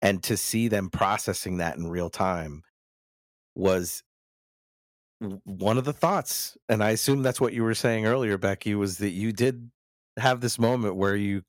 And 0.00 0.22
to 0.24 0.36
see 0.36 0.68
them 0.68 0.90
processing 0.90 1.58
that 1.58 1.76
in 1.76 1.88
real 1.88 2.10
time 2.10 2.62
was 3.54 4.02
one 5.44 5.78
of 5.78 5.84
the 5.84 5.92
thoughts. 5.92 6.56
And 6.68 6.82
I 6.82 6.90
assume 6.90 7.22
that's 7.22 7.40
what 7.40 7.52
you 7.52 7.64
were 7.64 7.74
saying 7.74 8.06
earlier, 8.06 8.38
Becky, 8.38 8.74
was 8.74 8.98
that 8.98 9.10
you 9.10 9.32
did 9.32 9.70
have 10.18 10.40
this 10.40 10.58
moment 10.58 10.96
where 10.96 11.16
you 11.16 11.42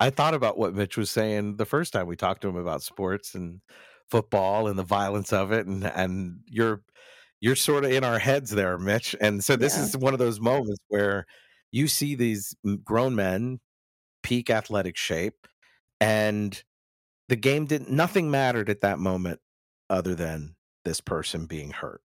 I 0.00 0.10
thought 0.10 0.34
about 0.34 0.58
what 0.58 0.74
Mitch 0.74 0.96
was 0.96 1.10
saying 1.10 1.56
the 1.56 1.66
first 1.66 1.92
time 1.92 2.06
we 2.06 2.16
talked 2.16 2.42
to 2.42 2.48
him 2.48 2.56
about 2.56 2.82
sports 2.82 3.34
and 3.34 3.60
football 4.10 4.68
and 4.68 4.78
the 4.78 4.82
violence 4.82 5.32
of 5.32 5.52
it 5.52 5.66
and 5.66 5.84
and 5.84 6.40
you're 6.46 6.82
you're 7.40 7.56
sort 7.56 7.84
of 7.84 7.90
in 7.90 8.04
our 8.04 8.18
heads 8.20 8.50
there, 8.50 8.78
Mitch. 8.78 9.16
And 9.20 9.42
so 9.42 9.56
this 9.56 9.76
Yeah. 9.76 9.84
is 9.84 9.96
one 9.96 10.12
of 10.12 10.20
those 10.20 10.40
moments 10.40 10.80
where 10.88 11.26
you 11.72 11.88
see 11.88 12.14
these 12.14 12.54
grown 12.84 13.14
men 13.16 13.60
peak 14.22 14.50
athletic 14.50 14.96
shape 14.96 15.46
and 16.00 16.62
the 17.28 17.36
game 17.36 17.66
didn't 17.66 17.90
nothing 17.90 18.30
mattered 18.30 18.70
at 18.70 18.80
that 18.82 18.98
moment 18.98 19.40
other 19.90 20.14
than 20.14 20.56
this 20.84 21.00
person 21.00 21.46
being 21.46 21.70
hurt 21.72 22.02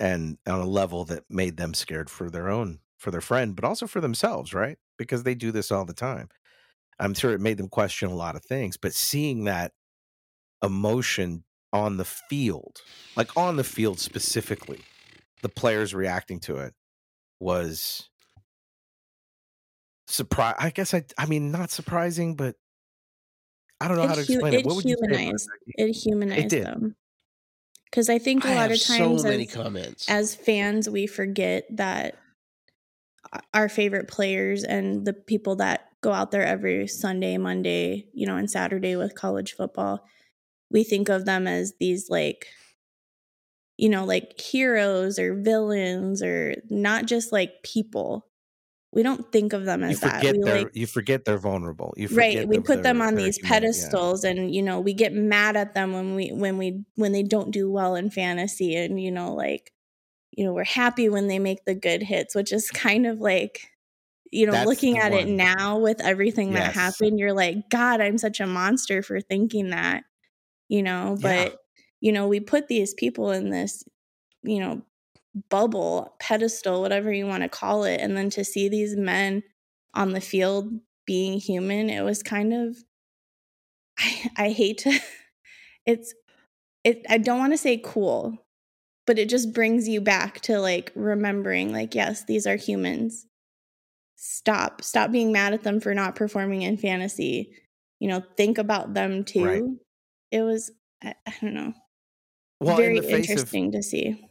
and 0.00 0.38
on 0.46 0.60
a 0.60 0.66
level 0.66 1.04
that 1.04 1.24
made 1.30 1.56
them 1.56 1.74
scared 1.74 2.10
for 2.10 2.30
their 2.30 2.48
own 2.48 2.80
for 2.98 3.10
their 3.10 3.20
friend 3.20 3.54
but 3.56 3.64
also 3.64 3.86
for 3.86 4.00
themselves 4.00 4.52
right 4.52 4.76
because 4.98 5.22
they 5.22 5.34
do 5.34 5.50
this 5.52 5.70
all 5.70 5.84
the 5.84 5.94
time 5.94 6.28
i'm 6.98 7.14
sure 7.14 7.32
it 7.32 7.40
made 7.40 7.56
them 7.56 7.68
question 7.68 8.10
a 8.10 8.14
lot 8.14 8.36
of 8.36 8.44
things 8.44 8.76
but 8.76 8.92
seeing 8.92 9.44
that 9.44 9.72
emotion 10.62 11.44
on 11.72 11.96
the 11.96 12.04
field 12.04 12.80
like 13.16 13.34
on 13.36 13.56
the 13.56 13.64
field 13.64 13.98
specifically 14.00 14.80
the 15.42 15.48
players 15.48 15.94
reacting 15.94 16.40
to 16.40 16.56
it 16.56 16.74
was 17.40 18.08
surprise 20.08 20.54
i 20.58 20.70
guess 20.70 20.94
i 20.94 21.04
i 21.18 21.26
mean 21.26 21.52
not 21.52 21.70
surprising 21.70 22.34
but 22.34 22.56
i 23.80 23.86
don't 23.86 23.96
know 23.98 24.04
It 24.04 24.08
how 24.08 24.14
to 24.14 24.20
explain 24.22 24.54
it 24.54 24.60
it 24.60 24.66
what 24.66 24.76
would 24.76 24.84
you 24.86 24.96
say 24.96 25.04
it, 25.04 25.10
humanized. 25.20 25.48
It 25.66 25.92
humanized 25.92 26.50
them. 26.50 26.96
Because 27.84 28.10
I 28.10 28.18
think 28.18 28.44
a 28.44 28.48
I 28.50 28.54
lot 28.54 28.70
of 28.70 28.78
so 28.78 28.98
times 28.98 29.24
many 29.24 29.46
as, 29.46 29.54
comments. 29.54 30.10
as 30.10 30.34
fans, 30.34 30.90
we 30.90 31.06
forget 31.06 31.64
that 31.70 32.16
our 33.52 33.68
favorite 33.68 34.08
players 34.08 34.64
and 34.64 35.04
the 35.04 35.12
people 35.12 35.56
that 35.56 35.88
go 36.00 36.12
out 36.12 36.30
there 36.30 36.44
every 36.44 36.86
Sunday, 36.86 37.36
Monday, 37.38 38.06
you 38.12 38.26
know, 38.26 38.36
and 38.36 38.50
Saturday 38.50 38.96
with 38.96 39.14
college 39.14 39.54
football, 39.54 40.04
we 40.70 40.84
think 40.84 41.08
of 41.08 41.24
them 41.24 41.46
as 41.46 41.74
these 41.80 42.08
like, 42.08 42.46
you 43.76 43.88
know, 43.88 44.04
like 44.04 44.40
heroes 44.40 45.18
or 45.18 45.34
villains 45.34 46.22
or 46.22 46.56
not 46.70 47.06
just 47.06 47.32
like 47.32 47.62
people. 47.62 48.26
We 48.92 49.02
don't 49.02 49.30
think 49.30 49.52
of 49.52 49.64
them 49.64 49.82
as 49.82 50.00
that. 50.00 50.16
forget 50.16 50.36
they're 50.40 50.58
like 50.64 50.74
you 50.74 50.86
forget 50.86 51.26
they're 51.26 51.36
vulnerable 51.36 51.92
you 51.98 52.08
right 52.08 52.48
we 52.48 52.56
of 52.56 52.64
put 52.64 52.82
them 52.82 53.02
on 53.02 53.16
these 53.16 53.36
humanity, 53.36 53.40
yeah. 53.42 53.48
pedestals 53.48 54.24
and 54.24 54.54
you 54.54 54.62
know 54.62 54.80
we 54.80 54.94
get 54.94 55.12
mad 55.12 55.56
at 55.56 55.74
them 55.74 55.92
when 55.92 56.14
we 56.14 56.30
when 56.32 56.56
we 56.56 56.82
when 56.94 57.12
they 57.12 57.22
don't 57.22 57.50
do 57.50 57.70
well 57.70 57.96
in 57.96 58.08
fantasy 58.08 58.74
and 58.74 58.98
you 58.98 59.10
know 59.10 59.34
like 59.34 59.72
you 60.32 60.44
know 60.44 60.52
we're 60.52 60.64
happy 60.64 61.08
when 61.08 61.26
they 61.28 61.38
make 61.38 61.64
the 61.64 61.74
good 61.74 62.02
hits 62.02 62.34
which 62.34 62.52
is 62.52 62.70
kind 62.70 63.06
of 63.06 63.18
like 63.20 63.70
you 64.30 64.46
know 64.46 64.52
That's 64.52 64.66
looking 64.66 64.98
at 64.98 65.12
it 65.12 65.28
now 65.28 65.78
with 65.78 66.00
everything 66.00 66.52
that 66.52 66.74
happened 66.74 67.18
you're 67.18 67.32
like 67.32 67.70
god 67.70 68.00
i'm 68.00 68.18
such 68.18 68.40
a 68.40 68.46
monster 68.46 69.02
for 69.02 69.20
thinking 69.20 69.70
that 69.70 70.04
you 70.68 70.82
know 70.82 71.16
Yeah. 71.18 71.46
but 71.46 71.58
you 72.00 72.12
know 72.12 72.28
we 72.28 72.40
put 72.40 72.68
these 72.68 72.94
people 72.94 73.30
in 73.30 73.50
this 73.50 73.84
you 74.42 74.60
know 74.60 74.82
bubble 75.48 76.14
pedestal 76.18 76.80
whatever 76.80 77.12
you 77.12 77.26
want 77.26 77.42
to 77.42 77.48
call 77.48 77.84
it 77.84 78.00
and 78.00 78.16
then 78.16 78.30
to 78.30 78.44
see 78.44 78.68
these 78.68 78.96
men 78.96 79.42
on 79.94 80.12
the 80.12 80.20
field 80.20 80.72
being 81.06 81.38
human 81.38 81.88
it 81.90 82.02
was 82.02 82.22
kind 82.22 82.52
of 82.52 82.76
i, 83.98 84.30
I 84.36 84.50
hate 84.50 84.78
to 84.78 84.98
it's 85.86 86.14
it 86.84 87.04
i 87.08 87.18
don't 87.18 87.38
want 87.38 87.52
to 87.52 87.58
say 87.58 87.80
cool 87.82 88.46
but 89.08 89.18
it 89.18 89.30
just 89.30 89.54
brings 89.54 89.88
you 89.88 90.02
back 90.02 90.38
to 90.42 90.60
like 90.60 90.92
remembering 90.94 91.72
like 91.72 91.94
yes 91.94 92.24
these 92.26 92.46
are 92.46 92.56
humans. 92.56 93.24
Stop 94.16 94.84
stop 94.84 95.10
being 95.10 95.32
mad 95.32 95.54
at 95.54 95.62
them 95.62 95.80
for 95.80 95.94
not 95.94 96.14
performing 96.14 96.60
in 96.60 96.76
fantasy. 96.76 97.50
You 98.00 98.08
know 98.08 98.22
think 98.36 98.58
about 98.58 98.92
them 98.92 99.24
too. 99.24 99.44
Right. 99.44 99.62
it 100.30 100.42
was 100.42 100.70
I, 101.02 101.14
I 101.26 101.32
don't 101.40 101.54
know. 101.54 101.72
Well 102.60 102.76
very 102.76 102.98
in 102.98 103.02
face 103.02 103.24
of 103.24 103.30
interesting 103.30 103.72
to 103.72 103.82
see. 103.82 104.22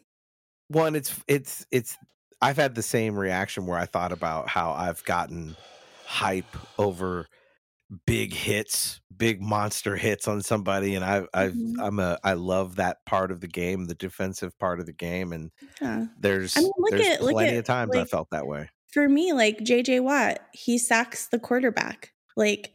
One 0.67 0.95
it's 0.95 1.19
it's 1.27 1.65
it's 1.71 1.97
i've 2.39 2.57
had 2.57 2.75
the 2.75 2.83
same 2.83 3.17
reaction 3.17 3.65
where 3.65 3.79
i 3.79 3.87
thought 3.87 4.11
about 4.11 4.47
how 4.47 4.71
i've 4.73 5.03
gotten 5.05 5.55
hype 6.05 6.55
over 6.77 7.25
big 8.05 8.33
hits 8.33 8.99
big 9.15 9.41
monster 9.41 9.95
hits 9.95 10.27
on 10.27 10.41
somebody 10.41 10.93
and 10.95 11.05
i've 11.05 11.27
i've 11.33 11.53
Mhm. 11.53 11.75
i'm 11.79 11.99
a 11.99 12.17
i 12.23 12.33
love 12.33 12.75
that 12.75 12.97
part 13.05 13.31
of 13.31 13.39
the 13.39 13.47
game 13.47 13.85
the 13.85 13.95
defensive 13.95 14.57
part 14.59 14.79
of 14.81 14.85
the 14.85 14.93
game 14.93 15.31
and 15.31 15.51
yeah. 15.81 16.05
there's 16.19 16.57
I 16.57 16.61
mean, 16.61 16.71
look 16.77 16.91
there's 16.91 17.07
at- 17.07 17.23
look 17.23 17.31
plenty 17.31 17.53
at, 17.55 17.59
of 17.59 17.63
times 17.65 17.95
i 17.95 18.03
felt 18.03 18.29
that 18.31 18.45
way 18.45 18.69
for 18.91 19.07
me 19.07 19.31
like 19.31 19.59
jj 19.59 20.01
watt 20.03 20.39
he 20.53 20.77
sacks 20.77 21.27
the 21.27 21.39
quarterback 21.39 22.11
like 22.35 22.73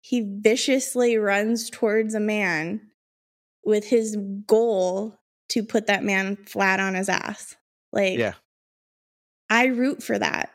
he 0.00 0.22
viciously 0.40 1.18
runs 1.18 1.68
towards 1.68 2.14
a 2.14 2.20
man 2.20 2.80
with 3.62 3.84
his 3.84 4.16
goal 4.46 5.18
to 5.50 5.62
put 5.62 5.86
that 5.88 6.02
man 6.02 6.36
flat 6.46 6.80
on 6.80 6.94
his 6.94 7.10
ass. 7.10 7.54
Like, 7.92 8.18
Yeah. 8.18 8.32
I 9.50 9.66
root 9.66 10.02
for 10.02 10.18
that. 10.18 10.50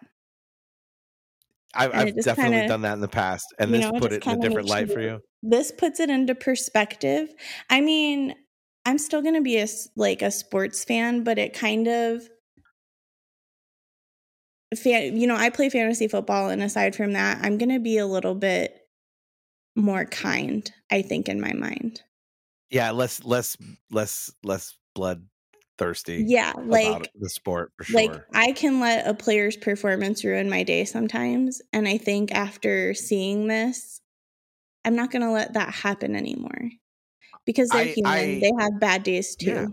I, 1.76 1.86
I've 1.86 2.15
definitely 2.15 2.57
kinda- 2.57 2.67
done 2.67 2.82
that 2.82 2.93
in 2.93 3.01
the 3.01 3.07
past, 3.07 3.53
and 3.59 3.73
this 3.73 3.82
know, 3.82 3.91
put 3.91 4.11
just 4.11 4.26
it 4.26 4.32
in 4.32 4.39
a 4.39 4.41
different 4.41 4.69
light 4.69 4.91
for 4.91 5.01
you-. 5.01 5.19
This 5.43 5.71
puts 5.71 5.99
it 5.99 6.09
into 6.09 6.36
perspective. 6.36 7.30
I 7.69 7.82
mean, 7.82 8.34
I'm 8.86 8.97
still 8.97 9.21
going 9.21 9.36
to 9.36 9.41
be 9.41 9.57
a 9.57 9.67
like 9.95 10.21
a 10.21 10.32
sports 10.32 10.84
fan, 10.84 11.23
but 11.23 11.38
it 11.38 11.53
kind 11.53 11.88
of 11.88 12.28
fan, 14.76 15.17
you 15.17 15.28
know, 15.28 15.36
I 15.36 15.49
play 15.49 15.69
fantasy 15.69 16.07
football 16.07 16.49
and 16.49 16.61
aside 16.61 16.95
from 16.95 17.13
that, 17.13 17.39
I'm 17.41 17.57
going 17.57 17.69
to 17.69 17.80
be 17.80 17.97
a 17.97 18.05
little 18.05 18.36
bit 18.36 18.76
more 19.76 20.05
kind, 20.05 20.69
I 20.91 21.01
think 21.01 21.30
in 21.30 21.39
my 21.39 21.53
mind. 21.53 22.01
Yeah, 22.69 22.91
less, 22.91 23.23
less, 23.23 23.57
less, 23.91 24.32
less 24.43 24.73
bloodthirsty. 25.78 26.23
Yeah, 26.28 26.53
like 26.57 27.11
the 27.19 27.30
sport 27.30 27.71
for 27.78 27.84
sure. 27.84 27.99
like 27.99 28.21
I 28.34 28.51
can 28.51 28.80
let 28.80 29.07
a 29.07 29.13
player's 29.13 29.57
performance 29.57 30.23
ruin 30.23 30.49
my 30.49 30.63
day 30.63 30.86
sometimes, 30.86 31.61
and 31.73 31.88
I 31.88 31.97
think 31.97 32.32
after 32.32 32.93
seeing 32.93 33.47
this, 33.47 34.01
I'm 34.84 34.95
not 34.95 35.11
going 35.11 35.21
to 35.21 35.32
let 35.32 35.53
that 35.53 35.73
happen 35.73 36.15
anymore. 36.15 36.69
Because 37.45 37.69
they're 37.69 37.82
I- 37.82 37.86
human, 37.86 38.11
I- 38.11 38.39
they 38.39 38.51
have 38.59 38.80
bad 38.80 39.03
days 39.03 39.36
too. 39.36 39.45
Yeah. 39.45 39.65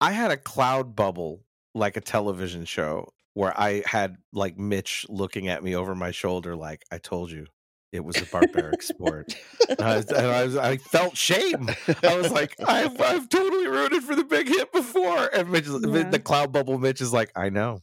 I 0.00 0.12
had 0.12 0.30
a 0.30 0.36
cloud 0.36 0.94
bubble, 0.94 1.44
like 1.74 1.96
a 1.96 2.00
television 2.00 2.64
show, 2.64 3.12
where 3.34 3.58
I 3.58 3.82
had 3.84 4.16
like 4.32 4.56
Mitch 4.56 5.04
looking 5.08 5.48
at 5.48 5.62
me 5.62 5.74
over 5.74 5.94
my 5.94 6.12
shoulder, 6.12 6.54
like 6.54 6.84
I 6.92 6.98
told 6.98 7.30
you, 7.30 7.46
it 7.92 8.04
was 8.04 8.16
a 8.20 8.26
barbaric 8.26 8.82
sport. 8.82 9.34
And 9.68 9.80
I, 9.80 9.96
was, 9.96 10.06
and 10.06 10.26
I, 10.26 10.44
was, 10.44 10.56
I 10.56 10.76
felt 10.76 11.16
shame. 11.16 11.70
I 12.02 12.16
was 12.16 12.30
like, 12.30 12.54
I've, 12.66 13.00
I've 13.00 13.28
totally 13.28 13.66
rooted 13.66 14.02
for 14.02 14.14
the 14.14 14.24
big 14.24 14.48
hit 14.48 14.72
before. 14.72 15.30
And 15.34 15.50
Mitch, 15.52 15.66
Yeah. 15.66 16.10
the 16.10 16.20
cloud 16.22 16.52
bubble, 16.52 16.78
Mitch 16.78 17.00
is 17.00 17.12
like, 17.12 17.30
I 17.34 17.48
know, 17.48 17.80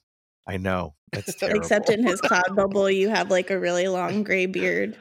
I 0.48 0.58
know. 0.58 0.94
It's 1.14 1.36
terrible. 1.40 1.60
Except 1.60 1.90
in 1.90 2.06
his 2.06 2.22
cloud 2.22 2.56
bubble, 2.56 2.90
you 2.90 3.10
have 3.10 3.32
like 3.32 3.50
a 3.50 3.60
really 3.60 3.88
long 3.88 4.24
gray 4.24 4.46
beard. 4.46 4.96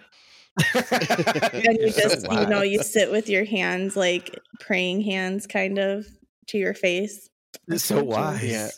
And 0.75 1.79
you 1.79 1.91
so 1.91 2.01
just, 2.09 2.31
you 2.31 2.47
know, 2.47 2.63
you 2.63 2.83
sit 2.83 3.11
with 3.11 3.29
your 3.29 3.45
hands, 3.45 3.97
like 3.97 4.39
praying 4.61 5.03
hands 5.03 5.47
kind 5.47 5.79
of 5.79 6.07
to 6.49 6.59
your 6.59 6.75
face. 6.75 7.29
You're 7.67 7.79
so 7.79 7.97
told 7.97 8.09
wise. 8.09 8.43
Yeah. 8.43 8.69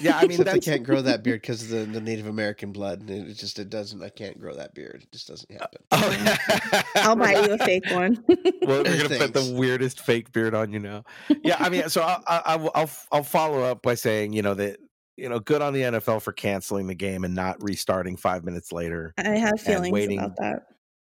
Yeah, 0.00 0.16
I 0.18 0.22
mean, 0.22 0.32
Except 0.40 0.48
I 0.50 0.58
can't 0.58 0.82
grow 0.82 1.02
that 1.02 1.22
beard 1.22 1.40
because 1.42 1.62
of 1.62 1.68
the, 1.68 1.84
the 1.84 2.00
Native 2.00 2.26
American 2.26 2.72
blood. 2.72 3.00
and 3.00 3.10
It 3.28 3.34
just 3.34 3.58
it 3.58 3.70
doesn't. 3.70 4.02
I 4.02 4.08
can't 4.08 4.38
grow 4.38 4.54
that 4.54 4.74
beard. 4.74 5.02
It 5.02 5.12
just 5.12 5.28
doesn't 5.28 5.50
happen. 5.50 5.80
Oh, 5.92 6.82
I'll 6.96 7.16
buy 7.16 7.32
you 7.32 7.52
a 7.52 7.58
fake 7.58 7.84
one. 7.90 8.22
well, 8.62 8.82
we're 8.84 9.02
gonna 9.08 9.18
put 9.18 9.34
the 9.34 9.54
weirdest 9.56 10.00
fake 10.00 10.32
beard 10.32 10.54
on 10.54 10.72
you 10.72 10.78
now. 10.80 11.04
Yeah, 11.42 11.56
I 11.58 11.68
mean, 11.68 11.88
so 11.88 12.02
I'll, 12.02 12.22
I'll 12.26 12.70
I'll 12.74 12.90
I'll 13.12 13.22
follow 13.22 13.62
up 13.62 13.82
by 13.82 13.94
saying, 13.94 14.32
you 14.32 14.42
know, 14.42 14.54
that 14.54 14.78
you 15.16 15.28
know, 15.28 15.38
good 15.40 15.62
on 15.62 15.72
the 15.72 15.82
NFL 15.82 16.22
for 16.22 16.32
canceling 16.32 16.86
the 16.86 16.94
game 16.94 17.24
and 17.24 17.34
not 17.34 17.62
restarting 17.62 18.16
five 18.16 18.44
minutes 18.44 18.72
later. 18.72 19.14
I 19.18 19.30
have 19.30 19.60
feelings 19.60 19.92
waiting- 19.92 20.18
about 20.18 20.36
that. 20.38 20.66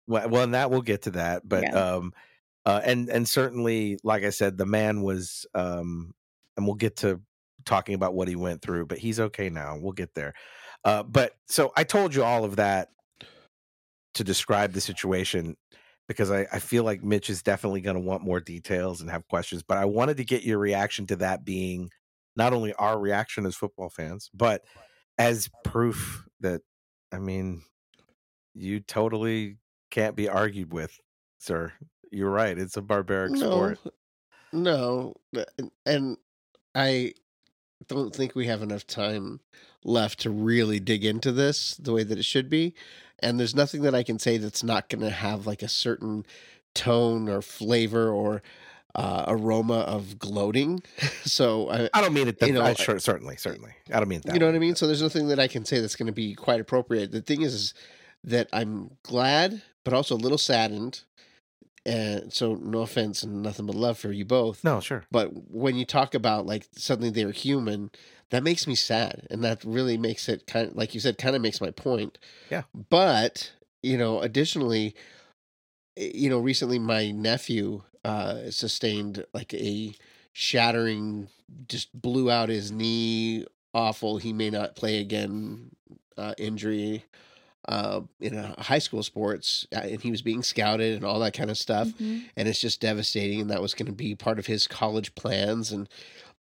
Well, 0.06 0.28
well, 0.28 0.42
and 0.44 0.54
that 0.54 0.70
we'll 0.70 0.82
get 0.82 1.02
to 1.02 1.10
that, 1.12 1.48
but 1.48 1.62
Yeah. 1.64 1.74
um, 1.94 2.12
uh, 2.66 2.80
and 2.84 3.08
and 3.08 3.28
certainly, 3.28 3.98
like 4.02 4.24
I 4.24 4.30
said, 4.30 4.58
the 4.58 4.66
man 4.66 5.02
was 5.02 5.46
um, 5.54 6.14
and 6.60 6.66
we'll 6.66 6.76
get 6.76 6.96
to 6.96 7.18
talking 7.64 7.94
about 7.94 8.12
what 8.12 8.28
he 8.28 8.36
went 8.36 8.60
through, 8.60 8.84
but 8.84 8.98
he's 8.98 9.18
okay 9.18 9.48
now. 9.48 9.78
We'll 9.80 9.92
get 9.92 10.14
there. 10.14 10.34
Uh, 10.84 11.02
but 11.02 11.32
so 11.46 11.72
I 11.74 11.84
told 11.84 12.14
you 12.14 12.22
all 12.22 12.44
of 12.44 12.56
that 12.56 12.88
to 14.14 14.24
describe 14.24 14.72
the 14.74 14.80
situation 14.80 15.56
because 16.06 16.30
I, 16.30 16.46
I 16.52 16.58
feel 16.58 16.84
like 16.84 17.02
Mitch 17.02 17.30
is 17.30 17.42
definitely 17.42 17.80
going 17.80 17.94
to 17.94 18.00
want 18.00 18.22
more 18.22 18.40
details 18.40 19.00
and 19.00 19.10
have 19.10 19.26
questions. 19.28 19.62
But 19.62 19.78
I 19.78 19.86
wanted 19.86 20.18
to 20.18 20.24
get 20.24 20.42
your 20.42 20.58
reaction 20.58 21.06
to 21.06 21.16
that 21.16 21.44
being 21.44 21.88
not 22.36 22.52
only 22.52 22.74
our 22.74 22.98
reaction 22.98 23.46
as 23.46 23.56
football 23.56 23.88
fans, 23.88 24.30
but 24.34 24.62
as 25.16 25.48
proof 25.64 26.26
that, 26.40 26.60
I 27.10 27.18
mean, 27.18 27.62
you 28.54 28.80
totally 28.80 29.56
can't 29.90 30.16
be 30.16 30.28
argued 30.28 30.72
with, 30.74 30.94
sir. 31.38 31.72
You're 32.10 32.30
right. 32.30 32.58
It's 32.58 32.76
a 32.76 32.82
barbaric 32.82 33.36
sport. 33.36 33.78
No, 34.52 35.14
and 35.86 36.16
I 36.74 37.14
don't 37.88 38.14
think 38.14 38.34
we 38.34 38.46
have 38.46 38.62
enough 38.62 38.86
time 38.86 39.40
left 39.84 40.20
to 40.20 40.30
really 40.30 40.78
dig 40.78 41.04
into 41.04 41.32
this 41.32 41.76
the 41.76 41.92
way 41.92 42.02
that 42.02 42.18
it 42.18 42.24
should 42.24 42.48
be. 42.48 42.74
And 43.18 43.38
there's 43.38 43.54
nothing 43.54 43.82
that 43.82 43.94
I 43.94 44.02
can 44.02 44.18
say 44.18 44.38
that's 44.38 44.62
not 44.62 44.88
going 44.88 45.02
to 45.02 45.10
have 45.10 45.46
like 45.46 45.62
a 45.62 45.68
certain 45.68 46.24
tone 46.74 47.28
or 47.28 47.42
flavor 47.42 48.10
or 48.10 48.42
uh, 48.94 49.24
aroma 49.28 49.80
of 49.80 50.18
gloating. 50.18 50.82
so 51.24 51.70
I, 51.70 51.90
I 51.94 52.00
don't 52.00 52.12
mean 52.14 52.28
it 52.28 52.38
that 52.40 52.46
You 52.46 52.54
know, 52.54 52.62
I, 52.62 52.74
sure, 52.74 52.98
certainly, 52.98 53.36
certainly. 53.36 53.72
I 53.92 53.98
don't 53.98 54.08
mean 54.08 54.22
that. 54.24 54.34
you 54.34 54.40
know 54.40 54.46
what 54.46 54.54
I 54.54 54.58
mean? 54.58 54.74
So 54.74 54.86
there's 54.86 55.02
nothing 55.02 55.28
that 55.28 55.38
I 55.38 55.48
can 55.48 55.64
say 55.64 55.80
that's 55.80 55.96
going 55.96 56.06
to 56.06 56.12
be 56.12 56.34
quite 56.34 56.60
appropriate. 56.60 57.12
The 57.12 57.20
thing 57.20 57.42
is, 57.42 57.54
is 57.54 57.74
that 58.24 58.48
I'm 58.52 58.96
glad, 59.02 59.62
but 59.84 59.94
also 59.94 60.14
a 60.14 60.18
little 60.18 60.38
saddened. 60.38 61.02
And 61.86 62.32
so, 62.32 62.56
no 62.56 62.80
offense 62.80 63.22
and 63.22 63.42
nothing 63.42 63.66
but 63.66 63.74
love 63.74 63.96
for 63.98 64.12
you 64.12 64.24
both. 64.24 64.62
No, 64.62 64.80
sure. 64.80 65.04
But 65.10 65.50
when 65.50 65.76
you 65.76 65.84
talk 65.86 66.14
about 66.14 66.44
like 66.44 66.68
suddenly 66.72 67.10
they're 67.10 67.30
human, 67.30 67.90
that 68.30 68.42
makes 68.42 68.66
me 68.66 68.74
sad, 68.74 69.26
and 69.30 69.42
that 69.44 69.64
really 69.64 69.96
makes 69.96 70.28
it 70.28 70.46
kind 70.46 70.68
of 70.68 70.76
like 70.76 70.94
you 70.94 71.00
said, 71.00 71.16
kind 71.18 71.34
of 71.34 71.42
makes 71.42 71.60
my 71.60 71.70
point. 71.70 72.18
Yeah. 72.50 72.62
But 72.90 73.52
you 73.82 73.96
know, 73.96 74.20
additionally, 74.20 74.94
eh, 75.96 76.10
you 76.14 76.28
know, 76.28 76.38
recently 76.38 76.78
my 76.78 77.10
nephew 77.10 77.82
uh 78.04 78.50
sustained 78.50 79.24
like 79.32 79.52
a 79.54 79.94
shattering, 80.32 81.28
just 81.68 81.98
blew 81.98 82.30
out 82.30 82.48
his 82.48 82.70
knee. 82.70 83.46
Awful. 83.72 84.18
He 84.18 84.32
may 84.32 84.50
not 84.50 84.76
play 84.76 85.00
again. 85.00 85.70
Uh, 86.16 86.34
injury. 86.36 87.04
Uh, 87.70 88.00
in 88.20 88.36
a 88.36 88.60
high 88.62 88.80
school 88.80 89.00
sports, 89.04 89.64
uh, 89.72 89.78
and 89.78 90.02
he 90.02 90.10
was 90.10 90.22
being 90.22 90.42
scouted 90.42 90.96
and 90.96 91.04
all 91.04 91.20
that 91.20 91.32
kind 91.32 91.50
of 91.50 91.56
stuff 91.56 91.86
Mhm. 92.00 92.24
and 92.36 92.48
it's 92.48 92.60
just 92.60 92.80
devastating 92.80 93.40
and 93.40 93.48
that 93.50 93.62
was 93.62 93.74
going 93.74 93.86
to 93.86 93.92
be 93.92 94.16
part 94.16 94.40
of 94.40 94.46
his 94.46 94.66
college 94.66 95.14
plans 95.14 95.70
and 95.70 95.88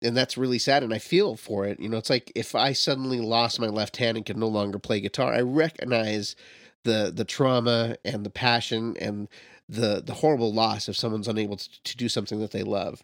and 0.02 0.14
that's 0.14 0.36
really 0.36 0.58
sad 0.58 0.82
and 0.82 0.92
i 0.92 0.98
feel 0.98 1.34
for 1.34 1.64
it 1.64 1.80
you 1.80 1.88
know 1.88 1.96
it's 1.96 2.10
like 2.10 2.30
if 2.34 2.54
i 2.54 2.74
suddenly 2.74 3.20
lost 3.20 3.58
my 3.58 3.68
left 3.68 3.96
hand 3.96 4.18
and 4.18 4.26
could 4.26 4.36
no 4.36 4.48
longer 4.48 4.78
play 4.78 5.00
guitar 5.00 5.32
i 5.32 5.40
recognize 5.40 6.36
the 6.82 7.10
the 7.14 7.24
trauma 7.24 7.96
and 8.04 8.26
the 8.26 8.30
passion 8.30 8.94
and 9.00 9.28
the 9.66 10.02
the 10.04 10.14
horrible 10.14 10.52
loss 10.52 10.90
if 10.90 10.96
someone's 10.96 11.28
unable 11.28 11.56
to, 11.56 11.68
to 11.84 11.96
do 11.96 12.06
something 12.10 12.38
that 12.40 12.50
they 12.50 12.62
love 12.62 13.00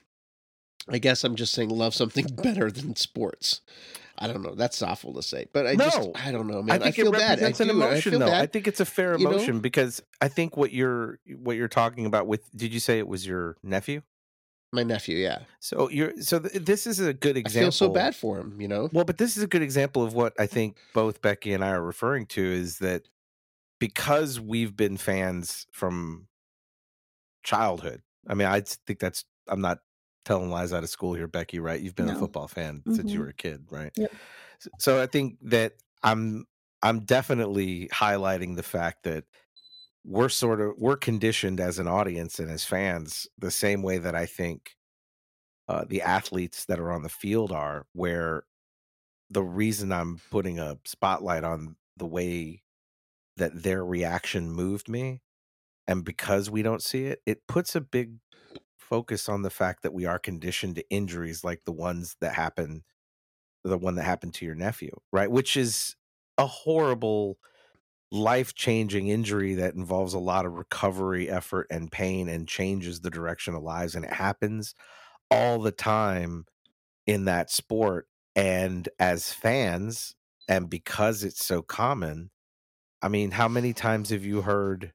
i 0.91 0.99
guess 0.99 1.25
i'm 1.25 1.37
just 1.37 1.55
saying 1.55 1.71
love 1.71 1.95
something 1.95 2.27
better 2.43 2.71
than 2.71 2.95
sports 2.97 3.63
i 4.21 4.27
don't 4.27 4.43
know 4.43 4.55
that's 4.55 4.83
awful 4.83 5.13
to 5.15 5.23
say 5.23 5.47
but 5.53 5.67
i 5.67 5.75
just 5.75 6.11
I 6.15 6.31
don't 6.31 6.47
know 6.47 6.63
man 6.63 6.77
I 6.83 6.85
think 6.85 6.97
feel 6.97 7.09
it 7.09 7.13
bad 7.13 7.23
I 7.39 7.43
represents 7.43 7.61
an 7.61 7.69
do. 7.69 7.73
I 7.83 7.87
emotion, 7.89 8.11
feel 8.13 8.19
though. 8.21 8.27
bad. 8.27 8.43
I 8.43 8.47
think 8.47 8.69
it's 8.69 8.81
a 8.81 8.85
fair 8.85 9.17
you 9.19 9.25
know? 9.25 9.31
emotion 9.33 9.61
because 9.61 10.03
I 10.21 10.29
think 10.29 10.57
what 10.57 10.73
you're 10.73 11.19
what 11.39 11.57
you're 11.57 11.69
talking 11.69 12.07
about 12.07 12.27
with. 12.27 12.43
Did 12.55 12.73
you 12.75 12.81
say 12.81 12.99
it 12.99 13.09
was 13.09 13.27
your 13.27 13.57
nephew? 13.63 14.03
my 14.73 14.85
nephew 14.85 15.17
yeah 15.17 15.41
So 15.59 15.91
you're 15.91 16.13
so 16.21 16.39
th- 16.39 16.65
this 16.65 16.87
is 16.87 17.01
a 17.01 17.13
good 17.13 17.37
example. 17.37 17.61
i 17.61 17.65
feel 17.65 17.73
so 17.73 17.89
bad 17.89 18.15
for 18.15 18.39
him 18.39 18.61
you 18.61 18.69
know 18.69 18.89
Well, 18.93 19.05
but 19.05 19.19
this 19.19 19.37
is 19.37 19.43
a 19.43 19.49
good 19.49 19.63
example 19.63 20.05
of 20.05 20.15
what 20.15 20.33
I 20.39 20.47
think 20.47 20.77
both 20.95 21.21
Becky 21.21 21.53
and 21.53 21.65
I 21.65 21.71
are 21.71 21.83
referring 21.83 22.27
to 22.27 22.41
is 22.45 22.79
that 22.79 23.09
because 23.81 24.39
we've 24.39 24.77
been 24.77 24.97
fans 24.97 25.67
from 25.73 26.29
childhood. 27.43 28.03
I 28.29 28.35
mean, 28.35 28.47
I 28.47 28.61
think 28.61 28.99
that's 29.01 29.25
I'm 29.49 29.61
not 29.61 29.79
telling 30.31 30.51
lies 30.51 30.73
out 30.73 30.85
of 30.85 30.91
school 30.91 31.15
here, 31.15 31.29
Becky. 31.29 31.61
Right? 31.61 31.81
You've 31.81 31.97
been 31.97 32.09
a 32.09 32.15
football 32.15 32.49
fan 32.49 32.85
since 32.91 33.15
you 33.15 33.21
Mhm. 33.21 33.23
were 33.23 33.29
a 33.31 33.35
kid, 33.35 33.67
right? 33.71 33.93
Yep. 33.97 34.13
So 34.79 35.01
I 35.03 35.07
think 35.07 35.39
that 35.43 35.75
I'm 36.03 36.47
I'm 36.83 37.01
definitely 37.01 37.89
highlighting 37.89 38.57
the 38.57 38.63
fact 38.63 39.05
that 39.05 39.25
we're 40.05 40.29
sort 40.31 40.61
of 40.61 40.75
we're 40.79 40.97
conditioned 40.97 41.61
as 41.61 41.79
an 41.79 41.89
audience 41.89 42.39
and 42.41 42.51
as 42.51 42.65
fans 42.65 43.29
the 43.39 43.51
same 43.51 43.83
way 43.83 43.99
that 43.99 44.15
I 44.15 44.27
think 44.27 44.77
uh, 45.69 45.85
the 45.89 46.03
athletes 46.03 46.65
that 46.67 46.81
are 46.81 46.93
on 46.93 47.03
the 47.03 47.09
field 47.09 47.53
are, 47.53 47.87
where 47.93 48.45
the 49.31 49.43
reason 49.45 49.93
I'm 49.93 50.21
putting 50.31 50.59
a 50.59 50.79
spotlight 50.87 51.45
on 51.45 51.77
the 51.97 52.07
way 52.07 52.63
that 53.37 53.63
their 53.63 53.85
reaction 53.85 54.51
moved 54.53 54.89
me, 54.89 55.23
and 55.89 56.05
because 56.05 56.51
we 56.51 56.63
don't 56.63 56.83
see 56.83 57.07
it, 57.07 57.23
it 57.27 57.47
puts 57.49 57.77
a 57.77 57.83
big 57.83 58.19
focus 58.91 59.29
on 59.29 59.43
the 59.43 59.51
fact 59.51 59.83
that 59.83 59.95
we 59.95 60.05
are 60.05 60.19
conditioned 60.19 60.75
to 60.75 60.91
injuries 60.91 61.45
like 61.45 61.65
the 61.65 61.73
ones 61.73 62.17
that 62.21 62.35
happen, 62.35 62.85
the 63.65 63.79
one 63.79 63.95
that 63.95 64.03
happened 64.03 64.35
to 64.35 64.45
your 64.45 64.57
nephew, 64.57 64.91
right? 65.13 65.31
Which 65.31 65.57
is 65.57 65.97
a 66.37 66.47
horrible, 66.47 67.39
life 68.13 68.55
changing 68.55 69.09
injury 69.09 69.55
that 69.55 69.75
involves 69.75 70.15
a 70.15 70.19
lot 70.19 70.45
of 70.45 70.55
recovery 70.55 71.31
effort 71.31 71.67
and 71.71 71.93
pain 71.93 72.29
and 72.29 72.49
changes 72.49 73.01
the 73.01 73.11
direction 73.11 73.55
of 73.55 73.63
lives. 73.63 73.95
And 73.95 74.05
it 74.05 74.13
happens 74.13 74.75
all 75.31 75.61
the 75.61 75.73
time 75.73 76.47
in 77.07 77.27
that 77.27 77.51
sport. 77.51 78.09
And 78.35 78.89
as 78.99 79.33
fans, 79.33 80.17
and 80.49 80.69
because 80.69 81.23
it's 81.23 81.45
so 81.45 81.63
common, 81.63 82.31
I 83.03 83.09
mean, 83.09 83.31
how 83.31 83.49
many 83.49 83.73
times 83.73 84.11
have 84.11 84.25
you 84.25 84.43
heard 84.43 84.93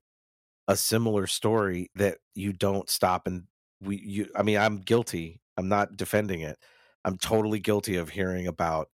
a 0.68 0.76
similar 0.76 1.28
story 1.28 1.90
that 1.96 2.18
you 2.34 2.52
don't 2.54 2.90
stop 2.90 3.28
and 3.28 3.44
we 3.82 3.98
you 3.98 4.30
I 4.36 4.44
mean 4.44 4.58
I'm 4.58 4.78
guilty. 4.78 5.42
I'm 5.58 5.68
not 5.68 5.96
defending 5.98 6.42
it. 6.42 6.58
I'm 7.04 7.18
totally 7.18 7.60
guilty 7.60 7.96
of 7.98 8.10
hearing 8.10 8.48
about 8.48 8.90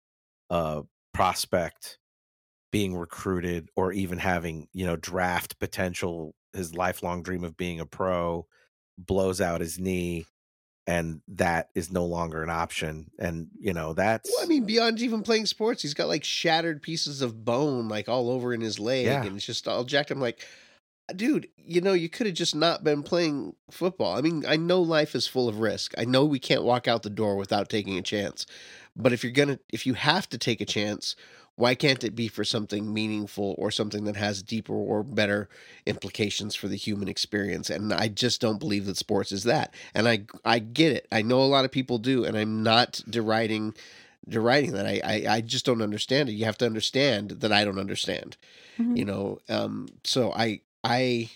a 0.50 0.82
prospect 1.14 1.98
being 2.72 2.96
recruited 2.96 3.68
or 3.76 3.92
even 3.92 4.18
having, 4.18 4.68
you 4.72 4.86
know, 4.86 4.96
draft 4.96 5.58
potential, 5.58 6.34
his 6.52 6.74
lifelong 6.74 7.22
dream 7.22 7.44
of 7.44 7.56
being 7.56 7.80
a 7.80 7.86
pro 7.86 8.46
blows 8.98 9.40
out 9.40 9.60
his 9.60 9.78
knee 9.78 10.26
and 10.86 11.20
that 11.28 11.68
is 11.74 11.90
no 11.92 12.04
longer 12.04 12.42
an 12.42 12.50
option. 12.50 13.10
And 13.18 13.48
you 13.58 13.72
know 13.72 13.92
that's. 13.92 14.28
Well, 14.30 14.44
I 14.44 14.46
mean, 14.48 14.64
beyond 14.64 15.00
even 15.00 15.22
playing 15.22 15.46
sports, 15.46 15.82
he's 15.82 15.94
got 15.94 16.08
like 16.08 16.24
shattered 16.24 16.82
pieces 16.82 17.22
of 17.22 17.44
bone 17.44 17.88
like 17.88 18.08
all 18.08 18.28
over 18.30 18.52
in 18.52 18.60
his 18.60 18.78
leg, 18.80 19.06
Yeah. 19.06 19.22
and 19.24 19.36
it's 19.36 19.46
just 19.46 19.68
all 19.68 19.84
jacked. 19.84 20.10
I'm 20.10 20.20
like, 20.20 20.44
dude, 21.12 21.48
you 21.56 21.80
know, 21.80 21.92
you 21.92 22.08
could 22.08 22.26
have 22.26 22.34
just 22.34 22.54
not 22.54 22.84
been 22.84 23.02
playing 23.02 23.54
football. 23.70 24.16
I 24.16 24.20
mean, 24.20 24.44
I 24.46 24.56
know 24.56 24.80
life 24.82 25.14
is 25.14 25.26
full 25.26 25.48
of 25.48 25.60
risk. 25.60 25.94
I 25.98 26.04
know 26.04 26.24
we 26.24 26.38
can't 26.38 26.64
walk 26.64 26.88
out 26.88 27.02
the 27.02 27.10
door 27.10 27.36
without 27.36 27.68
taking 27.68 27.96
a 27.98 28.02
chance. 28.02 28.46
But 28.96 29.12
if 29.12 29.22
you're 29.22 29.32
gonna, 29.32 29.58
if 29.72 29.86
you 29.86 29.94
have 29.94 30.28
to 30.30 30.38
take 30.38 30.60
a 30.60 30.66
chance, 30.66 31.14
why 31.56 31.74
can't 31.74 32.02
it 32.04 32.14
be 32.16 32.26
for 32.26 32.42
something 32.44 32.92
meaningful 32.92 33.54
or 33.58 33.70
something 33.70 34.04
that 34.04 34.16
has 34.16 34.42
deeper 34.42 34.72
or 34.74 35.02
better 35.02 35.48
implications 35.86 36.54
for 36.54 36.68
the 36.68 36.76
human 36.76 37.06
experience? 37.08 37.70
And 37.70 37.92
I 37.92 38.08
just 38.08 38.40
don't 38.40 38.58
believe 38.58 38.86
that 38.86 38.96
sports 38.96 39.30
is 39.30 39.44
that. 39.44 39.74
And 39.94 40.08
I, 40.08 40.24
I 40.44 40.58
get 40.58 40.92
it. 40.92 41.06
I 41.12 41.22
know 41.22 41.40
a 41.42 41.44
lot 41.44 41.64
of 41.64 41.70
people 41.70 41.98
do, 41.98 42.24
and 42.24 42.36
I'm 42.36 42.62
not 42.62 43.02
deriding, 43.08 43.74
deriding 44.28 44.72
that. 44.72 44.86
I, 44.86 45.00
I, 45.04 45.34
I 45.36 45.40
just 45.40 45.66
don't 45.66 45.82
understand 45.82 46.28
it. 46.28 46.32
You 46.32 46.46
have 46.46 46.58
to 46.58 46.66
understand 46.66 47.30
that 47.30 47.52
I 47.52 47.64
don't 47.64 47.78
understand 47.78 48.36
Mhm. 48.78 48.96
you 48.96 49.04
know 49.04 49.38
um 49.48 49.88
so 50.04 50.32
i 50.32 50.60
i 50.84 51.30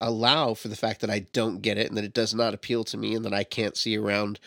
allow 0.00 0.54
for 0.54 0.68
the 0.68 0.76
fact 0.76 1.00
that 1.00 1.10
i 1.10 1.20
don't 1.32 1.62
get 1.62 1.78
it 1.78 1.88
and 1.88 1.96
that 1.96 2.04
it 2.04 2.14
does 2.14 2.34
not 2.34 2.54
appeal 2.54 2.84
to 2.84 2.96
me 2.96 3.14
and 3.14 3.24
that 3.24 3.34
i 3.34 3.44
can't 3.44 3.76
see 3.76 3.96
around 3.96 4.38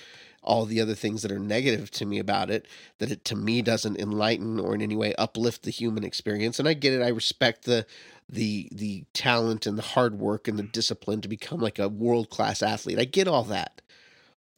all 0.44 0.66
the 0.66 0.82
other 0.82 0.96
things 0.96 1.22
that 1.22 1.32
are 1.32 1.40
negative 1.40 1.92
to 1.92 2.06
me 2.06 2.18
about 2.18 2.50
it 2.50 2.66
that 2.98 3.12
it 3.12 3.24
to 3.24 3.36
me 3.36 3.62
doesn't 3.62 4.00
enlighten 4.00 4.60
or 4.60 4.74
in 4.74 4.82
any 4.82 4.96
way 4.96 5.14
uplift 5.16 5.64
the 5.64 5.72
human 5.72 6.04
experience 6.04 6.58
and 6.58 6.68
i 6.68 6.74
get 6.74 6.94
it 6.94 7.02
i 7.02 7.10
respect 7.10 7.66
the 7.66 7.86
the 8.28 8.70
the 8.72 9.04
talent 9.14 9.66
and 9.66 9.78
the 9.78 9.84
hard 9.84 10.18
work 10.18 10.48
and 10.48 10.58
the 10.58 10.64
discipline 10.64 11.22
to 11.22 11.28
become 11.28 11.60
like 11.60 11.78
a 11.78 11.90
world 11.90 12.30
class 12.30 12.64
athlete 12.64 13.00
i 13.00 13.06
get 13.06 13.28
all 13.28 13.44
that 13.44 13.82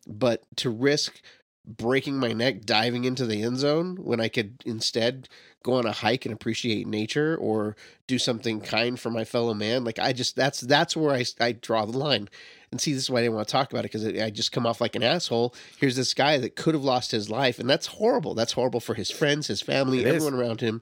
but 0.08 0.44
to 0.56 0.70
risk 0.70 1.22
breaking 1.66 2.18
my 2.18 2.34
neck 2.34 2.62
diving 2.66 3.06
into 3.06 3.26
the 3.26 3.42
end 3.42 3.58
zone 3.58 3.96
when 4.02 4.20
i 4.20 4.28
could 4.28 4.62
instead 4.66 5.30
go 5.64 5.74
on 5.76 5.86
a 5.86 5.94
hike 5.94 6.26
and 6.26 6.34
appreciate 6.34 6.86
nature 6.86 7.38
or 7.38 7.74
do 8.06 8.20
something 8.20 8.60
kind 8.60 9.00
for 9.00 9.10
my 9.10 9.24
fellow 9.24 9.54
man. 9.54 9.86
Like 9.86 9.98
i 9.98 10.12
just 10.12 10.36
that's 10.36 10.60
that's 10.60 10.94
where 10.98 11.16
i, 11.16 11.24
I 11.40 11.54
draw 11.54 11.86
the 11.86 11.98
line. 11.98 12.28
And 12.70 12.82
see 12.82 12.92
this 12.92 13.04
is 13.04 13.10
why 13.10 13.20
i 13.20 13.22
didn't 13.24 13.36
want 13.36 13.48
to 13.48 13.52
talk 13.54 13.72
about 13.72 13.86
it 13.86 13.92
because 13.94 14.06
i 14.06 14.30
just 14.30 14.52
come 14.52 14.66
off 14.68 14.82
like 14.82 14.96
an 14.98 15.04
asshole. 15.04 15.56
Here's 15.80 15.96
this 15.96 16.14
guy 16.14 16.38
that 16.40 16.58
could 16.58 16.74
have 16.74 16.84
lost 16.84 17.12
his 17.12 17.30
life 17.30 17.60
and 17.60 17.70
that's 17.70 17.88
horrible. 17.88 18.34
That's 18.36 18.52
horrible 18.52 18.82
for 18.82 18.96
his 18.96 19.10
friends 19.10 19.48
his 19.48 19.62
family 19.62 20.02
It 20.02 20.08
is. 20.08 20.16
everyone 20.16 20.34
around 20.38 20.60
him. 20.60 20.82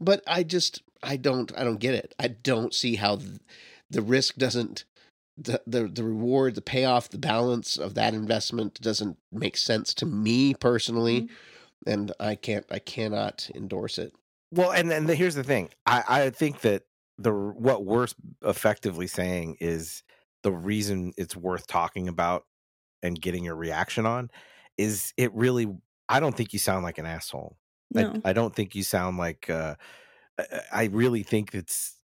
But 0.00 0.24
i 0.26 0.42
just 0.42 0.82
i 1.04 1.16
don't 1.16 1.56
i 1.56 1.62
don't 1.62 1.78
get 1.78 1.94
it. 1.94 2.12
I 2.18 2.26
don't 2.26 2.74
see 2.74 2.96
how 2.96 3.14
th- 3.16 3.30
the 3.88 4.02
risk 4.02 4.34
doesn't 4.34 4.82
the, 5.36 5.60
the 5.66 5.86
the 5.88 6.02
reward 6.04 6.54
the 6.54 6.62
payoff 6.62 7.08
the 7.10 7.18
balance 7.18 7.76
of 7.76 7.94
that 7.94 8.14
investment 8.14 8.80
doesn't 8.80 9.18
make 9.30 9.56
sense 9.56 9.92
to 9.94 10.06
me 10.06 10.54
personally 10.54 11.28
and 11.86 12.12
i 12.20 12.34
can't 12.34 12.64
i 12.70 12.78
cannot 12.78 13.50
endorse 13.54 13.98
it 13.98 14.14
Well, 14.50 14.72
and 14.72 14.90
and 14.92 15.08
the, 15.08 15.14
here's 15.14 15.34
the 15.34 15.44
thing. 15.44 15.70
I 15.84 16.04
I 16.08 16.30
think 16.30 16.60
that 16.60 16.84
the 17.18 17.32
what 17.32 17.84
we're 17.84 18.06
effectively 18.42 19.06
saying 19.06 19.56
is 19.60 20.02
the 20.42 20.52
reason 20.52 21.12
it's 21.16 21.36
worth 21.36 21.66
talking 21.66 22.08
about 22.08 22.44
and 23.02 23.20
getting 23.20 23.44
your 23.44 23.56
reaction 23.56 24.06
on 24.06 24.30
is 24.78 25.12
it 25.16 25.32
really. 25.34 25.66
I 26.08 26.20
don't 26.20 26.36
think 26.36 26.52
you 26.52 26.58
sound 26.60 26.84
like 26.84 26.98
an 26.98 27.06
asshole. 27.06 27.56
No. 27.92 28.20
I, 28.24 28.30
I 28.30 28.32
don't 28.32 28.54
think 28.54 28.74
you 28.74 28.82
sound 28.84 29.18
like. 29.18 29.50
Uh, 29.50 29.74
I- 30.38 30.60
I 30.72 30.84
really 30.84 31.22
think 31.24 31.54
it's 31.54 31.98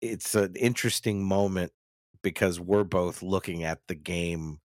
it's 0.00 0.34
an 0.34 0.54
interesting 0.56 1.24
moment 1.24 1.72
because 2.22 2.60
we're 2.60 2.84
both 2.84 3.22
looking 3.22 3.64
at 3.64 3.86
the 3.88 3.94
game 3.94 4.60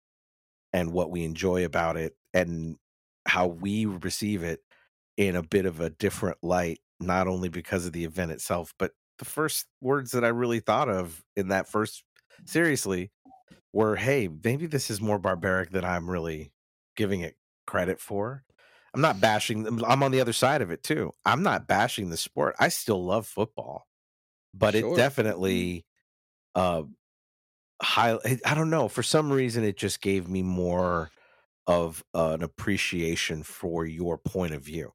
and 0.72 0.92
what 0.92 1.10
we 1.10 1.24
enjoy 1.24 1.64
about 1.64 1.96
it 1.96 2.16
and 2.32 2.76
how 3.26 3.46
we 3.46 3.86
receive 3.86 4.42
it 4.42 4.62
in 5.16 5.36
a 5.36 5.42
bit 5.42 5.66
of 5.66 5.80
a 5.80 5.90
different 5.90 6.38
light 6.42 6.80
not 7.00 7.28
only 7.28 7.48
because 7.48 7.86
of 7.86 7.92
the 7.92 8.04
event 8.04 8.30
itself 8.30 8.74
but 8.78 8.92
the 9.18 9.24
first 9.24 9.66
words 9.80 10.12
that 10.12 10.24
i 10.24 10.28
really 10.28 10.60
thought 10.60 10.88
of 10.88 11.24
in 11.36 11.48
that 11.48 11.68
first 11.68 12.04
seriously 12.46 13.10
were 13.72 13.96
hey 13.96 14.28
maybe 14.44 14.66
this 14.66 14.90
is 14.90 15.00
more 15.00 15.18
barbaric 15.18 15.70
than 15.70 15.84
i'm 15.84 16.08
really 16.10 16.52
giving 16.96 17.20
it 17.20 17.36
credit 17.66 18.00
for. 18.00 18.44
I'm 18.94 19.00
not 19.00 19.20
bashing 19.20 19.64
them 19.64 19.84
i'm 19.84 20.02
on 20.02 20.12
the 20.12 20.20
other 20.20 20.32
side 20.32 20.62
of 20.62 20.70
it 20.70 20.82
too. 20.84 21.12
I'm 21.24 21.42
not 21.42 21.66
bashing 21.66 22.10
the 22.10 22.16
sport. 22.16 22.54
I 22.60 22.68
still 22.68 23.04
love 23.04 23.26
football 23.26 23.88
but 24.54 24.74
Sure. 24.74 24.90
it 24.90 24.94
definitely 24.94 25.86
uh 26.54 26.84
high 27.82 28.16
i 28.46 28.54
don't 28.54 28.70
know 28.70 28.88
for 28.88 29.02
some 29.02 29.32
reason 29.32 29.64
it 29.64 29.76
just 29.76 30.00
gave 30.00 30.28
me 30.28 30.42
more 30.42 31.10
of 31.66 32.04
an 32.12 32.42
appreciation 32.42 33.42
for 33.42 33.86
your 33.86 34.18
point 34.18 34.54
of 34.54 34.62
view. 34.62 34.92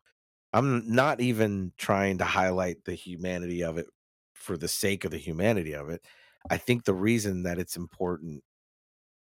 I'm 0.53 0.93
not 0.93 1.21
even 1.21 1.73
trying 1.77 2.17
to 2.19 2.25
highlight 2.25 2.85
the 2.85 2.95
humanity 2.95 3.63
of 3.63 3.77
it 3.77 3.87
for 4.33 4.57
the 4.57 4.67
sake 4.67 5.05
of 5.05 5.11
the 5.11 5.17
humanity 5.17 5.73
of 5.73 5.89
it. 5.89 6.03
I 6.49 6.57
think 6.57 6.85
the 6.85 6.93
reason 6.93 7.43
that 7.43 7.59
it's 7.59 7.75
important 7.75 8.43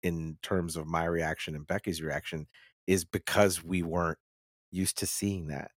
in 0.03 0.37
terms 0.41 0.75
of 0.75 0.85
my 0.87 1.05
reaction 1.05 1.55
and 1.55 1.65
becky's 1.65 2.01
reaction 2.01 2.47
is 2.85 3.05
because 3.05 3.63
we 3.63 3.81
weren't 3.81 4.19
used 4.71 4.97
to 4.99 5.07
seeing 5.07 5.47
that. 5.47 5.71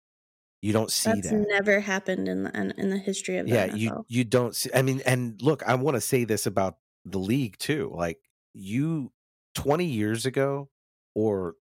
You 0.62 0.72
don't 0.72 0.90
see 0.90 1.12
That's 1.12 1.28
that. 1.30 1.46
never 1.48 1.80
happened 1.80 2.26
in 2.26 2.44
the 2.44 2.58
in, 2.58 2.72
in 2.72 2.90
the 2.90 2.98
history 2.98 3.38
of 3.38 3.46
the 3.46 3.52
yeah 3.54 3.68
NFL. 3.68 3.78
you 3.78 4.04
you 4.08 4.24
don't 4.24 4.56
see 4.56 4.70
i 4.74 4.82
mean 4.82 5.00
and 5.06 5.40
look 5.42 5.62
i 5.64 5.74
want 5.74 5.96
to 5.96 6.00
say 6.00 6.24
this 6.24 6.46
about 6.46 6.78
the 7.06 7.20
league 7.20 7.58
too 7.58 7.92
like 7.94 8.20
you 8.54 9.12
20 9.54 9.86
years 9.86 10.26
ago 10.26 10.70
or 11.14 11.56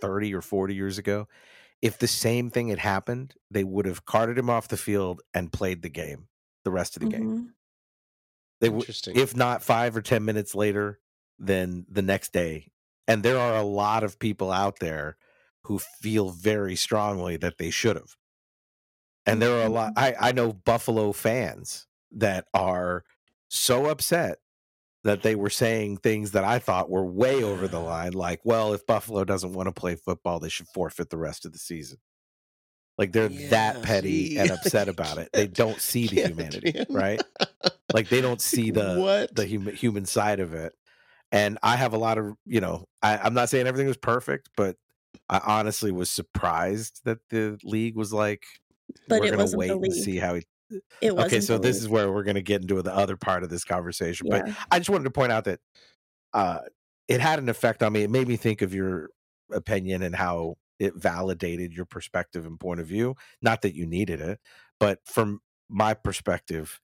30 0.00 0.34
or 0.34 0.42
40 0.42 0.74
years 0.76 0.98
ago 0.98 1.28
if 1.82 1.98
the 1.98 2.08
same 2.08 2.50
thing 2.50 2.68
had 2.68 2.80
happened 2.80 3.34
they 3.50 3.64
would 3.64 3.86
have 3.86 4.06
carted 4.06 4.38
him 4.38 4.50
off 4.50 4.68
the 4.68 4.78
field 4.78 5.22
and 5.34 5.52
played 5.52 5.82
the 5.82 5.90
game 5.90 6.28
the 6.64 6.72
rest 6.72 6.96
of 6.96 7.00
the 7.00 7.06
game. 7.06 7.32
Mhm. 7.32 7.54
they 8.60 8.68
would 8.68 8.86
if 9.14 9.34
not 9.36 9.62
5 9.62 9.96
or 9.96 10.02
10 10.02 10.24
minutes 10.24 10.54
later 10.54 11.00
then 11.38 11.86
the 11.88 12.02
next 12.02 12.32
day 12.32 12.72
and 13.06 13.22
there 13.22 13.38
are 13.38 13.56
a 13.56 13.62
lot 13.64 14.02
of 14.02 14.18
people 14.18 14.50
out 14.50 14.78
there 14.80 15.16
who 15.64 15.78
feel 15.78 16.30
very 16.30 16.76
strongly 16.76 17.36
that 17.36 17.58
they 17.58 17.70
should 17.70 17.96
have. 17.96 18.16
And 19.24 19.42
there 19.42 19.58
are 19.58 19.66
a 19.66 19.68
lot 19.68 19.92
I, 19.96 20.14
I 20.18 20.32
know 20.32 20.52
buffalo 20.52 21.12
fans 21.12 21.86
that 22.12 22.46
are 22.54 23.04
so 23.48 23.86
upset 23.86 24.38
that 25.06 25.22
they 25.22 25.34
were 25.34 25.50
saying 25.50 25.96
things 25.96 26.32
that 26.32 26.44
i 26.44 26.58
thought 26.58 26.90
were 26.90 27.04
way 27.04 27.42
over 27.42 27.66
the 27.68 27.80
line 27.94 28.12
like 28.12 28.40
well 28.44 28.72
if 28.72 28.86
buffalo 28.86 29.24
doesn't 29.24 29.52
want 29.52 29.66
to 29.66 29.72
play 29.72 29.94
football 29.94 30.38
they 30.38 30.48
should 30.48 30.68
forfeit 30.68 31.10
the 31.10 31.16
rest 31.18 31.44
of 31.46 31.52
the 31.52 31.58
season 31.58 31.98
like 32.98 33.12
they're 33.12 33.28
that 33.28 33.82
petty 33.82 34.30
see, 34.30 34.38
and 34.38 34.50
upset 34.50 34.88
about 34.88 35.18
it 35.18 35.28
they 35.32 35.46
don't 35.62 35.80
see 35.80 36.06
the 36.06 36.22
humanity 36.28 36.72
man. 36.74 36.86
right 36.90 37.22
like 37.92 38.08
they 38.08 38.20
don't 38.20 38.40
see 38.40 38.70
the 38.70 38.96
what 38.96 39.34
the 39.34 39.44
human 39.46 39.74
human 39.74 40.04
side 40.04 40.40
of 40.40 40.54
it. 40.54 40.72
And 41.32 41.58
I 41.62 41.76
have 41.76 41.92
a 41.92 41.98
lot 41.98 42.18
of, 42.18 42.34
you 42.44 42.60
know, 42.60 42.86
I, 43.02 43.18
I'm 43.18 43.34
not 43.34 43.48
saying 43.48 43.66
everything 43.66 43.88
was 43.88 43.96
perfect, 43.96 44.50
but 44.56 44.76
I 45.28 45.40
honestly 45.44 45.90
was 45.90 46.10
surprised 46.10 47.00
that 47.04 47.18
the 47.30 47.58
league 47.64 47.96
was 47.96 48.12
like, 48.12 48.44
But 49.08 49.20
we're 49.20 49.26
it 49.26 49.30
gonna 49.30 49.42
wasn't 49.42 49.58
wait 49.60 49.68
the 49.68 49.74
and 49.74 49.82
league. 49.82 50.04
see 50.04 50.16
how 50.18 50.34
he. 50.34 50.44
It 51.00 51.14
wasn't. 51.14 51.32
Okay, 51.32 51.40
so 51.40 51.54
the 51.58 51.68
this 51.68 51.76
is 51.80 51.88
where 51.88 52.10
we're 52.12 52.24
gonna 52.24 52.42
get 52.42 52.62
into 52.62 52.80
the 52.82 52.94
other 52.94 53.16
part 53.16 53.42
of 53.42 53.50
this 53.50 53.64
conversation. 53.64 54.28
But 54.30 54.48
I 54.70 54.78
just 54.78 54.90
wanted 54.90 55.04
to 55.04 55.10
point 55.10 55.32
out 55.32 55.44
that 55.44 55.60
uh, 56.32 56.60
it 57.08 57.20
had 57.20 57.38
an 57.38 57.48
effect 57.48 57.82
on 57.82 57.92
me. 57.92 58.02
It 58.02 58.10
made 58.10 58.28
me 58.28 58.36
think 58.36 58.62
of 58.62 58.74
your 58.74 59.10
opinion 59.52 60.02
and 60.02 60.14
how 60.14 60.56
it 60.78 60.94
validated 60.96 61.72
your 61.72 61.86
perspective 61.86 62.44
and 62.44 62.58
point 62.60 62.80
of 62.80 62.86
view. 62.86 63.14
Not 63.40 63.62
that 63.62 63.74
you 63.74 63.86
needed 63.86 64.20
it, 64.20 64.40
but 64.78 64.98
from 65.06 65.40
my 65.68 65.94
perspective, 65.94 66.80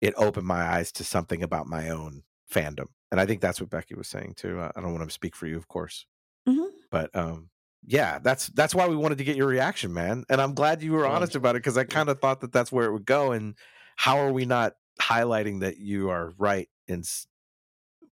it 0.00 0.14
opened 0.16 0.46
my 0.46 0.62
eyes 0.62 0.92
to 0.92 1.04
something 1.04 1.42
about 1.42 1.66
my 1.66 1.90
own 1.90 2.22
fandom. 2.50 2.86
And 3.10 3.20
I 3.20 3.26
think 3.26 3.40
that's 3.40 3.60
what 3.60 3.70
Becky 3.70 3.94
was 3.94 4.08
saying 4.08 4.34
too. 4.36 4.60
I 4.60 4.80
don't 4.80 4.92
want 4.94 5.04
to 5.08 5.12
speak 5.12 5.36
for 5.36 5.46
you, 5.46 5.56
of 5.56 5.68
course, 5.68 6.06
Mhm. 6.48 6.70
but 6.90 7.14
um, 7.14 7.50
yeah, 7.86 8.18
that's 8.18 8.48
that's 8.48 8.74
why 8.74 8.88
we 8.88 8.96
wanted 8.96 9.18
to 9.18 9.24
get 9.24 9.36
your 9.36 9.46
reaction, 9.46 9.92
man. 9.92 10.24
And 10.28 10.40
I'm 10.40 10.54
glad 10.54 10.82
you 10.82 10.92
were 10.92 11.06
honest 11.06 11.34
about 11.34 11.56
it 11.56 11.62
because 11.62 11.76
I 11.76 11.84
kind 11.84 12.08
of 12.08 12.20
thought 12.20 12.40
that 12.40 12.52
that's 12.52 12.72
where 12.72 12.86
it 12.86 12.92
would 12.92 13.06
go. 13.06 13.32
And 13.32 13.54
how 13.96 14.18
are 14.18 14.32
we 14.32 14.46
not 14.46 14.74
highlighting 15.00 15.60
that 15.60 15.78
you 15.78 16.10
are 16.10 16.32
right 16.38 16.68
in 16.88 17.02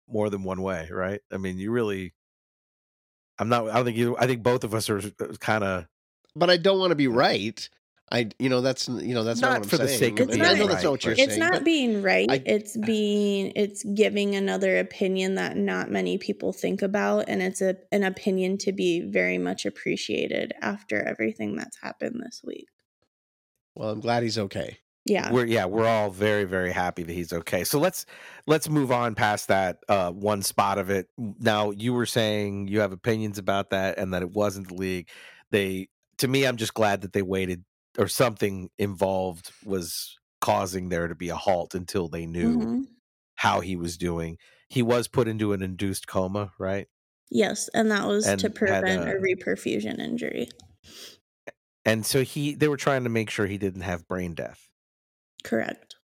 more 0.08 0.30
than 0.30 0.42
one 0.42 0.62
way, 0.62 0.88
right? 0.90 1.20
I 1.32 1.36
mean, 1.36 1.58
you 1.58 1.70
really. 1.70 2.14
I'm 3.38 3.48
not. 3.48 3.68
I 3.68 3.74
don't 3.74 3.84
think 3.84 3.96
you. 3.96 4.16
I 4.18 4.26
think 4.26 4.42
both 4.42 4.64
of 4.64 4.74
us 4.74 4.88
are 4.90 4.98
uh, 4.98 5.26
kind 5.38 5.62
of. 5.62 5.86
but 6.34 6.50
i 6.50 6.56
don't 6.56 6.78
want 6.78 6.90
to 6.90 6.96
be 6.96 7.08
right 7.08 7.68
I, 8.10 8.30
you 8.38 8.48
know, 8.48 8.60
that's 8.62 8.88
you 8.88 9.14
know 9.14 9.22
that's 9.22 9.40
not, 9.40 9.48
Not 9.48 9.58
what 9.60 9.64
I'm 9.64 9.68
for 9.70 9.76
the 9.78 9.88
sake 9.88 10.18
of 10.20 10.28
I 10.30 10.32
mean, 10.32 10.40
I 10.40 10.54
being 10.54 10.58
know 10.58 10.66
that's 10.66 10.82
not 10.82 10.88
right, 10.88 10.90
what 10.90 11.04
you're 11.04 11.12
it's 11.14 11.24
saying. 11.26 11.38
not 11.40 11.64
being 11.64 12.02
right. 12.02 12.26
I- 12.30 12.42
it's 12.46 12.76
being 12.76 13.52
it's 13.54 13.82
giving 13.84 14.34
another 14.34 14.78
opinion 14.78 15.34
that 15.34 15.56
not 15.56 15.90
many 15.90 16.16
people 16.18 16.52
think 16.52 16.80
about 16.82 17.28
and 17.28 17.42
it's 17.42 17.60
a, 17.60 17.76
an 17.92 18.04
opinion 18.04 18.56
to 18.58 18.72
be 18.72 19.00
very 19.02 19.36
much 19.38 19.66
appreciated 19.66 20.52
after 20.62 21.02
everything 21.02 21.56
that's 21.56 21.76
happened 21.82 22.22
this 22.24 22.40
week. 22.44 22.68
Well, 23.76 23.90
I'm 23.90 24.00
glad 24.00 24.22
he's 24.22 24.38
okay. 24.38 24.78
yeah. 25.04 25.30
We're 25.32 25.44
yeah 25.46 25.66
we're 25.66 25.86
all 25.86 26.10
very 26.10 26.44
very 26.44 26.72
happy 26.72 27.02
that 27.02 27.12
he's 27.12 27.32
okay. 27.32 27.64
So 27.64 27.78
let's 27.78 28.06
let's 28.46 28.68
move 28.68 28.90
on 28.90 29.14
past 29.14 29.48
that 29.48 29.78
uh 29.88 30.12
one 30.12 30.42
spot 30.42 30.78
of 30.78 30.88
it. 30.90 31.08
Now 31.18 31.70
you 31.72 31.92
were 31.92 32.06
saying 32.06 32.68
you 32.68 32.80
have 32.80 32.92
opinions 32.92 33.38
about 33.38 33.70
that 33.70 33.98
and 33.98 34.14
that 34.14 34.22
it 34.22 34.30
wasn't 34.30 34.68
the 34.68 34.74
league. 34.74 35.08
They 35.50 35.88
to 36.18 36.26
me 36.26 36.44
i'm 36.44 36.56
just 36.56 36.74
glad 36.74 37.02
that 37.02 37.12
they 37.12 37.22
waited 37.22 37.64
or 37.98 38.08
something 38.08 38.70
involved 38.78 39.52
was 39.64 40.18
causing 40.40 40.88
there 40.88 41.08
to 41.08 41.14
be 41.14 41.28
a 41.30 41.36
halt 41.36 41.74
until 41.74 42.08
they 42.08 42.26
knew 42.26 42.60
Mhm. 42.60 42.86
how 43.36 43.60
he 43.60 43.76
was 43.76 43.98
doing. 43.98 44.38
He 44.68 44.82
was 44.82 45.08
put 45.08 45.28
into 45.28 45.52
an 45.52 45.62
induced 45.62 46.06
coma 46.08 46.52
right? 46.58 46.88
Yes 47.30 47.68
and 47.74 47.90
that 47.90 48.06
was 48.06 48.26
And 48.26 48.40
to 48.40 48.48
prevent 48.50 48.86
uh, 48.86 49.04
a 49.04 49.16
reperfusion 49.20 49.98
injury. 49.98 50.48
And 51.84 52.04
so 52.06 52.22
he 52.22 52.54
they 52.54 52.68
were 52.68 52.76
trying 52.76 53.04
to 53.04 53.10
make 53.10 53.30
sure 53.30 53.46
he 53.46 53.58
didn't 53.58 53.82
have 53.82 54.06
brain 54.06 54.34
death. 54.34 54.68
Correct. 55.42 55.96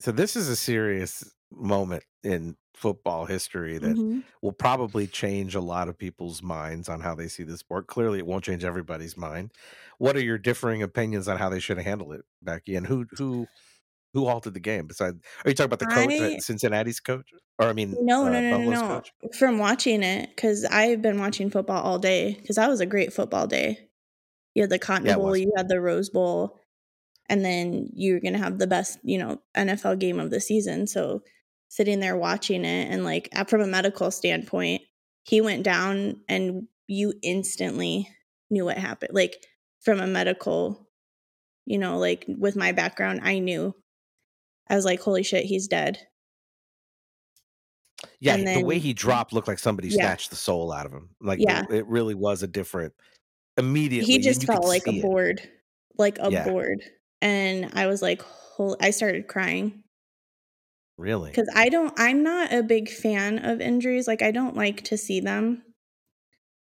So 0.00 0.12
this 0.12 0.36
is 0.36 0.48
a 0.48 0.56
serious 0.56 1.24
moment 1.50 2.04
in 2.22 2.56
football 2.78 3.26
history 3.26 3.78
that 3.78 3.98
Mhm. 3.98 4.22
will 4.42 4.52
probably 4.52 5.06
change 5.06 5.54
a 5.54 5.60
lot 5.60 5.88
of 5.88 5.98
people's 5.98 6.42
minds 6.42 6.88
on 6.88 7.00
how 7.00 7.14
they 7.14 7.28
see 7.28 7.42
the 7.44 7.58
sport. 7.58 7.86
Clearly, 7.88 8.18
it 8.18 8.26
won't 8.26 8.44
change 8.44 8.64
everybody's 8.64 9.16
mind. 9.16 9.52
What 9.98 10.16
are 10.16 10.22
your 10.22 10.38
differing 10.38 10.82
opinions 10.82 11.28
on 11.28 11.38
how 11.38 11.48
they 11.50 11.60
should 11.60 11.78
have 11.78 11.86
handled 11.86 12.14
it, 12.14 12.24
Becky? 12.42 12.76
And 12.76 12.86
who 12.86 13.06
who 13.16 13.48
who 14.14 14.26
halted 14.26 14.54
the 14.54 14.60
game? 14.60 14.86
Besides, 14.88 15.18
are 15.44 15.50
you 15.50 15.54
talking 15.56 15.66
about 15.68 15.80
the 15.80 15.86
coach, 15.86 16.20
I- 16.20 16.26
uh, 16.26 16.30
Cincinnati's 16.38 17.00
coach, 17.00 17.32
or 17.58 17.68
I 17.68 17.72
mean, 17.74 18.00
no 18.00 18.24
uh, 18.24 18.28
no 18.28 18.40
no 18.40 18.40
no 18.40 18.58
Buffalo's 18.58 18.82
no 18.82 18.82
coach? 18.82 19.12
from 19.38 19.58
watching 19.58 20.02
it 20.02 20.28
because 20.30 20.64
i've 20.66 21.02
been 21.02 21.18
watching 21.18 21.50
football 21.50 21.82
all 21.82 21.98
day 21.98 22.34
because 22.34 22.56
that 22.56 22.68
was 22.68 22.80
a 22.80 22.86
great 22.86 23.12
football 23.12 23.46
day 23.46 23.88
you 24.54 24.62
had 24.62 24.70
the 24.70 24.78
cotton 24.78 25.06
Yeah, 25.06 25.14
bowl 25.14 25.36
you 25.36 25.52
had 25.56 25.68
the 25.68 25.80
rose 25.80 26.10
bowl 26.10 26.58
and 27.28 27.44
then 27.44 27.88
you're 27.94 28.20
gonna 28.20 28.38
have 28.38 28.58
the 28.58 28.66
best 28.66 28.98
you 29.04 29.18
know 29.18 29.42
nfl 29.56 29.98
game 29.98 30.20
of 30.20 30.30
the 30.30 30.40
season 30.40 30.86
so 30.86 31.22
sitting 31.68 32.00
there 32.00 32.16
watching 32.16 32.64
it 32.64 32.90
and 32.90 33.04
like 33.04 33.28
from 33.48 33.60
a 33.60 33.66
medical 33.66 34.10
standpoint 34.10 34.82
he 35.24 35.40
went 35.40 35.62
down 35.62 36.16
and 36.28 36.66
you 36.86 37.12
instantly 37.22 38.08
knew 38.50 38.64
what 38.64 38.78
happened 38.78 39.10
like 39.14 39.36
from 39.80 40.00
a 40.00 40.06
medical 40.06 40.88
you 41.66 41.78
know 41.78 41.98
like 41.98 42.24
with 42.28 42.56
my 42.56 42.72
background 42.72 43.20
i 43.22 43.38
knew 43.38 43.74
i 44.70 44.74
was 44.74 44.84
like 44.86 45.00
holy 45.00 45.22
shit 45.22 45.44
he's 45.44 45.68
dead 45.68 45.98
Yeah, 48.20 48.34
and 48.34 48.46
the 48.46 48.64
way 48.64 48.78
he 48.78 48.94
dropped 48.94 49.32
looked 49.32 49.48
like 49.48 49.58
somebody 49.58 49.88
Yeah. 49.88 49.94
snatched 50.06 50.30
the 50.30 50.36
soul 50.36 50.72
out 50.72 50.86
of 50.86 50.92
him. 50.92 51.10
Like, 51.20 51.38
Yeah. 51.40 51.62
the- 51.68 51.76
it 51.78 51.86
really 51.86 52.14
was 52.14 52.42
a 52.42 52.46
different. 52.48 52.94
Immediately, 53.56 54.12
he 54.12 54.18
just 54.20 54.44
felt 54.44 54.64
like 54.64 54.86
a 54.86 54.90
it. 54.94 55.02
board 55.02 55.48
like 55.98 56.18
a 56.20 56.30
Yeah. 56.30 56.48
board 56.48 56.80
and 57.20 57.70
i 57.74 57.88
was 57.88 58.00
like 58.00 58.22
holy 58.22 58.76
i 58.80 58.90
started 58.90 59.26
crying 59.26 59.82
Really, 60.98 61.30
because 61.30 61.48
i 61.54 61.68
don't 61.68 61.94
i'm 61.96 62.24
not 62.24 62.52
a 62.52 62.60
big 62.60 62.90
fan 62.90 63.38
of 63.44 63.60
injuries 63.60 64.08
like 64.08 64.20
i 64.20 64.32
don't 64.32 64.56
like 64.56 64.82
to 64.84 64.98
see 64.98 65.20
them. 65.20 65.62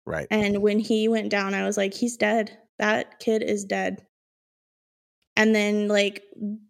Right? 0.06 0.28
and 0.30 0.62
when 0.62 0.80
he 0.80 1.08
went 1.08 1.30
down 1.30 1.54
i 1.54 1.66
was 1.66 1.78
like 1.78 1.94
he's 1.94 2.18
dead. 2.18 2.58
That 2.80 3.20
kid 3.20 3.44
is 3.44 3.66
dead. 3.66 4.06
And 5.36 5.54
then 5.54 5.88
like 5.88 6.24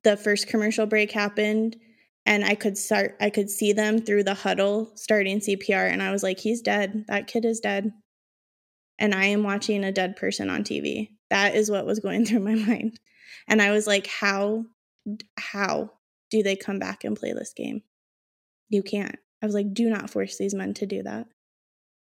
the 0.03 0.17
first 0.17 0.47
commercial 0.47 0.85
break 0.85 1.11
happened 1.11 1.75
and 2.25 2.45
i 2.45 2.53
could 2.53 2.77
start 2.77 3.17
i 3.19 3.31
could 3.31 3.49
see 3.49 3.73
them 3.73 3.99
through 3.99 4.25
the 4.25 4.35
huddle 4.35 4.91
starting 4.95 5.39
cpr 5.39 5.91
and 5.91 6.03
i 6.03 6.11
was 6.11 6.21
like 6.21 6.39
he's 6.39 6.61
dead. 6.61 7.05
That 7.07 7.25
kid 7.25 7.45
is 7.45 7.59
dead. 7.59 7.91
And 8.99 9.15
i 9.15 9.25
am 9.25 9.43
watching 9.43 9.83
a 9.83 9.91
dead 9.91 10.17
person 10.17 10.51
on 10.51 10.63
tv 10.63 11.09
that 11.31 11.55
is 11.55 11.71
what 11.71 11.87
was 11.87 11.99
going 11.99 12.25
through 12.27 12.41
my 12.41 12.53
mind. 12.53 12.99
And 13.47 13.59
i 13.59 13.71
was 13.71 13.87
like 13.87 14.05
how 14.05 14.65
how 15.35 15.91
do 16.29 16.43
they 16.43 16.55
come 16.55 16.79
back 16.79 17.03
and 17.03 17.17
play 17.17 17.33
this 17.33 17.53
game 17.53 17.81
you 18.69 18.83
can't 18.83 19.17
i 19.41 19.45
was 19.45 19.55
like 19.55 19.73
do 19.73 19.89
not 19.89 20.09
force 20.09 20.37
these 20.37 20.53
men 20.53 20.73
to 20.73 20.85
do 20.85 21.03
that 21.03 21.27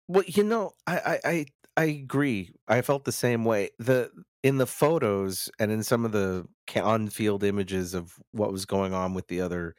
Well, 0.08 0.24
you 0.26 0.44
know, 0.44 0.72
I, 0.86 1.20
I 1.24 1.46
I 1.76 1.84
agree. 1.86 2.52
I 2.68 2.82
felt 2.82 3.04
the 3.06 3.12
same 3.12 3.46
way. 3.46 3.70
The 3.78 4.10
in 4.44 4.58
the 4.58 4.66
photos 4.66 5.50
and 5.60 5.72
in 5.72 5.84
some 5.84 6.06
of 6.06 6.12
the 6.12 6.48
on-field 6.76 7.44
images 7.44 7.94
of 7.94 8.14
what 8.32 8.52
was 8.52 8.66
going 8.66 8.94
on 8.94 9.14
with 9.14 9.28
the 9.28 9.42
other 9.42 9.76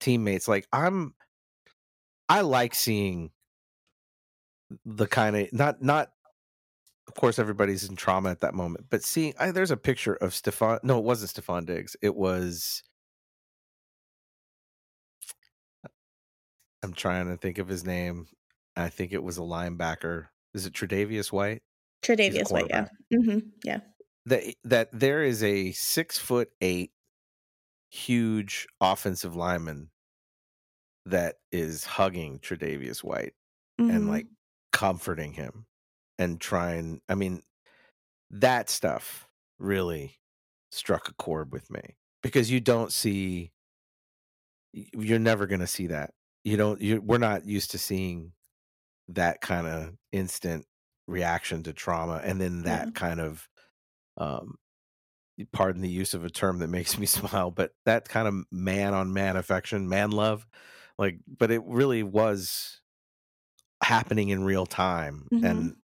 teammates, 0.00 0.48
like 0.48 0.66
I'm, 0.72 1.14
I 2.28 2.40
like 2.42 2.74
seeing 2.74 3.30
the 4.84 5.06
kind 5.06 5.36
of 5.36 5.52
not 5.52 5.82
not. 5.82 6.10
Of 7.08 7.14
course, 7.14 7.38
everybody's 7.38 7.88
in 7.88 7.96
trauma 7.96 8.30
at 8.30 8.40
that 8.40 8.54
moment, 8.54 8.86
but 8.90 9.02
seeing 9.02 9.34
I, 9.38 9.50
there's 9.50 9.70
a 9.70 9.76
picture 9.76 10.14
of 10.14 10.30
Stefon. 10.32 10.80
No, 10.82 10.98
it 10.98 11.04
wasn't 11.04 11.32
Stefon 11.32 11.66
Diggs. 11.66 11.96
It 12.02 12.14
was. 12.16 12.82
I'm 16.82 16.92
trying 16.94 17.28
to 17.28 17.36
think 17.36 17.58
of 17.58 17.68
his 17.68 17.84
name. 17.84 18.26
I 18.76 18.88
think 18.88 19.12
it 19.12 19.22
was 19.22 19.38
a 19.38 19.42
linebacker. 19.42 20.28
Is 20.54 20.66
it 20.66 20.72
Tre'Davious 20.74 21.32
White? 21.32 21.62
Tre'Davious 22.02 22.52
White, 22.52 22.66
yeah. 22.68 22.88
hmm 23.12 23.38
Yeah. 23.64 23.80
That 24.26 24.54
that 24.64 24.88
there 24.92 25.22
is 25.22 25.42
a 25.42 25.72
six 25.72 26.18
foot 26.18 26.52
eight, 26.60 26.92
huge 27.90 28.66
offensive 28.80 29.36
lineman 29.36 29.90
that 31.04 31.36
is 31.50 31.84
hugging 31.84 32.38
Tre'Davious 32.38 33.02
White 33.02 33.34
and 33.88 34.06
Mhm. 34.06 34.08
like 34.08 34.28
comforting 34.72 35.32
him 35.32 35.66
and 36.18 36.40
trying. 36.40 37.02
I 37.08 37.14
mean, 37.14 37.42
that 38.30 38.70
stuff 38.70 39.28
really 39.58 40.20
struck 40.72 41.08
a 41.08 41.14
chord 41.14 41.52
with 41.52 41.70
me 41.70 41.96
because 42.22 42.50
you 42.50 42.60
don't 42.60 42.92
see. 42.92 43.52
You're 44.72 45.18
never 45.18 45.46
going 45.46 45.60
to 45.60 45.66
see 45.66 45.86
that. 45.88 46.14
You 46.44 46.56
don't. 46.56 46.80
You 46.80 47.00
we're 47.00 47.18
not 47.18 47.46
used 47.46 47.70
to 47.72 47.78
seeing 47.78 48.32
that 49.08 49.40
kind 49.40 49.66
of 49.66 49.96
instant 50.12 50.66
reaction 51.08 51.62
to 51.64 51.72
trauma 51.72 52.20
and 52.24 52.40
then 52.40 52.62
that 52.64 52.88
Yeah. 52.88 52.94
kind 52.94 53.20
of 53.20 53.48
um 54.18 54.56
pardon 55.52 55.82
the 55.82 55.90
use 55.90 56.14
of 56.14 56.24
a 56.24 56.30
term 56.30 56.58
that 56.58 56.68
makes 56.68 56.98
me 56.98 57.06
smile 57.08 57.50
but 57.50 57.72
that 57.84 58.08
kind 58.08 58.28
of 58.28 58.34
man 58.52 58.94
on 58.94 59.12
man 59.12 59.36
affection 59.36 59.88
man 59.88 60.10
love 60.10 60.46
like 60.98 61.20
but 61.26 61.50
it 61.50 61.62
really 61.64 62.02
was 62.02 62.82
happening 63.82 64.28
in 64.28 64.44
real 64.44 64.66
time 64.66 65.28
Mhm. 65.30 65.42
and 65.42 65.76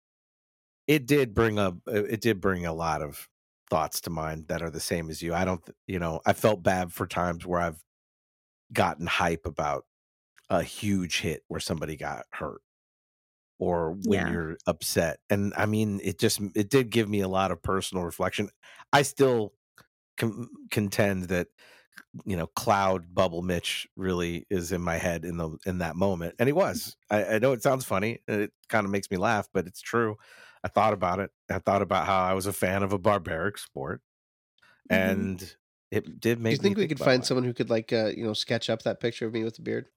it 0.87 1.05
did 1.07 1.33
bring 1.33 1.59
up 1.59 1.75
it 1.87 2.21
did 2.21 2.41
bring 2.41 2.65
a 2.65 2.73
lot 2.73 3.01
of 3.01 3.29
thoughts 3.69 4.01
to 4.01 4.09
mind 4.09 4.47
that 4.47 4.61
are 4.61 4.69
the 4.69 4.79
same 4.79 5.09
as 5.09 5.21
you 5.21 5.33
i 5.33 5.45
don't 5.45 5.69
you 5.87 5.99
know 5.99 6.21
i 6.25 6.33
felt 6.33 6.63
bad 6.63 6.93
for 6.93 7.07
times 7.07 7.45
where 7.45 7.61
i've 7.61 7.83
gotten 8.73 9.07
hype 9.07 9.45
about 9.45 9.85
a 10.49 10.63
huge 10.63 11.19
hit 11.21 11.43
where 11.47 11.59
somebody 11.59 11.97
got 11.97 12.25
hurt 12.33 12.61
or 13.59 13.91
when 13.91 14.25
Yeah. 14.25 14.27
you're 14.27 14.57
upset 14.67 15.19
and 15.29 15.53
i 15.57 15.65
mean 15.65 15.99
it 16.03 16.19
just 16.19 16.39
it 16.55 16.69
did 16.69 16.89
give 16.91 17.09
me 17.09 17.21
a 17.21 17.27
lot 17.27 17.51
of 17.51 17.61
personal 17.61 18.03
reflection 18.03 18.49
i 18.93 19.01
still 19.01 19.53
com- 20.17 20.49
contend 20.71 21.25
that 21.25 21.47
you 22.25 22.37
know 22.37 22.47
cloud 22.47 23.13
bubble 23.15 23.41
mitch 23.43 23.87
really 23.97 24.45
is 24.49 24.71
in 24.71 24.81
my 24.81 24.97
head 24.97 25.25
in 25.25 25.37
the 25.37 25.57
in 25.65 25.79
that 25.79 25.95
moment 25.95 26.35
and 26.39 26.47
he 26.49 26.53
was 26.53 26.97
i, 27.11 27.23
I 27.35 27.39
know 27.39 27.53
it 27.53 27.63
sounds 27.63 27.85
funny 27.85 28.19
it 28.27 28.51
kind 28.69 28.85
of 28.85 28.91
makes 28.91 29.11
me 29.11 29.17
laugh 29.17 29.49
but 29.53 29.67
it's 29.67 29.81
true 29.81 30.17
i 30.63 30.69
thought 30.69 30.93
about 30.93 31.19
it 31.19 31.31
i 31.49 31.59
thought 31.59 31.81
about 31.81 32.07
how 32.07 32.21
i 32.23 32.33
was 32.33 32.47
a 32.47 32.53
fan 32.53 32.83
of 32.83 32.93
a 32.93 32.99
barbaric 32.99 33.57
sport 33.57 34.01
Mhm. 34.89 35.29
and 35.29 35.57
it 35.91 36.19
did 36.19 36.39
Do 36.41 36.41
make 36.41 36.55
you 36.55 36.57
think 36.57 36.77
we 36.77 36.87
could 36.87 36.99
find 36.99 37.25
someone 37.25 37.43
who 37.43 37.53
could 37.53 37.69
like 37.69 37.91
uh, 37.91 38.11
you 38.15 38.23
know 38.23 38.33
sketch 38.33 38.69
up 38.69 38.83
that 38.83 38.99
picture 38.99 39.25
of 39.27 39.33
me 39.33 39.43
with 39.43 39.55
the 39.55 39.61
beard? 39.61 39.89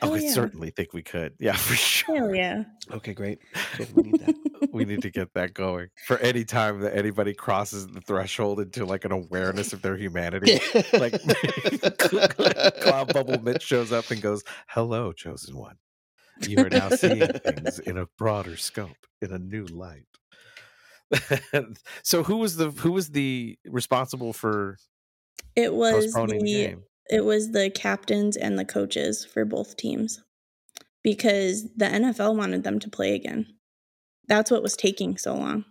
I 0.00 0.06
Hell 0.06 0.12
would 0.12 0.22
yeah. 0.22 0.32
certainly 0.32 0.70
think 0.70 0.92
we 0.92 1.02
could 1.02 1.34
yeah 1.40 1.56
for 1.56 1.74
sure 1.74 2.16
Hell 2.16 2.34
yeah. 2.34 2.64
Okay, 2.90 3.12
great. 3.12 3.38
Good, 3.76 3.94
we 3.94 4.02
need 4.02 4.20
that. 4.20 4.68
we 4.72 4.84
need 4.86 5.02
to 5.02 5.10
get 5.10 5.34
that 5.34 5.52
going 5.52 5.88
for 6.06 6.16
any 6.18 6.44
time 6.44 6.80
that 6.80 6.96
anybody 6.96 7.34
crosses 7.34 7.86
the 7.86 8.00
threshold 8.00 8.60
into 8.60 8.86
like 8.86 9.04
an 9.04 9.12
awareness 9.12 9.72
of 9.74 9.82
their 9.82 9.96
humanity. 9.96 10.58
Like 10.94 11.12
Cloud 12.80 13.12
Bubble 13.12 13.42
Mitch 13.42 13.62
shows 13.62 13.92
up 13.92 14.10
and 14.10 14.22
goes, 14.22 14.42
"Hello, 14.68 15.12
chosen 15.12 15.56
one. 15.56 15.76
You 16.46 16.64
are 16.64 16.70
now 16.70 16.88
seeing 16.88 17.26
things 17.26 17.78
in 17.80 17.98
a 17.98 18.06
broader 18.16 18.56
scope, 18.56 18.96
in 19.20 19.32
a 19.32 19.38
new 19.38 19.66
light." 19.66 20.06
so, 22.02 22.22
who 22.22 22.36
was 22.38 22.56
the 22.56 22.70
who 22.70 22.92
was 22.92 23.10
the 23.10 23.58
responsible 23.66 24.32
for 24.32 24.78
It 25.56 25.74
was 25.74 26.06
postponing 26.06 26.42
the 26.42 26.54
the 26.54 26.66
game? 26.68 26.82
It 27.08 27.24
was 27.24 27.52
the 27.52 27.70
captains 27.70 28.36
and 28.36 28.58
the 28.58 28.64
coaches 28.64 29.24
for 29.24 29.44
both 29.44 29.76
teams 29.76 30.20
because 31.02 31.64
the 31.74 31.86
NFL 31.86 32.36
wanted 32.36 32.64
them 32.64 32.78
to 32.80 32.90
play 32.90 33.14
again. 33.14 33.46
That's 34.26 34.50
what 34.50 34.62
was 34.62 34.76
taking 34.76 35.16
so 35.16 35.34
long. 35.34 35.64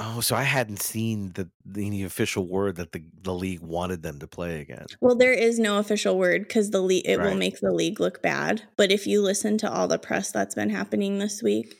Oh, 0.00 0.20
so 0.20 0.36
I 0.36 0.44
hadn't 0.44 0.80
seen 0.80 1.32
the 1.32 1.50
any 1.76 2.04
official 2.04 2.46
word 2.46 2.76
that 2.76 2.92
the 2.92 3.02
the 3.22 3.34
league 3.34 3.60
wanted 3.60 4.02
them 4.02 4.20
to 4.20 4.28
play 4.28 4.60
again. 4.60 4.86
Well, 5.00 5.16
there 5.16 5.32
is 5.32 5.58
no 5.58 5.78
official 5.78 6.16
word 6.16 6.42
because 6.42 6.70
the 6.70 6.80
league 6.80 7.02
it 7.04 7.20
will 7.20 7.34
make 7.34 7.58
the 7.58 7.72
league 7.72 7.98
look 7.98 8.22
bad. 8.22 8.62
But 8.76 8.92
if 8.92 9.08
you 9.08 9.20
listen 9.20 9.58
to 9.58 9.72
all 9.72 9.88
the 9.88 9.98
press 9.98 10.30
that's 10.30 10.54
been 10.54 10.70
happening 10.70 11.18
this 11.18 11.42
week, 11.42 11.74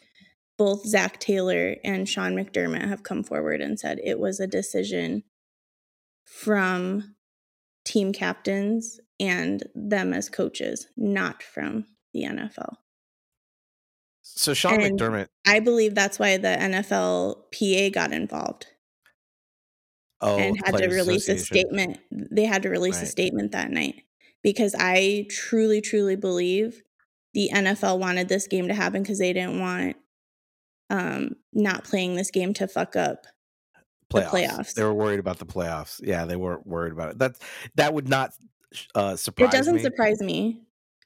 both 0.57 0.84
Zac 0.84 1.20
Taylor 1.20 1.76
and 1.84 2.09
Sean 2.09 2.34
McDermott 2.34 2.88
have 2.88 3.05
come 3.05 3.22
forward 3.22 3.61
and 3.61 3.78
said 3.78 4.01
it 4.03 4.18
was 4.18 4.40
a 4.40 4.49
decision 4.49 5.22
from 6.24 7.14
team 7.89 8.12
captains 8.12 9.01
and 9.18 9.64
them 9.74 10.12
as 10.12 10.28
coaches, 10.28 10.86
not 10.97 11.43
from 11.43 11.86
the 12.12 12.22
NFL. 12.24 12.76
So 14.22 14.53
Sean 14.55 14.80
And- 14.80 14.99
McDermott. 15.01 15.28
I 15.47 15.61
believe 15.61 15.95
that's 15.95 16.18
why 16.18 16.36
the 16.36 16.49
NFL 16.49 17.47
PA 17.51 17.89
got 17.91 18.12
involved 18.12 18.66
Oh, 20.20 20.36
and 20.36 20.57
had 20.64 20.76
to 20.76 20.89
release 20.89 21.28
a 21.28 21.39
statement. 21.39 21.99
They 22.11 22.45
had 22.45 22.62
to 22.64 22.68
release 22.68 23.01
a 23.01 23.07
statement 23.07 23.53
that 23.53 23.70
night 23.70 24.03
because 24.43 24.74
I 24.78 25.26
truly, 25.30 25.80
truly 25.80 26.16
believe 26.16 26.82
the 27.34 27.51
NFL 27.53 27.99
wanted 27.99 28.28
this 28.28 28.47
game 28.49 28.68
to 28.68 28.74
happen 28.74 29.03
because 29.03 29.18
they 29.18 29.32
didn't 29.32 29.61
want 29.61 29.97
um, 30.91 31.36
not 31.53 31.84
playing 31.84 32.16
this 32.16 32.30
game 32.30 32.53
to 32.55 32.66
fuck 32.66 32.97
up. 32.97 33.26
The 34.11 34.21
playoffs. 34.21 34.31
playoffs. 34.31 34.75
They 34.75 34.85
were 34.85 34.95
worried 34.95 35.21
about 35.21 35.39
the 35.39 35.47
playoffs. 35.47 36.01
Yeah, 36.03 36.25
they 36.25 36.37
weren't 36.37 36.67
worried 36.67 36.93
about 36.93 37.11
it. 37.11 37.19
That 37.19 37.37
that 37.77 37.95
would 37.95 38.09
not 38.09 38.33
uh, 38.95 39.17
surprise 39.17 39.53
it 39.53 39.57
doesn't 39.57 39.77
me. 39.77 39.83
surprise 39.83 40.21
me. 40.21 40.61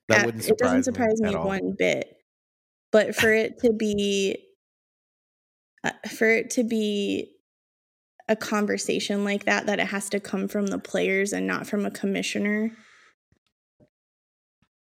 That 0.09 0.21
at- 0.21 0.27
wouldn't 0.27 0.45
surprise 0.45 0.57
it 0.61 0.65
doesn't 0.65 0.85
surprise 0.85 1.19
surprise 1.19 1.35
me 1.35 1.39
me 1.39 1.45
one 1.45 1.75
bit. 1.79 2.17
But 2.91 3.15
for 3.15 3.33
it 3.33 3.59
to 3.61 3.73
be, 3.73 4.37
uh, 5.83 5.93
for 6.15 6.29
it 6.29 6.51
to 6.51 6.63
be 6.63 7.33
a 8.29 8.37
conversation 8.37 9.25
like 9.25 9.47
that, 9.47 9.67
that 9.67 9.81
it 9.81 9.87
has 9.87 10.11
to 10.11 10.21
come 10.21 10.47
from 10.47 10.67
the 10.67 10.79
players 10.79 11.33
and 11.33 11.47
not 11.47 11.67
from 11.67 11.87
a 11.87 11.91
commissioner, 11.91 12.71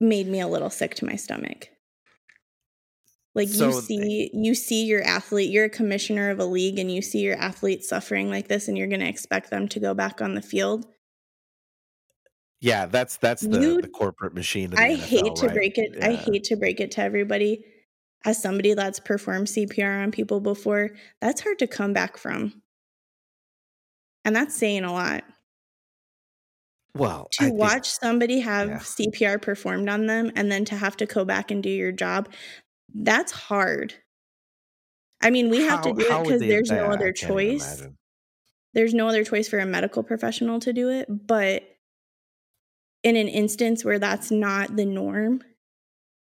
made 0.00 0.26
me 0.26 0.40
a 0.40 0.48
little 0.48 0.70
sick 0.70 0.96
to 0.96 1.04
my 1.04 1.14
stomach. 1.14 1.68
Like 3.34 3.48
So 3.48 3.68
you 3.68 3.74
they- 3.74 3.80
see, 3.80 4.30
you 4.32 4.54
see 4.54 4.84
your 4.84 5.02
athlete. 5.02 5.50
You're 5.50 5.64
a 5.64 5.70
commissioner 5.70 6.30
of 6.30 6.38
a 6.38 6.44
league, 6.46 6.78
and 6.78 6.90
you 6.90 7.02
see 7.02 7.18
your 7.20 7.36
athlete 7.36 7.82
suffering 7.84 8.30
like 8.30 8.46
this, 8.48 8.68
and 8.68 8.78
you're 8.78 8.86
going 8.86 9.00
to 9.00 9.08
expect 9.08 9.50
them 9.50 9.66
to 9.68 9.80
go 9.80 9.92
back 9.94 10.20
on 10.22 10.34
the 10.34 10.42
field. 10.42 10.86
Yeah, 12.60 12.86
that's 12.86 13.16
that's 13.18 13.42
the, 13.42 13.60
You- 13.60 13.82
the 13.82 13.88
corporate 13.88 14.34
machine. 14.34 14.70
The 14.70 14.80
I 14.80 14.90
NFL, 14.94 14.98
hate 15.00 15.36
to 15.36 15.48
break 15.50 15.78
it. 15.78 16.02
I 16.02 16.14
hate 16.14 16.44
to 16.44 16.56
break 16.56 16.80
it 16.80 16.92
to 16.92 17.02
everybody. 17.02 17.64
As 18.26 18.40
somebody 18.40 18.72
that's 18.72 19.00
performed 19.00 19.48
CPR 19.48 20.02
on 20.02 20.10
people 20.10 20.40
before, 20.40 20.90
that's 21.20 21.42
hard 21.42 21.58
to 21.58 21.66
come 21.66 21.92
back 21.92 22.16
from. 22.16 22.62
And 24.24 24.34
that's 24.34 24.56
saying 24.56 24.84
a 24.84 24.92
lot. 24.92 25.24
Well, 26.96 27.28
To 27.32 27.44
I 27.44 27.48
think- 27.48 27.58
watch 27.58 27.90
somebody 27.90 28.40
have 28.40 28.68
yeah. 28.68 28.78
CPR 28.78 29.42
performed 29.42 29.90
on 29.90 30.06
them 30.06 30.30
and 30.36 30.50
then 30.50 30.64
to 30.66 30.76
have 30.76 30.96
to 30.98 31.06
go 31.06 31.24
back 31.26 31.50
and 31.50 31.62
do 31.62 31.68
your 31.68 31.92
job, 31.92 32.32
that's 32.94 33.32
hard. 33.32 33.94
I 35.20 35.30
mean, 35.30 35.50
we 35.50 35.62
have 35.62 35.82
to 35.82 35.92
do 35.92 36.00
it 36.00 36.22
because 36.24 36.40
there's 36.40 36.70
no 36.70 36.86
other 36.86 37.12
choice. 37.12 37.78
imagine. 37.78 37.98
there's 38.74 38.94
no 38.94 39.08
other 39.08 39.24
choice 39.24 39.48
for 39.48 39.58
a 39.58 39.66
medical 39.66 40.02
professional 40.02 40.60
to 40.60 40.72
do 40.72 40.88
it 40.90 41.06
but 41.08 41.62
in 43.02 43.16
an 43.16 43.28
instance 43.28 43.84
where 43.84 43.98
that's 43.98 44.30
not 44.30 44.76
the 44.76 44.84
norm 44.84 45.42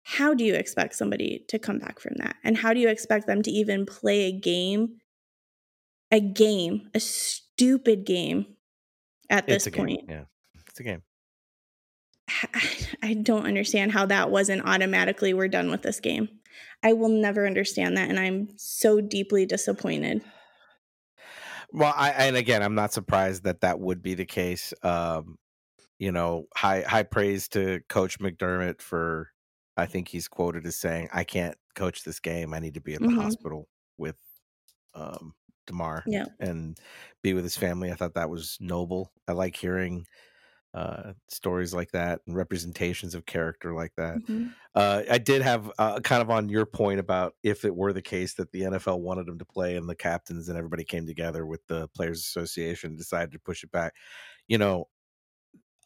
how 0.04 0.32
do 0.34 0.44
you 0.44 0.54
expect 0.54 0.94
somebody 0.94 1.44
to 1.48 1.58
come 1.58 1.78
back 1.78 1.98
from 2.00 2.12
that 2.16 2.36
and 2.44 2.56
how 2.58 2.72
do 2.72 2.80
you 2.80 2.88
expect 2.88 3.26
them 3.26 3.42
to 3.42 3.50
even 3.50 3.84
play 3.84 4.22
a 4.26 4.32
game 4.32 4.96
a 6.12 6.20
game 6.20 6.88
a 6.94 7.00
stupid 7.00 8.04
game 8.06 8.46
at 9.28 9.44
It's 9.48 9.64
this 9.64 9.66
a 9.66 9.70
game. 9.72 9.86
point 9.86 10.04
Yeah, 10.08 10.24
it's 10.68 10.78
a 10.80 10.84
game. 10.84 11.02
i 13.02 13.14
don't 13.14 13.46
understand 13.46 13.92
how 13.92 14.06
that 14.06 14.30
wasn't 14.30 14.64
automatically 14.66 15.34
we're 15.34 15.48
done 15.48 15.70
with 15.70 15.82
this 15.82 16.00
game 16.00 16.28
i 16.82 16.92
will 16.92 17.08
never 17.08 17.46
understand 17.46 17.96
that 17.96 18.08
and 18.08 18.18
i'm 18.18 18.48
so 18.56 19.00
deeply 19.00 19.46
disappointed 19.46 20.22
Well, 21.70 21.92
I 21.96 22.10
and 22.10 22.36
again, 22.36 22.62
I'm 22.62 22.74
not 22.74 22.92
surprised 22.92 23.44
that 23.44 23.60
that 23.60 23.80
would 23.80 24.02
be 24.02 24.14
the 24.14 24.24
case. 24.26 24.72
Um, 24.82 25.38
you 25.98 26.12
know, 26.12 26.46
high 26.56 26.82
high 26.82 27.04
praise 27.04 27.48
to 27.50 27.82
Coach 27.88 28.20
McDermott 28.20 28.82
for. 28.82 29.30
I 29.76 29.86
think 29.86 30.08
he's 30.08 30.28
quoted 30.28 30.66
as 30.66 30.76
saying, 30.76 31.08
"I 31.12 31.24
can't 31.24 31.56
coach 31.74 32.04
this 32.04 32.20
game. 32.20 32.54
I 32.54 32.60
need 32.60 32.74
to 32.74 32.80
be 32.82 32.94
in 32.94 33.04
the 33.04 33.10
Mhm. 33.10 33.10
hospital 33.12 33.68
with 33.98 34.18
um, 34.94 35.34
Damar 35.66 36.06
yeah 36.06 36.26
and 36.40 36.78
be 37.22 37.34
with 37.34 37.44
his 37.44 37.56
family." 37.58 37.92
I 37.92 37.96
thought 37.96 38.14
that 38.14 38.30
was 38.30 38.58
noble. 38.60 39.12
I 39.28 39.32
like 39.32 39.56
hearing 39.56 40.06
uh, 40.76 41.14
stories 41.28 41.74
like 41.74 41.92
that 41.92 42.20
and 42.26 42.36
representations 42.36 43.14
of 43.14 43.26
character 43.26 43.74
like 43.74 43.94
that. 43.96 44.20
Mhm. 44.28 44.54
Uh, 44.74 45.04
I 45.10 45.18
did 45.18 45.42
have 45.42 45.72
uh, 45.78 46.00
kind 46.00 46.22
of 46.22 46.30
on 46.30 46.50
your 46.50 46.66
point 46.66 47.00
about 47.00 47.34
if 47.42 47.64
it 47.64 47.74
were 47.74 47.94
the 47.94 48.02
case 48.02 48.34
that 48.34 48.52
the 48.52 48.64
NFL 48.64 49.00
wanted 49.00 49.28
him 49.28 49.38
to 49.38 49.46
play 49.46 49.76
and 49.76 49.88
the 49.88 49.96
captains 49.96 50.48
and 50.50 50.58
everybody 50.58 50.84
came 50.84 51.06
together 51.06 51.46
with 51.46 51.66
the 51.68 51.88
Players 51.88 52.20
Association 52.20 52.96
decided 52.96 53.32
to 53.32 53.40
push 53.40 53.64
it 53.64 53.72
back. 53.72 53.94
You 54.48 54.58
know, 54.58 54.88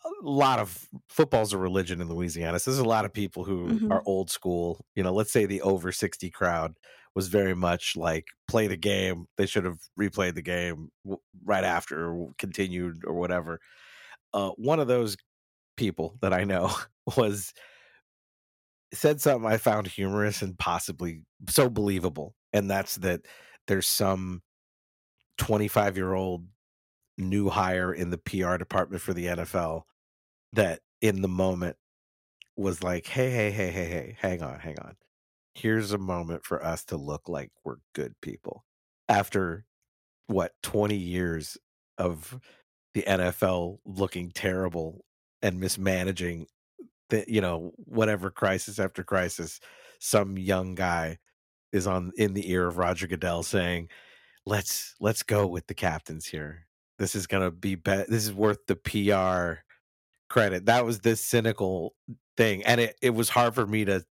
a 0.05 0.11
lot 0.29 0.59
of 0.59 0.89
football's 1.09 1.53
a 1.53 1.59
religion 1.59 2.01
in 2.01 2.09
Louisiana. 2.09 2.59
So 2.59 2.71
there's 2.71 2.79
a 2.81 2.85
lot 2.89 3.05
of 3.05 3.13
people 3.13 3.45
who 3.45 3.81
Mhm. 3.81 3.91
are 3.91 4.03
old 4.07 4.31
school. 4.31 4.87
You 4.95 5.03
know, 5.03 5.13
let's 5.13 5.33
say 5.33 5.47
the 5.47 5.61
over 5.63 5.93
60 5.93 6.31
crowd 6.31 6.79
was 7.15 7.29
very 7.29 7.55
much 7.55 7.97
like 7.97 8.29
play 8.49 8.67
the 8.67 8.77
game. 8.77 9.27
They 9.37 9.47
should 9.47 9.65
have 9.65 9.81
replayed 9.99 10.35
the 10.35 10.43
game 10.43 10.91
right 11.45 11.65
after 11.65 12.11
or 12.13 12.33
continued 12.39 13.05
or 13.05 13.15
whatever. 13.15 13.61
Uh, 14.33 14.51
one 14.51 14.81
of 14.81 14.89
those 14.89 15.17
people 15.77 16.17
that 16.21 16.33
I 16.33 16.45
know 16.45 16.73
was 17.17 17.53
said 18.93 19.21
something 19.21 19.51
I 19.51 19.57
found 19.57 19.87
humorous 19.87 20.43
and 20.43 20.59
possibly 20.59 21.23
so 21.49 21.69
believable, 21.69 22.35
and 22.53 22.71
that's 22.71 22.97
that 22.97 23.23
there's 23.67 23.87
some 23.87 24.43
25 25.39 25.97
year 25.97 26.13
old 26.13 26.47
new 27.17 27.49
hire 27.49 27.93
in 27.93 28.11
the 28.11 28.19
PR 28.19 28.57
department 28.57 29.03
for 29.03 29.15
the 29.15 29.27
NFL 29.27 29.83
that 30.53 30.81
in 31.01 31.23
the 31.23 31.29
moment 31.29 31.77
was 32.57 32.83
like, 32.83 33.07
hey, 33.07 33.31
hey, 33.31 33.51
hey, 33.51 33.71
hey, 33.71 33.87
hey, 33.87 34.17
hang 34.21 34.43
on, 34.43 34.59
hang 34.59 34.79
on. 34.81 34.97
Here's 35.55 35.93
a 35.93 35.99
moment 35.99 36.45
for 36.45 36.65
us 36.65 36.85
to 36.87 36.97
look 36.97 37.29
like 37.29 37.51
we're 37.65 37.77
good 37.95 38.15
people. 38.21 38.65
After 39.09 39.65
what, 40.27 40.53
20 40.63 40.95
years 40.95 41.59
of 41.99 42.39
the 42.95 43.03
NFL 43.03 43.79
looking 43.85 44.31
terrible 44.31 45.05
and 45.43 45.61
mismanaging 45.61 46.47
the, 47.11 47.25
you 47.29 47.41
know, 47.41 47.73
whatever 47.77 48.31
crisis 48.31 48.79
after 48.79 49.03
crisis, 49.03 49.61
some 49.99 50.39
young 50.39 50.75
guy 50.75 51.19
is 51.73 51.87
on 51.87 52.13
in 52.17 52.35
the 52.35 52.51
ear 52.51 52.67
of 52.67 52.79
Roger 52.79 53.07
Goodell 53.07 53.43
saying, 53.43 53.89
"Let's 54.47 54.95
let's 55.01 55.23
go 55.23 55.47
with 55.47 55.67
the 55.67 55.75
captains 55.75 56.27
here. 56.27 56.67
This 56.99 57.15
is 57.15 57.27
gonna 57.27 57.51
be 57.51 57.75
be- 57.77 58.05
This 58.09 58.27
is 58.27 58.33
worth 58.33 58.59
the 58.67 58.77
PR 58.77 59.63
credit." 60.29 60.67
That 60.67 60.85
was 60.85 61.01
this 61.01 61.21
cynical 61.21 61.95
thing, 62.37 62.65
and 62.65 62.81
it 62.81 62.97
it 63.03 63.11
was 63.11 63.29
hard 63.29 63.55
for 63.55 63.67
me 63.67 63.85
to 63.87 64.05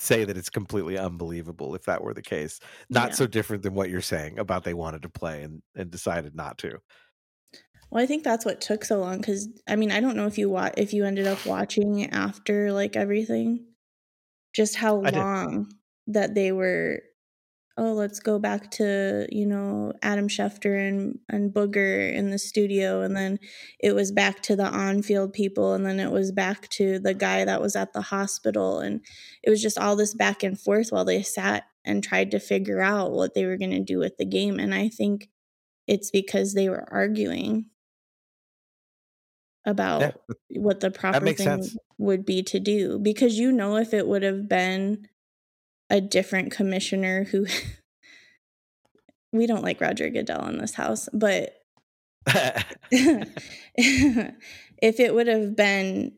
say 0.00 0.24
that 0.24 0.36
it's 0.36 0.50
completely 0.50 0.98
unbelievable 0.98 1.74
if 1.74 1.84
that 1.84 2.02
were 2.02 2.14
the 2.14 2.22
case. 2.22 2.58
Not 2.88 3.10
Yeah. 3.10 3.14
so 3.16 3.26
different 3.26 3.62
than 3.62 3.74
what 3.74 3.90
you're 3.90 4.00
saying 4.00 4.38
about 4.38 4.64
they 4.64 4.74
wanted 4.74 5.02
to 5.02 5.08
play 5.10 5.42
and 5.42 5.62
and 5.74 5.90
decided 5.90 6.34
not 6.34 6.58
to. 6.58 6.78
Well, 7.90 8.02
I 8.02 8.06
think 8.06 8.22
that's 8.22 8.44
what 8.44 8.60
took 8.60 8.84
so 8.84 9.00
long 9.00 9.18
because 9.18 9.48
I 9.68 9.76
mean 9.76 9.90
I 9.90 10.00
don't 10.00 10.16
know 10.16 10.26
if 10.26 10.38
you 10.38 10.48
wa- 10.48 10.70
if 10.76 10.92
you 10.94 11.04
ended 11.04 11.26
up 11.26 11.44
watching 11.44 12.10
after 12.10 12.72
like 12.72 12.96
everything, 12.96 13.66
just 14.54 14.76
how 14.76 14.96
long 14.96 15.70
that 16.08 16.34
they 16.34 16.52
were. 16.52 17.02
Oh, 17.76 17.92
let's 17.94 18.20
go 18.20 18.38
back 18.38 18.70
to 18.72 19.26
you 19.30 19.46
know 19.46 19.92
Adam 20.02 20.28
Schefter 20.28 20.86
and 20.88 21.18
and 21.28 21.52
Booger 21.52 22.12
in 22.12 22.30
the 22.30 22.38
studio, 22.38 23.00
and 23.02 23.16
then 23.16 23.38
it 23.78 23.94
was 23.94 24.12
back 24.12 24.42
to 24.42 24.56
the 24.56 24.66
on 24.66 25.02
field 25.02 25.32
people, 25.32 25.72
and 25.74 25.86
then 25.86 25.98
it 26.00 26.10
was 26.10 26.30
back 26.32 26.68
to 26.70 26.98
the 26.98 27.14
guy 27.14 27.44
that 27.44 27.60
was 27.62 27.76
at 27.76 27.92
the 27.92 28.02
hospital, 28.02 28.80
and 28.80 29.00
it 29.42 29.50
was 29.50 29.62
just 29.62 29.78
all 29.78 29.96
this 29.96 30.14
back 30.14 30.42
and 30.42 30.60
forth 30.60 30.90
while 30.90 31.04
they 31.04 31.22
sat 31.22 31.64
and 31.84 32.04
tried 32.04 32.30
to 32.32 32.40
figure 32.40 32.80
out 32.80 33.12
what 33.12 33.34
they 33.34 33.46
were 33.46 33.56
going 33.56 33.70
to 33.70 33.80
do 33.80 33.98
with 33.98 34.16
the 34.18 34.26
game, 34.26 34.58
and 34.60 34.74
I 34.74 34.88
think 34.88 35.30
it's 35.86 36.10
because 36.10 36.54
they 36.54 36.68
were 36.70 36.86
arguing 36.92 37.66
about 39.64 40.12
Yeah, 40.48 40.56
what 40.56 40.80
the 40.80 40.90
proper 40.90 41.32
thing 41.32 41.60
sense. 41.60 41.76
would 41.98 42.24
be 42.24 42.42
to 42.42 42.58
do 42.58 42.98
because 42.98 43.38
you 43.38 43.52
know 43.52 43.76
if 43.76 43.92
it 43.92 44.06
would 44.06 44.22
have 44.22 44.48
been 44.48 45.06
a 45.90 46.00
different 46.00 46.52
commissioner 46.52 47.24
who 47.24 47.46
we 49.32 49.46
don't 49.46 49.64
like 49.64 49.80
Roger 49.80 50.08
Goodell 50.08 50.46
in 50.46 50.58
this 50.58 50.74
house 50.74 51.08
but 51.12 51.54
if 52.92 55.00
it 55.00 55.14
would 55.14 55.26
have 55.26 55.56
been 55.56 56.12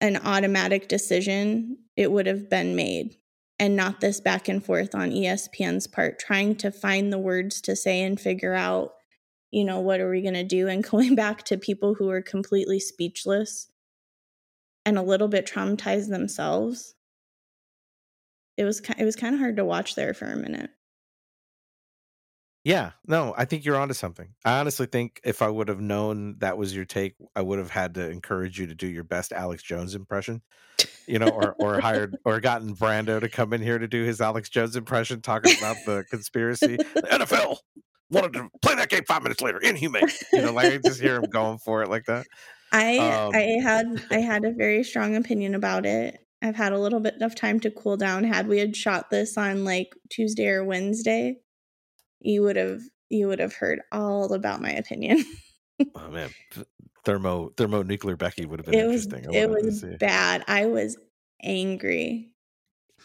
an 0.00 0.16
automatic 0.16 0.88
decision 0.88 1.78
it 1.96 2.10
would 2.10 2.26
have 2.26 2.50
been 2.50 2.76
made 2.76 3.16
and 3.58 3.76
not 3.76 4.00
this 4.00 4.20
back 4.20 4.48
and 4.48 4.64
forth 4.64 4.94
on 4.94 5.10
ESPN's 5.10 5.86
part, 5.86 6.18
trying 6.18 6.56
to 6.56 6.70
find 6.70 7.12
the 7.12 7.18
words 7.18 7.60
to 7.62 7.74
say 7.74 8.02
and 8.02 8.20
figure 8.20 8.54
out, 8.54 8.92
you 9.50 9.64
know, 9.64 9.80
what 9.80 10.00
are 10.00 10.10
we 10.10 10.20
going 10.20 10.34
to 10.34 10.44
do? 10.44 10.68
And 10.68 10.84
going 10.84 11.14
back 11.14 11.44
to 11.44 11.56
people 11.56 11.94
who 11.94 12.10
are 12.10 12.22
completely 12.22 12.80
speechless 12.80 13.68
and 14.84 14.98
a 14.98 15.02
little 15.02 15.28
bit 15.28 15.46
traumatized 15.46 16.08
themselves. 16.08 16.94
It 18.56 18.64
was 18.64 18.80
it 18.80 19.04
was 19.04 19.16
kind 19.16 19.34
of 19.34 19.40
hard 19.40 19.56
to 19.56 19.64
watch 19.64 19.94
there 19.94 20.14
for 20.14 20.26
a 20.26 20.36
minute. 20.36 20.70
Yeah, 22.66 22.90
no, 23.06 23.32
I 23.38 23.44
think 23.44 23.64
you're 23.64 23.76
onto 23.76 23.94
something. 23.94 24.34
I 24.44 24.58
honestly 24.58 24.86
think 24.86 25.20
if 25.22 25.40
I 25.40 25.48
would 25.48 25.68
have 25.68 25.80
known 25.80 26.38
that 26.38 26.58
was 26.58 26.74
your 26.74 26.84
take, 26.84 27.14
I 27.36 27.40
would 27.40 27.60
have 27.60 27.70
had 27.70 27.94
to 27.94 28.10
encourage 28.10 28.58
you 28.58 28.66
to 28.66 28.74
do 28.74 28.88
your 28.88 29.04
best 29.04 29.32
Alex 29.32 29.62
Jones 29.62 29.94
impression, 29.94 30.42
you 31.06 31.20
know, 31.20 31.28
or 31.28 31.54
or 31.60 31.80
hired 31.80 32.16
or 32.24 32.40
gotten 32.40 32.74
Brando 32.74 33.20
to 33.20 33.28
come 33.28 33.52
in 33.52 33.62
here 33.62 33.78
to 33.78 33.86
do 33.86 34.02
his 34.02 34.20
Alex 34.20 34.48
Jones 34.48 34.74
impression, 34.74 35.22
talking 35.22 35.56
about 35.58 35.76
the 35.86 36.04
conspiracy. 36.10 36.76
The 36.76 37.02
NFL 37.02 37.58
wanted 38.10 38.32
to 38.32 38.48
play 38.62 38.74
that 38.74 38.88
game 38.88 39.04
five 39.06 39.22
minutes 39.22 39.42
later. 39.42 39.58
Inhumane, 39.58 40.08
you 40.32 40.42
know, 40.42 40.52
like 40.52 40.72
I 40.72 40.78
just 40.78 41.00
hear 41.00 41.16
him 41.16 41.30
going 41.30 41.58
for 41.58 41.84
it 41.84 41.88
like 41.88 42.06
that. 42.06 42.26
I 42.72 42.98
Um, 42.98 43.32
I 43.32 43.60
had 43.62 44.02
I 44.10 44.16
had 44.16 44.44
a 44.44 44.50
very 44.50 44.82
strong 44.82 45.14
opinion 45.14 45.54
about 45.54 45.86
it. 45.86 46.25
I've 46.46 46.56
had 46.56 46.72
a 46.72 46.78
little 46.78 47.00
bit 47.00 47.20
of 47.20 47.34
time 47.34 47.60
to 47.60 47.70
cool 47.70 47.96
down. 47.96 48.24
Had 48.24 48.46
we 48.48 48.58
had 48.58 48.76
shot 48.76 49.10
this 49.10 49.36
on 49.36 49.64
like 49.64 49.94
Tuesday 50.10 50.46
or 50.48 50.64
Wednesday, 50.64 51.38
you 52.20 52.42
would 52.42 52.56
have 52.56 52.80
you 53.08 53.28
would 53.28 53.38
have 53.40 53.54
heard 53.54 53.80
all 53.92 54.32
about 54.32 54.60
my 54.62 54.70
opinion. 54.70 55.24
Oh 55.94 56.08
man, 56.10 56.30
th- 56.54 56.66
thermo 57.04 57.50
thermonuclear 57.54 58.16
Becky 58.16 58.46
would 58.46 58.60
have 58.60 58.64
been 58.66 58.74
it 58.80 58.86
was 58.86 59.04
interesting. 59.04 59.36
I 59.36 59.40
it 59.42 59.50
was 59.50 59.84
bad. 60.00 60.42
I 60.48 60.64
was 60.64 60.96
angry. 61.42 62.30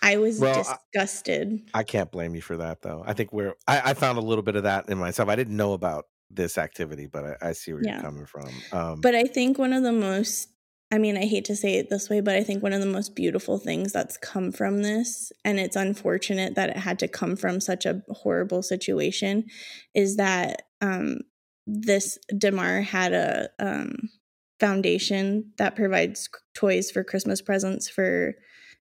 I 0.01 0.15
was 0.17 0.39
Well, 0.39 0.57
I- 0.65 0.77
disgusted. 0.93 1.69
I 1.73 1.83
can't 1.83 2.09
blame 2.11 2.33
you 2.33 2.41
for 2.41 2.55
that, 2.57 2.81
though. 2.81 3.03
I 3.05 3.11
think 3.11 3.33
we're. 3.33 3.55
I, 3.67 3.91
I 3.91 3.93
found 3.93 4.17
a 4.17 4.21
little 4.21 4.41
bit 4.41 4.55
of 4.55 4.63
that 4.63 4.87
in 4.89 4.97
myself. 4.97 5.27
I 5.27 5.35
didn't 5.35 5.57
know 5.57 5.73
about 5.73 6.05
this 6.29 6.57
activity, 6.57 7.07
but 7.07 7.25
I, 7.41 7.49
I 7.49 7.51
see 7.51 7.73
where 7.73 7.81
Yeah. 7.83 7.95
you're 7.95 8.01
coming 8.03 8.25
from. 8.25 8.47
Um, 8.71 9.01
But 9.01 9.15
I 9.15 9.23
think 9.23 9.59
one 9.59 9.73
of 9.73 9.83
the 9.83 9.91
most, 9.91 10.47
I 10.93 10.97
mean, 10.97 11.15
I 11.15 11.25
hate 11.25 11.45
to 11.45 11.55
say 11.55 11.75
it 11.75 11.89
this 11.89 12.09
way, 12.09 12.19
but 12.19 12.35
I 12.35 12.43
think 12.43 12.61
one 12.61 12.73
of 12.73 12.81
the 12.81 12.85
most 12.85 13.15
beautiful 13.15 13.57
things 13.57 13.93
that's 13.93 14.17
come 14.17 14.51
from 14.51 14.81
this, 14.81 15.31
and 15.45 15.57
it's 15.57 15.77
unfortunate 15.77 16.55
that 16.55 16.69
it 16.69 16.77
had 16.77 16.99
to 16.99 17.07
come 17.07 17.37
from 17.37 17.61
such 17.61 17.85
a 17.85 18.01
horrible 18.09 18.61
situation, 18.61 19.45
is 19.95 20.17
that 20.17 20.63
um, 20.81 21.19
this 21.65 22.17
Damar 22.37 22.81
had 22.81 23.13
a 23.13 23.49
um, 23.59 24.09
foundation 24.59 25.53
that 25.57 25.77
provides 25.77 26.27
toys 26.53 26.91
for 26.91 27.05
Christmas 27.05 27.41
presents 27.41 27.87
for, 27.87 28.35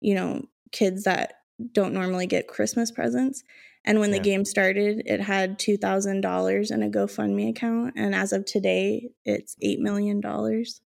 you 0.00 0.14
know, 0.14 0.46
kids 0.72 1.04
that 1.04 1.34
don't 1.72 1.92
normally 1.92 2.26
get 2.26 2.48
Christmas 2.48 2.90
presents. 2.90 3.44
And 3.84 4.00
when 4.00 4.10
Yeah. 4.10 4.18
the 4.18 4.24
game 4.24 4.44
started, 4.46 5.02
it 5.04 5.20
had 5.20 5.58
two 5.58 5.76
thousand 5.76 6.22
dollars 6.22 6.70
in 6.70 6.82
a 6.82 6.88
GoFundMe 6.88 7.50
account, 7.50 7.94
and 7.96 8.14
as 8.14 8.32
of 8.32 8.46
today, 8.46 9.10
it's 9.24 9.56
eight 9.60 9.80
million 9.80 10.20
dollars. 10.20 10.80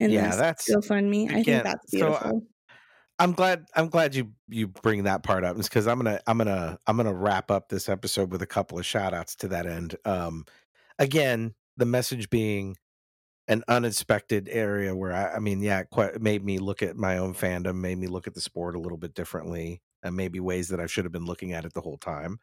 In 0.00 0.10
Yeah, 0.10 0.28
this 0.28 0.36
that's- 0.36 0.70
GoFundMe. 0.70 1.30
I 1.30 1.42
think 1.42 1.62
that's 1.62 1.90
so 1.90 1.98
I- 1.98 2.10
beautiful. 2.10 2.42
I'm 3.20 3.30
glad. 3.32 3.66
I'm 3.76 3.88
glad 3.88 4.16
you 4.16 4.32
you 4.48 4.66
bring 4.66 5.04
that 5.04 5.22
part 5.22 5.44
up 5.44 5.56
because 5.56 5.86
I'm 5.86 5.98
gonna 5.98 6.18
I'm 6.26 6.36
gonna 6.36 6.78
I'm 6.88 6.96
gonna 6.96 7.14
wrap 7.14 7.48
up 7.48 7.68
this 7.68 7.88
episode 7.88 8.32
with 8.32 8.42
a 8.42 8.46
couple 8.46 8.76
of 8.76 8.84
shout 8.84 9.14
outs 9.14 9.36
to 9.36 9.48
that 9.48 9.66
end. 9.66 9.94
Um, 10.04 10.44
again, 10.98 11.54
the 11.76 11.86
message 11.86 12.28
being 12.28 12.76
an 13.46 13.62
unexpected 13.68 14.48
area 14.50 14.96
where 14.96 15.12
I, 15.12 15.34
I 15.34 15.38
mean, 15.38 15.60
yeah, 15.62 15.78
it 15.80 15.90
quite 15.90 16.20
made 16.20 16.44
me 16.44 16.58
look 16.58 16.82
at 16.82 16.96
my 16.96 17.18
own 17.18 17.34
fandom, 17.34 17.76
made 17.76 17.98
me 17.98 18.08
look 18.08 18.26
at 18.26 18.34
the 18.34 18.40
sport 18.40 18.74
a 18.74 18.80
little 18.80 18.98
bit 18.98 19.14
differently, 19.14 19.80
and 20.02 20.16
maybe 20.16 20.40
ways 20.40 20.66
that 20.70 20.80
I 20.80 20.86
should 20.86 21.04
have 21.04 21.12
been 21.12 21.26
looking 21.26 21.52
at 21.52 21.64
it 21.64 21.72
the 21.72 21.82
whole 21.82 21.98
time. 21.98 22.38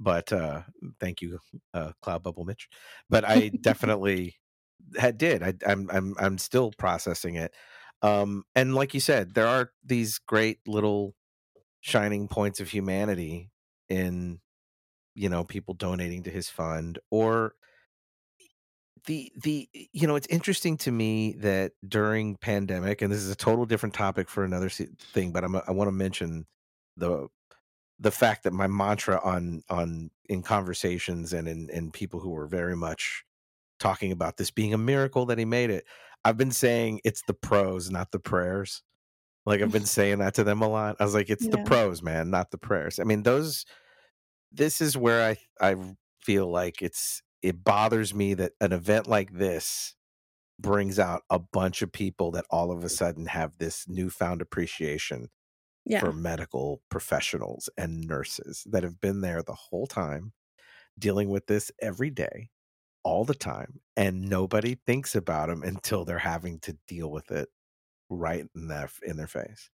But 0.00 0.32
uh, 0.32 0.62
thank 0.98 1.22
you, 1.22 1.38
uh, 1.74 1.92
Cloud 2.02 2.24
Bubble 2.24 2.44
Mitch. 2.44 2.68
But 3.08 3.24
I 3.24 3.48
definitely 3.62 4.34
had 4.98 5.18
did. 5.18 5.42
I, 5.42 5.54
I'm 5.66 5.90
I'm 5.90 6.14
I'm 6.18 6.38
still 6.38 6.72
processing 6.78 7.36
it. 7.36 7.52
Um, 8.02 8.44
and 8.54 8.74
like 8.74 8.94
you 8.94 9.00
said, 9.00 9.34
there 9.34 9.48
are 9.48 9.72
these 9.84 10.18
great 10.18 10.60
little 10.66 11.14
shining 11.80 12.28
points 12.28 12.60
of 12.60 12.68
humanity 12.68 13.50
in 13.88 14.40
you 15.14 15.28
know 15.28 15.44
people 15.44 15.74
donating 15.74 16.22
to 16.24 16.30
his 16.30 16.48
fund 16.48 16.98
or 17.10 17.54
the 19.06 19.32
the 19.42 19.68
you 19.92 20.06
know 20.06 20.16
it's 20.16 20.26
interesting 20.28 20.76
to 20.76 20.92
me 20.92 21.32
that 21.38 21.72
during 21.86 22.36
pandemic 22.36 23.00
and 23.00 23.12
this 23.12 23.20
is 23.20 23.30
a 23.30 23.36
total 23.36 23.64
different 23.64 23.94
topic 23.94 24.28
for 24.28 24.44
another 24.44 24.68
thing 24.68 25.32
but 25.32 25.44
I'm, 25.44 25.56
i 25.56 25.70
want 25.70 25.88
to 25.88 25.92
mention 25.92 26.46
the 26.96 27.28
the 27.98 28.10
fact 28.10 28.44
that 28.44 28.52
my 28.52 28.66
mantra 28.66 29.20
on 29.24 29.62
on 29.68 30.10
in 30.28 30.42
conversations 30.42 31.32
and 31.32 31.48
in 31.48 31.68
in 31.70 31.90
people 31.90 32.20
who 32.20 32.30
were 32.30 32.46
very 32.46 32.76
much 32.76 33.24
talking 33.78 34.12
about 34.12 34.36
this 34.36 34.50
being 34.50 34.74
a 34.74 34.78
miracle 34.78 35.26
that 35.26 35.38
he 35.38 35.44
made 35.44 35.70
it. 35.70 35.84
I've 36.24 36.36
been 36.36 36.50
saying 36.50 37.00
it's 37.04 37.22
the 37.26 37.34
pros 37.34 37.90
not 37.90 38.10
the 38.12 38.18
prayers. 38.18 38.82
Like 39.46 39.62
i've 39.62 39.72
been 39.72 39.86
saying 39.98 40.18
that 40.18 40.34
to 40.34 40.44
them 40.44 40.62
a 40.62 40.68
lot. 40.68 40.96
I 41.00 41.04
was 41.04 41.14
like 41.14 41.30
it's 41.30 41.46
the 41.48 41.58
pros 41.58 42.02
man 42.02 42.30
not 42.30 42.50
the 42.50 42.58
prayers. 42.58 42.98
I 42.98 43.04
mean 43.04 43.22
those 43.22 43.64
this 44.52 44.80
is 44.80 44.96
where 44.96 45.22
i 45.30 45.36
i 45.60 45.76
feel 46.22 46.50
like 46.50 46.80
it's 46.82 47.22
it 47.42 47.62
bothers 47.62 48.14
me 48.14 48.34
that 48.34 48.52
an 48.60 48.72
event 48.72 49.06
like 49.06 49.32
this 49.32 49.94
brings 50.58 50.98
out 50.98 51.22
a 51.30 51.38
bunch 51.38 51.82
of 51.82 51.92
people 51.92 52.32
that 52.32 52.44
all 52.50 52.72
of 52.72 52.82
a 52.82 52.88
sudden 52.88 53.26
have 53.26 53.58
this 53.58 53.86
newfound 53.88 54.40
appreciation 54.42 55.28
Yeah. 55.84 56.00
for 56.00 56.12
medical 56.12 56.82
professionals 56.90 57.68
and 57.78 58.06
nurses 58.06 58.64
that 58.70 58.82
have 58.82 59.00
been 59.00 59.20
there 59.20 59.42
the 59.42 59.54
whole 59.54 59.86
time 59.86 60.32
dealing 60.98 61.28
with 61.28 61.46
this 61.46 61.70
every 61.80 62.10
day 62.10 62.50
all 63.08 63.24
the 63.24 63.34
time 63.34 63.80
and 63.96 64.28
nobody 64.28 64.74
thinks 64.86 65.14
about 65.14 65.48
them 65.48 65.62
until 65.62 66.04
they're 66.04 66.18
having 66.18 66.60
to 66.60 66.76
deal 66.86 67.10
with 67.10 67.30
it 67.30 67.48
right 68.10 68.44
in 68.54 68.68
their 68.68 68.90
in 69.02 69.16
their 69.16 69.26
face 69.26 69.70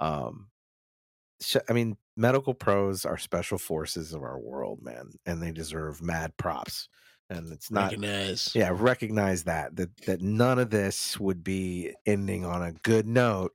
um 0.00 0.48
i 1.68 1.72
mean 1.72 1.96
medical 2.16 2.54
pros 2.54 3.04
are 3.04 3.16
special 3.16 3.56
forces 3.56 4.12
of 4.12 4.22
our 4.24 4.40
world 4.40 4.82
man 4.82 5.12
and 5.26 5.40
they 5.40 5.52
deserve 5.52 6.02
mad 6.02 6.36
props 6.38 6.88
and 7.30 7.52
it's 7.52 7.70
not 7.70 7.84
Recognize. 7.92 8.52
yeah 8.56 8.70
recognize 8.72 9.44
that 9.44 9.76
that 9.76 9.96
that 10.06 10.20
none 10.20 10.58
of 10.58 10.70
this 10.70 11.20
would 11.20 11.44
be 11.44 11.94
ending 12.04 12.44
on 12.44 12.62
a 12.64 12.72
good 12.72 13.06
note 13.06 13.52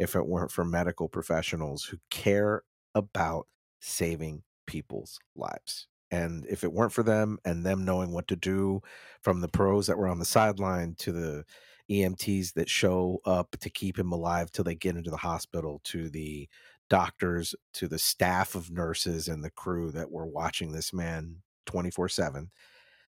if 0.00 0.16
it 0.16 0.26
weren't 0.26 0.50
for 0.50 0.64
medical 0.64 1.08
professionals 1.08 1.84
who 1.84 1.98
care 2.10 2.64
about 2.96 3.46
saving 3.80 4.42
people's 4.66 5.20
lives 5.36 5.86
and 6.12 6.46
if 6.46 6.62
it 6.62 6.72
weren't 6.72 6.92
for 6.92 7.02
them 7.02 7.38
and 7.44 7.66
them 7.66 7.84
knowing 7.84 8.12
what 8.12 8.28
to 8.28 8.36
do 8.36 8.80
from 9.22 9.40
the 9.40 9.48
pros 9.48 9.88
that 9.88 9.98
were 9.98 10.06
on 10.06 10.20
the 10.20 10.24
sideline 10.24 10.94
to 10.98 11.10
the 11.10 11.44
EMTs 11.90 12.52
that 12.52 12.68
show 12.68 13.18
up 13.24 13.56
to 13.60 13.70
keep 13.70 13.98
him 13.98 14.12
alive 14.12 14.52
till 14.52 14.62
they 14.62 14.74
get 14.74 14.94
into 14.94 15.10
the 15.10 15.16
hospital 15.16 15.80
to 15.84 16.08
the 16.10 16.48
doctors 16.88 17.54
to 17.72 17.88
the 17.88 17.98
staff 17.98 18.54
of 18.54 18.70
nurses 18.70 19.26
and 19.26 19.42
the 19.42 19.50
crew 19.50 19.90
that 19.90 20.10
were 20.10 20.26
watching 20.26 20.72
this 20.72 20.92
man 20.92 21.36
24/7 21.66 22.50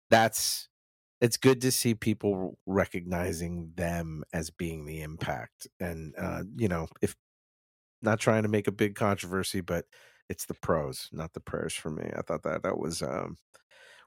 that's 0.10 0.70
it's 1.20 1.38
good 1.38 1.62
to 1.62 1.72
see 1.72 1.94
people 1.94 2.58
recognizing 2.66 3.72
them 3.76 4.24
as 4.34 4.50
being 4.50 4.86
the 4.86 5.02
impact 5.02 5.68
and 5.82 6.14
uh 6.18 6.44
you 6.56 6.70
know 6.70 6.88
if 7.02 7.16
not 8.02 8.20
trying 8.20 8.44
to 8.44 8.50
make 8.50 8.68
a 8.68 8.72
big 8.72 8.96
controversy 8.96 9.60
but 9.62 9.86
it's 10.30 10.46
the 10.46 10.56
pros 10.56 11.10
not 11.12 11.34
the 11.34 11.40
prayers 11.40 11.74
for 11.74 11.90
me. 11.90 12.10
I 12.16 12.22
thought 12.22 12.44
that 12.44 12.64
that 12.64 12.78
was 12.78 13.02
um 13.02 13.38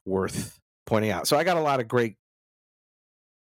worth 0.05 0.59
pointing 0.87 1.11
out. 1.11 1.27
So 1.27 1.37
i 1.37 1.45
got 1.45 1.57
a 1.57 1.61
lot 1.61 1.81
of 1.81 1.89
great 1.89 2.17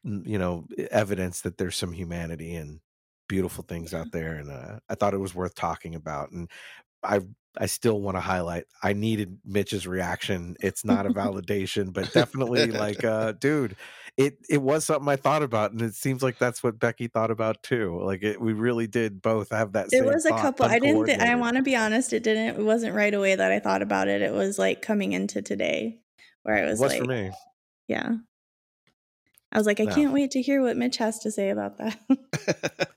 you 0.05 0.39
know 0.39 0.67
evidence 0.91 1.43
that 1.43 1.57
there's 1.59 1.77
some 1.77 1.93
humanity 1.93 2.55
and 2.55 2.81
beautiful 3.29 3.65
things 3.67 3.95
out 3.95 4.11
there 4.13 4.35
and 4.35 4.51
uh, 4.51 4.79
i 4.89 4.95
thought 4.95 5.15
it 5.15 5.19
was 5.19 5.35
worth 5.35 5.55
talking 5.55 5.95
about 5.95 6.33
and 6.33 6.51
i 7.03 7.21
i 7.59 7.67
still 7.67 8.01
want 8.01 8.17
to 8.17 8.21
highlight 8.21 8.65
i 8.83 8.93
needed 8.93 9.39
mitch's 9.45 9.87
reaction 9.87 10.57
it's 10.61 10.85
not 10.85 11.07
a 11.07 11.11
validation 11.23 11.93
but 11.93 12.13
definitely 12.13 12.67
like 12.67 13.05
uh 13.05 13.33
dude 13.33 13.77
it 14.17 14.39
it 14.49 14.61
was 14.61 14.85
something 14.85 15.09
i 15.09 15.17
thought 15.17 15.43
about 15.43 15.73
and 15.73 15.83
it 15.83 15.95
seems 15.95 16.23
like 16.23 16.39
that's 16.39 16.63
what 16.63 16.79
becky 16.79 17.09
thought 17.09 17.31
about 17.31 17.63
too 17.63 18.01
like 18.03 18.23
it, 18.23 18.41
we 18.41 18.53
really 18.53 18.87
did 18.87 19.23
both 19.23 19.51
have 19.51 19.73
that 19.73 19.89
It 19.93 20.05
was 20.05 20.25
a 20.27 20.31
couple. 20.31 20.67
I 20.67 20.79
didn't. 20.79 21.07
Th- 21.07 21.19
I 21.19 21.35
want 21.37 21.57
to 21.57 21.63
be 21.63 21.77
honest. 21.77 22.13
It 22.13 22.23
didn't. 22.23 22.61
It 22.61 22.65
wasn't 22.65 22.95
right 22.95 23.13
away 23.13 23.35
that 23.35 23.53
I 23.53 23.59
thought 23.59 23.83
about 23.83 24.09
it. 24.09 24.21
It 24.23 24.33
was 24.33 24.59
like 24.59 24.83
coming 24.83 25.13
into 25.13 25.41
today, 25.43 26.01
where 26.43 26.57
I 26.57 26.61
it 26.61 26.67
was, 26.67 26.81
was 26.81 26.93
like, 26.93 27.01
for 27.01 27.07
me 27.09 27.31
yeah. 27.89 28.13
I 29.51 29.59
was 29.59 29.67
like, 29.67 29.81
I 29.81 29.85
No. 29.85 29.95
can't 29.95 30.13
wait 30.13 30.31
to 30.33 30.43
hear 30.43 30.63
what 30.63 30.77
Mitch 30.77 30.97
has 30.97 31.19
to 31.21 31.31
say 31.31 31.51
about 31.51 31.79
that. 31.79 31.99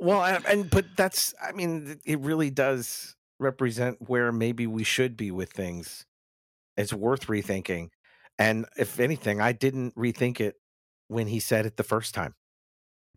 Well, 0.00 0.22
and 0.46 0.68
but 0.68 0.84
that's 0.96 1.32
I 1.42 1.52
mean 1.52 1.98
it 2.04 2.20
really 2.20 2.50
does 2.50 3.16
represent 3.38 4.08
where 4.08 4.32
maybe 4.32 4.66
we 4.66 4.84
should 4.84 5.16
be 5.16 5.30
with 5.30 5.52
things. 5.52 6.06
It's 6.76 6.92
worth 6.92 7.26
rethinking. 7.26 7.90
And 8.38 8.66
if 8.76 8.98
anything, 9.00 9.40
I 9.40 9.52
didn't 9.52 9.94
rethink 9.94 10.40
it 10.40 10.56
when 11.08 11.28
he 11.28 11.40
said 11.40 11.66
it 11.66 11.76
the 11.76 11.82
first 11.84 12.14
time. 12.14 12.34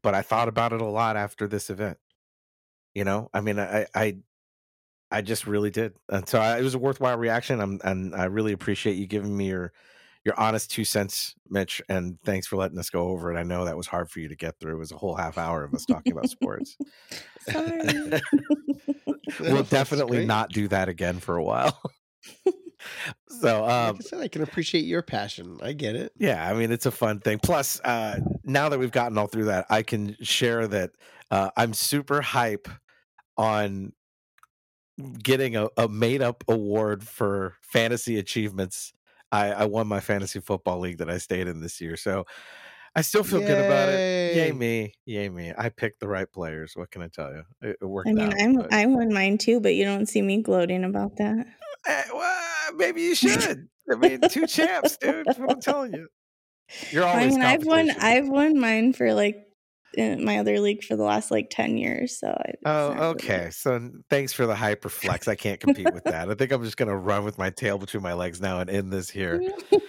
But 0.03 0.13
I 0.13 0.21
thought 0.21 0.47
about 0.47 0.73
it 0.73 0.81
a 0.81 0.85
lot 0.85 1.17
after 1.17 1.47
this 1.47 1.69
event. 1.69 1.97
You 2.93 3.03
know, 3.03 3.29
I 3.33 3.41
mean, 3.41 3.59
I 3.59 3.87
I 3.93 4.17
I 5.11 5.21
just 5.21 5.47
really 5.47 5.69
did, 5.69 5.93
and 6.09 6.27
so 6.27 6.39
I, 6.39 6.59
it 6.59 6.63
was 6.63 6.75
a 6.75 6.79
worthwhile 6.79 7.17
reaction. 7.17 7.61
I'm, 7.61 7.79
and 7.83 8.15
I 8.15 8.25
really 8.25 8.51
appreciate 8.53 8.95
you 8.95 9.07
giving 9.07 9.35
me 9.35 9.47
your 9.47 9.71
your 10.27 10.39
honest 10.39 10.69
two 10.69 10.83
cents, 10.83 11.33
Mitch. 11.49 11.81
And 11.89 12.21
thanks 12.23 12.45
for 12.45 12.57
letting 12.57 12.77
us 12.77 12.89
go 12.89 13.07
over 13.07 13.33
it. 13.33 13.39
I 13.39 13.43
know 13.43 13.65
that 13.65 13.77
was 13.77 13.87
hard 13.87 14.11
for 14.11 14.19
you 14.19 14.27
to 14.27 14.35
get 14.35 14.59
through. 14.59 14.75
It 14.75 14.79
was 14.79 14.91
a 14.91 14.97
whole 14.97 15.15
half 15.15 15.37
hour 15.37 15.63
of 15.63 15.73
us 15.73 15.85
talking 15.85 16.11
about 16.11 16.29
sports. 16.29 16.77
Sorry. 17.49 17.79
we'll 19.39 19.63
definitely 19.63 20.17
great. 20.17 20.27
not 20.27 20.51
do 20.51 20.67
that 20.67 20.89
again 20.89 21.19
for 21.19 21.37
a 21.37 21.43
while. 21.43 21.81
so, 23.29 23.61
Like 23.61 23.71
um, 23.71 23.95
I 23.99 24.03
said, 24.03 24.19
I 24.19 24.27
can 24.27 24.43
appreciate 24.43 24.83
your 24.83 25.01
passion. 25.01 25.57
I 25.63 25.71
get 25.71 25.95
it. 25.95 26.11
yeah, 26.17 26.47
I 26.47 26.53
mean, 26.53 26.71
it's 26.71 26.85
a 26.85 26.91
fun 26.91 27.21
thing. 27.21 27.39
Plus, 27.39 27.79
uh, 27.81 28.19
now 28.43 28.69
that 28.69 28.77
we've 28.77 28.91
gotten 28.91 29.17
all 29.17 29.27
through 29.27 29.45
that, 29.45 29.65
I 29.69 29.81
can 29.81 30.17
share 30.21 30.67
that 30.67 30.91
uh, 31.31 31.49
I'm 31.55 31.73
super 31.73 32.21
hype 32.21 32.67
on 33.37 33.93
getting 35.23 35.55
a, 35.55 35.69
a 35.77 35.87
made 35.87 36.21
up 36.21 36.43
award 36.47 37.03
for 37.03 37.55
fantasy 37.61 38.17
achievements. 38.17 38.93
I, 39.31 39.51
I 39.51 39.65
won 39.65 39.87
my 39.87 39.99
fantasy 39.99 40.39
football 40.39 40.79
league 40.79 40.99
that 40.99 41.09
I 41.09 41.17
stayed 41.17 41.47
in 41.47 41.59
this 41.61 41.81
year. 41.81 41.97
So 41.97 42.25
I 42.95 43.01
still 43.01 43.23
feel 43.23 43.41
good 43.41 43.65
about 43.65 43.89
it. 43.89 44.35
Yay 44.35 44.45
Yay. 44.47 44.51
me. 44.53 44.93
Yay 45.05 45.29
me. 45.29 45.53
I 45.57 45.69
picked 45.69 45.99
the 45.99 46.07
right 46.07 46.31
players. 46.31 46.73
What 46.75 46.89
can 46.91 47.01
I 47.01 47.07
tell 47.09 47.31
you? 47.31 47.43
It, 47.61 47.77
it 47.81 47.85
worked 47.85 48.09
I 48.09 48.13
mean, 48.13 48.33
out. 48.33 48.41
I'm 48.41 48.55
but- 48.55 48.73
I 48.73 48.85
won 48.85 49.13
mine 49.13 49.37
too, 49.37 49.59
but 49.59 49.75
you 49.75 49.85
don't 49.85 50.07
see 50.07 50.21
me 50.21 50.41
gloating 50.41 50.83
about 50.83 51.17
that. 51.17 51.45
Eh, 51.85 52.03
well, 52.13 52.73
maybe 52.75 53.01
you 53.01 53.15
should. 53.15 53.67
I 53.91 53.95
mean, 53.95 54.21
two 54.29 54.47
champs, 54.47 54.97
dude. 54.97 55.25
That's 55.25 55.39
what 55.39 55.51
I'm 55.51 55.61
telling 55.61 55.93
you. 55.93 56.07
You're 56.91 57.05
always. 57.05 57.25
I 57.25 57.29
mean, 57.29 57.41
I've 57.43 57.65
won. 57.65 57.89
I've 57.91 58.27
won 58.27 58.59
mine 58.59 58.93
for 58.93 59.13
like 59.13 59.46
in 59.97 60.23
my 60.23 60.37
other 60.39 60.59
league 60.59 60.83
for 60.83 60.95
the 60.95 61.03
last 61.03 61.31
like 61.31 61.49
ten 61.49 61.77
years. 61.77 62.19
So 62.19 62.27
I, 62.29 62.51
Oh, 62.65 62.87
not 62.89 62.93
really- 62.93 63.05
okay. 63.15 63.49
So 63.51 63.89
thanks 64.09 64.31
for 64.33 64.45
the 64.45 64.55
hyper 64.55 64.89
flex. 64.89 65.27
I 65.27 65.35
can't 65.35 65.59
compete 65.59 65.93
with 65.93 66.03
that. 66.05 66.29
I 66.29 66.33
think 66.35 66.51
I'm 66.51 66.63
just 66.63 66.77
gonna 66.77 66.95
run 66.97 67.23
with 67.23 67.37
my 67.37 67.49
tail 67.49 67.77
between 67.77 68.03
my 68.03 68.13
legs 68.13 68.39
now 68.41 68.59
and 68.59 68.69
end 68.69 68.91
this 68.93 69.09
here. 69.09 69.41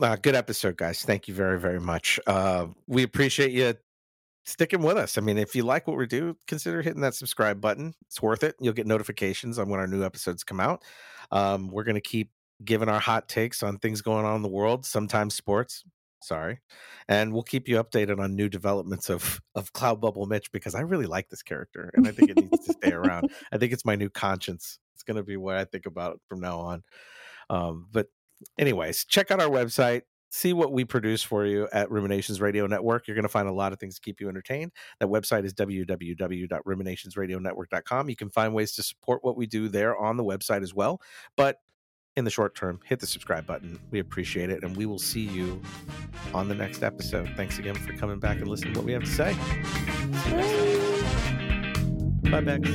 Uh, 0.00 0.14
good 0.14 0.36
episode, 0.36 0.76
guys. 0.76 1.02
Thank 1.02 1.26
you 1.26 1.34
very, 1.34 1.58
very 1.58 1.80
much. 1.80 2.20
Uh, 2.24 2.66
we 2.86 3.02
appreciate 3.02 3.50
you 3.50 3.74
sticking 4.44 4.80
with 4.80 4.96
us. 4.96 5.18
I 5.18 5.20
mean, 5.22 5.38
if 5.38 5.56
you 5.56 5.64
like 5.64 5.88
what 5.88 5.96
we 5.96 6.06
do, 6.06 6.36
consider 6.46 6.82
hitting 6.82 7.00
that 7.00 7.14
subscribe 7.16 7.60
button. 7.60 7.94
It's 8.06 8.22
worth 8.22 8.44
it. 8.44 8.54
You'll 8.60 8.74
get 8.74 8.86
notifications 8.86 9.58
on 9.58 9.68
when 9.68 9.80
our 9.80 9.88
new 9.88 10.04
episodes 10.04 10.44
come 10.44 10.60
out. 10.60 10.84
Um, 11.32 11.66
we're 11.66 11.82
going 11.82 11.96
to 11.96 12.00
keep 12.00 12.30
giving 12.64 12.88
our 12.88 13.00
hot 13.00 13.28
takes 13.28 13.64
on 13.64 13.78
things 13.78 14.00
going 14.00 14.24
on 14.24 14.36
in 14.36 14.42
the 14.42 14.48
world, 14.48 14.86
sometimes 14.86 15.34
sports. 15.34 15.82
Sorry. 16.20 16.60
And 17.08 17.32
we'll 17.32 17.42
keep 17.42 17.68
you 17.68 17.82
updated 17.82 18.18
on 18.18 18.34
new 18.34 18.48
developments 18.48 19.08
of 19.08 19.40
of 19.54 19.72
Cloud 19.72 20.00
Bubble 20.00 20.26
Mitch 20.26 20.50
because 20.52 20.74
I 20.74 20.80
really 20.80 21.06
like 21.06 21.28
this 21.28 21.42
character 21.42 21.90
and 21.94 22.08
I 22.08 22.12
think 22.12 22.30
it 22.30 22.36
needs 22.36 22.66
to 22.66 22.72
stay 22.72 22.92
around. 22.92 23.30
I 23.52 23.58
think 23.58 23.72
it's 23.72 23.84
my 23.84 23.96
new 23.96 24.10
conscience. 24.10 24.78
It's 24.94 25.04
going 25.04 25.16
to 25.16 25.22
be 25.22 25.36
what 25.36 25.56
I 25.56 25.64
think 25.64 25.86
about 25.86 26.20
from 26.28 26.40
now 26.40 26.58
on. 26.58 26.82
Um, 27.50 27.86
but 27.90 28.08
anyways, 28.58 29.04
check 29.04 29.30
out 29.30 29.40
our 29.40 29.48
website. 29.48 30.02
See 30.30 30.52
what 30.52 30.72
we 30.72 30.84
produce 30.84 31.22
for 31.22 31.46
you 31.46 31.66
at 31.72 31.90
Ruminations 31.90 32.38
Radio 32.38 32.66
Network. 32.66 33.08
You're 33.08 33.14
going 33.14 33.22
to 33.22 33.30
find 33.30 33.48
a 33.48 33.52
lot 33.52 33.72
of 33.72 33.78
things 33.78 33.94
to 33.94 34.02
keep 34.02 34.20
you 34.20 34.28
entertained. 34.28 34.72
That 35.00 35.08
website 35.08 35.46
is 35.46 35.54
www.ruminationsradionetwork.com. 35.54 38.10
You 38.10 38.16
can 38.16 38.28
find 38.28 38.52
ways 38.52 38.72
to 38.72 38.82
support 38.82 39.24
what 39.24 39.38
we 39.38 39.46
do 39.46 39.68
there 39.68 39.96
on 39.96 40.18
the 40.18 40.24
website 40.24 40.62
as 40.62 40.74
well. 40.74 41.00
But 41.34 41.56
in 42.18 42.24
the 42.24 42.30
short 42.30 42.54
term, 42.54 42.80
hit 42.84 42.98
the 42.98 43.06
subscribe 43.06 43.46
button. 43.46 43.78
We 43.90 44.00
appreciate 44.00 44.50
it. 44.50 44.64
And 44.64 44.76
we 44.76 44.86
will 44.86 44.98
see 44.98 45.22
you 45.22 45.62
on 46.34 46.48
the 46.48 46.54
next 46.54 46.82
episode. 46.82 47.30
Thanks 47.36 47.58
again 47.58 47.76
for 47.76 47.92
coming 47.94 48.18
back 48.18 48.38
and 48.38 48.48
listening 48.48 48.74
to 48.74 48.80
what 48.80 48.86
we 48.86 48.92
have 48.92 49.04
to 49.04 49.08
say. 49.08 49.34
See 49.34 50.30
you 50.30 50.36
next 50.36 50.52
time. 51.22 52.20
Bye, 52.30 52.40
Bex. 52.40 52.68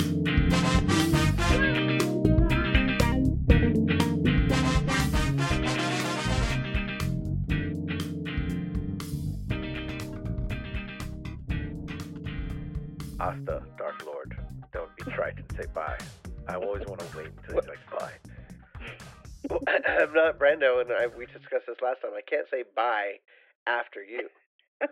Asta, 13.20 13.64
Dark 13.78 14.06
Lord. 14.06 14.38
Don't 14.74 14.96
be 14.96 15.04
trite 15.12 15.38
and 15.38 15.46
say 15.52 15.68
bye. 15.74 15.98
I 16.48 16.56
always 16.56 16.86
want 16.88 17.00
to 17.02 17.18
wait 17.18 17.28
until 17.28 17.62
he's 17.62 17.70
like 17.70 18.00
bye. 18.00 18.33
I'm 19.68 20.14
not 20.14 20.40
Brando, 20.40 20.82
and 20.82 20.92
I, 20.92 21.08
we 21.08 21.26
discussed 21.28 21.68
this 21.68 21.82
last 21.82 22.02
time. 22.02 22.12
I 22.18 22.22
can't 22.26 22.48
say 22.50 22.64
bye 22.76 23.20
after 23.68 24.04
you. 24.04 24.30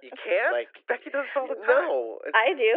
You 0.00 0.08
can't? 0.16 0.54
Like 0.56 0.72
Becky 0.88 1.12
does 1.12 1.28
this 1.28 1.36
all 1.36 1.44
the 1.44 1.60
time. 1.60 1.84
no, 1.84 2.16
I 2.32 2.56
do. 2.56 2.72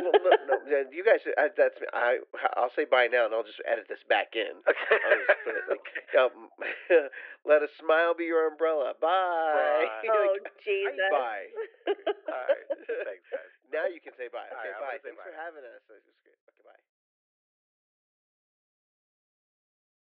well, 0.00 0.16
no, 0.16 0.32
no, 0.48 0.54
yeah, 0.70 0.88
you 0.88 1.04
guys. 1.04 1.20
I, 1.36 1.52
that's 1.52 1.76
I. 1.92 2.24
I'll 2.56 2.72
say 2.72 2.88
bye 2.88 3.04
now, 3.10 3.28
and 3.28 3.36
I'll 3.36 3.44
just 3.44 3.60
edit 3.68 3.84
this 3.84 4.00
back 4.08 4.32
in. 4.32 4.64
Okay. 4.64 4.96
I'll 4.96 5.20
just 5.28 5.44
put 5.44 5.54
it 5.60 5.66
like, 5.68 5.88
um, 6.16 6.48
let 7.44 7.60
a 7.60 7.68
smile 7.76 8.16
be 8.16 8.24
your 8.24 8.48
umbrella. 8.48 8.96
Bye. 8.96 9.04
Bye. 9.04 10.08
Oh 10.08 10.40
like, 10.40 10.56
Jesus. 10.64 10.96
bye. 11.12 11.52
All 12.32 12.44
right. 12.48 12.64
Thanks, 13.12 13.28
guys. 13.28 13.52
Now 13.68 13.84
you 13.92 14.00
can 14.00 14.16
say 14.16 14.32
bye. 14.32 14.48
All 14.48 14.56
Okay, 14.64 14.72
right, 14.72 14.96
bye. 14.96 14.98
Thanks 15.04 15.20
bye. 15.20 15.28
for 15.28 15.36
having 15.36 15.68
us. 15.68 15.84
This 15.84 16.00
is 16.00 16.16
great. 16.24 16.40
Okay, 16.48 16.64
bye. 16.64 16.93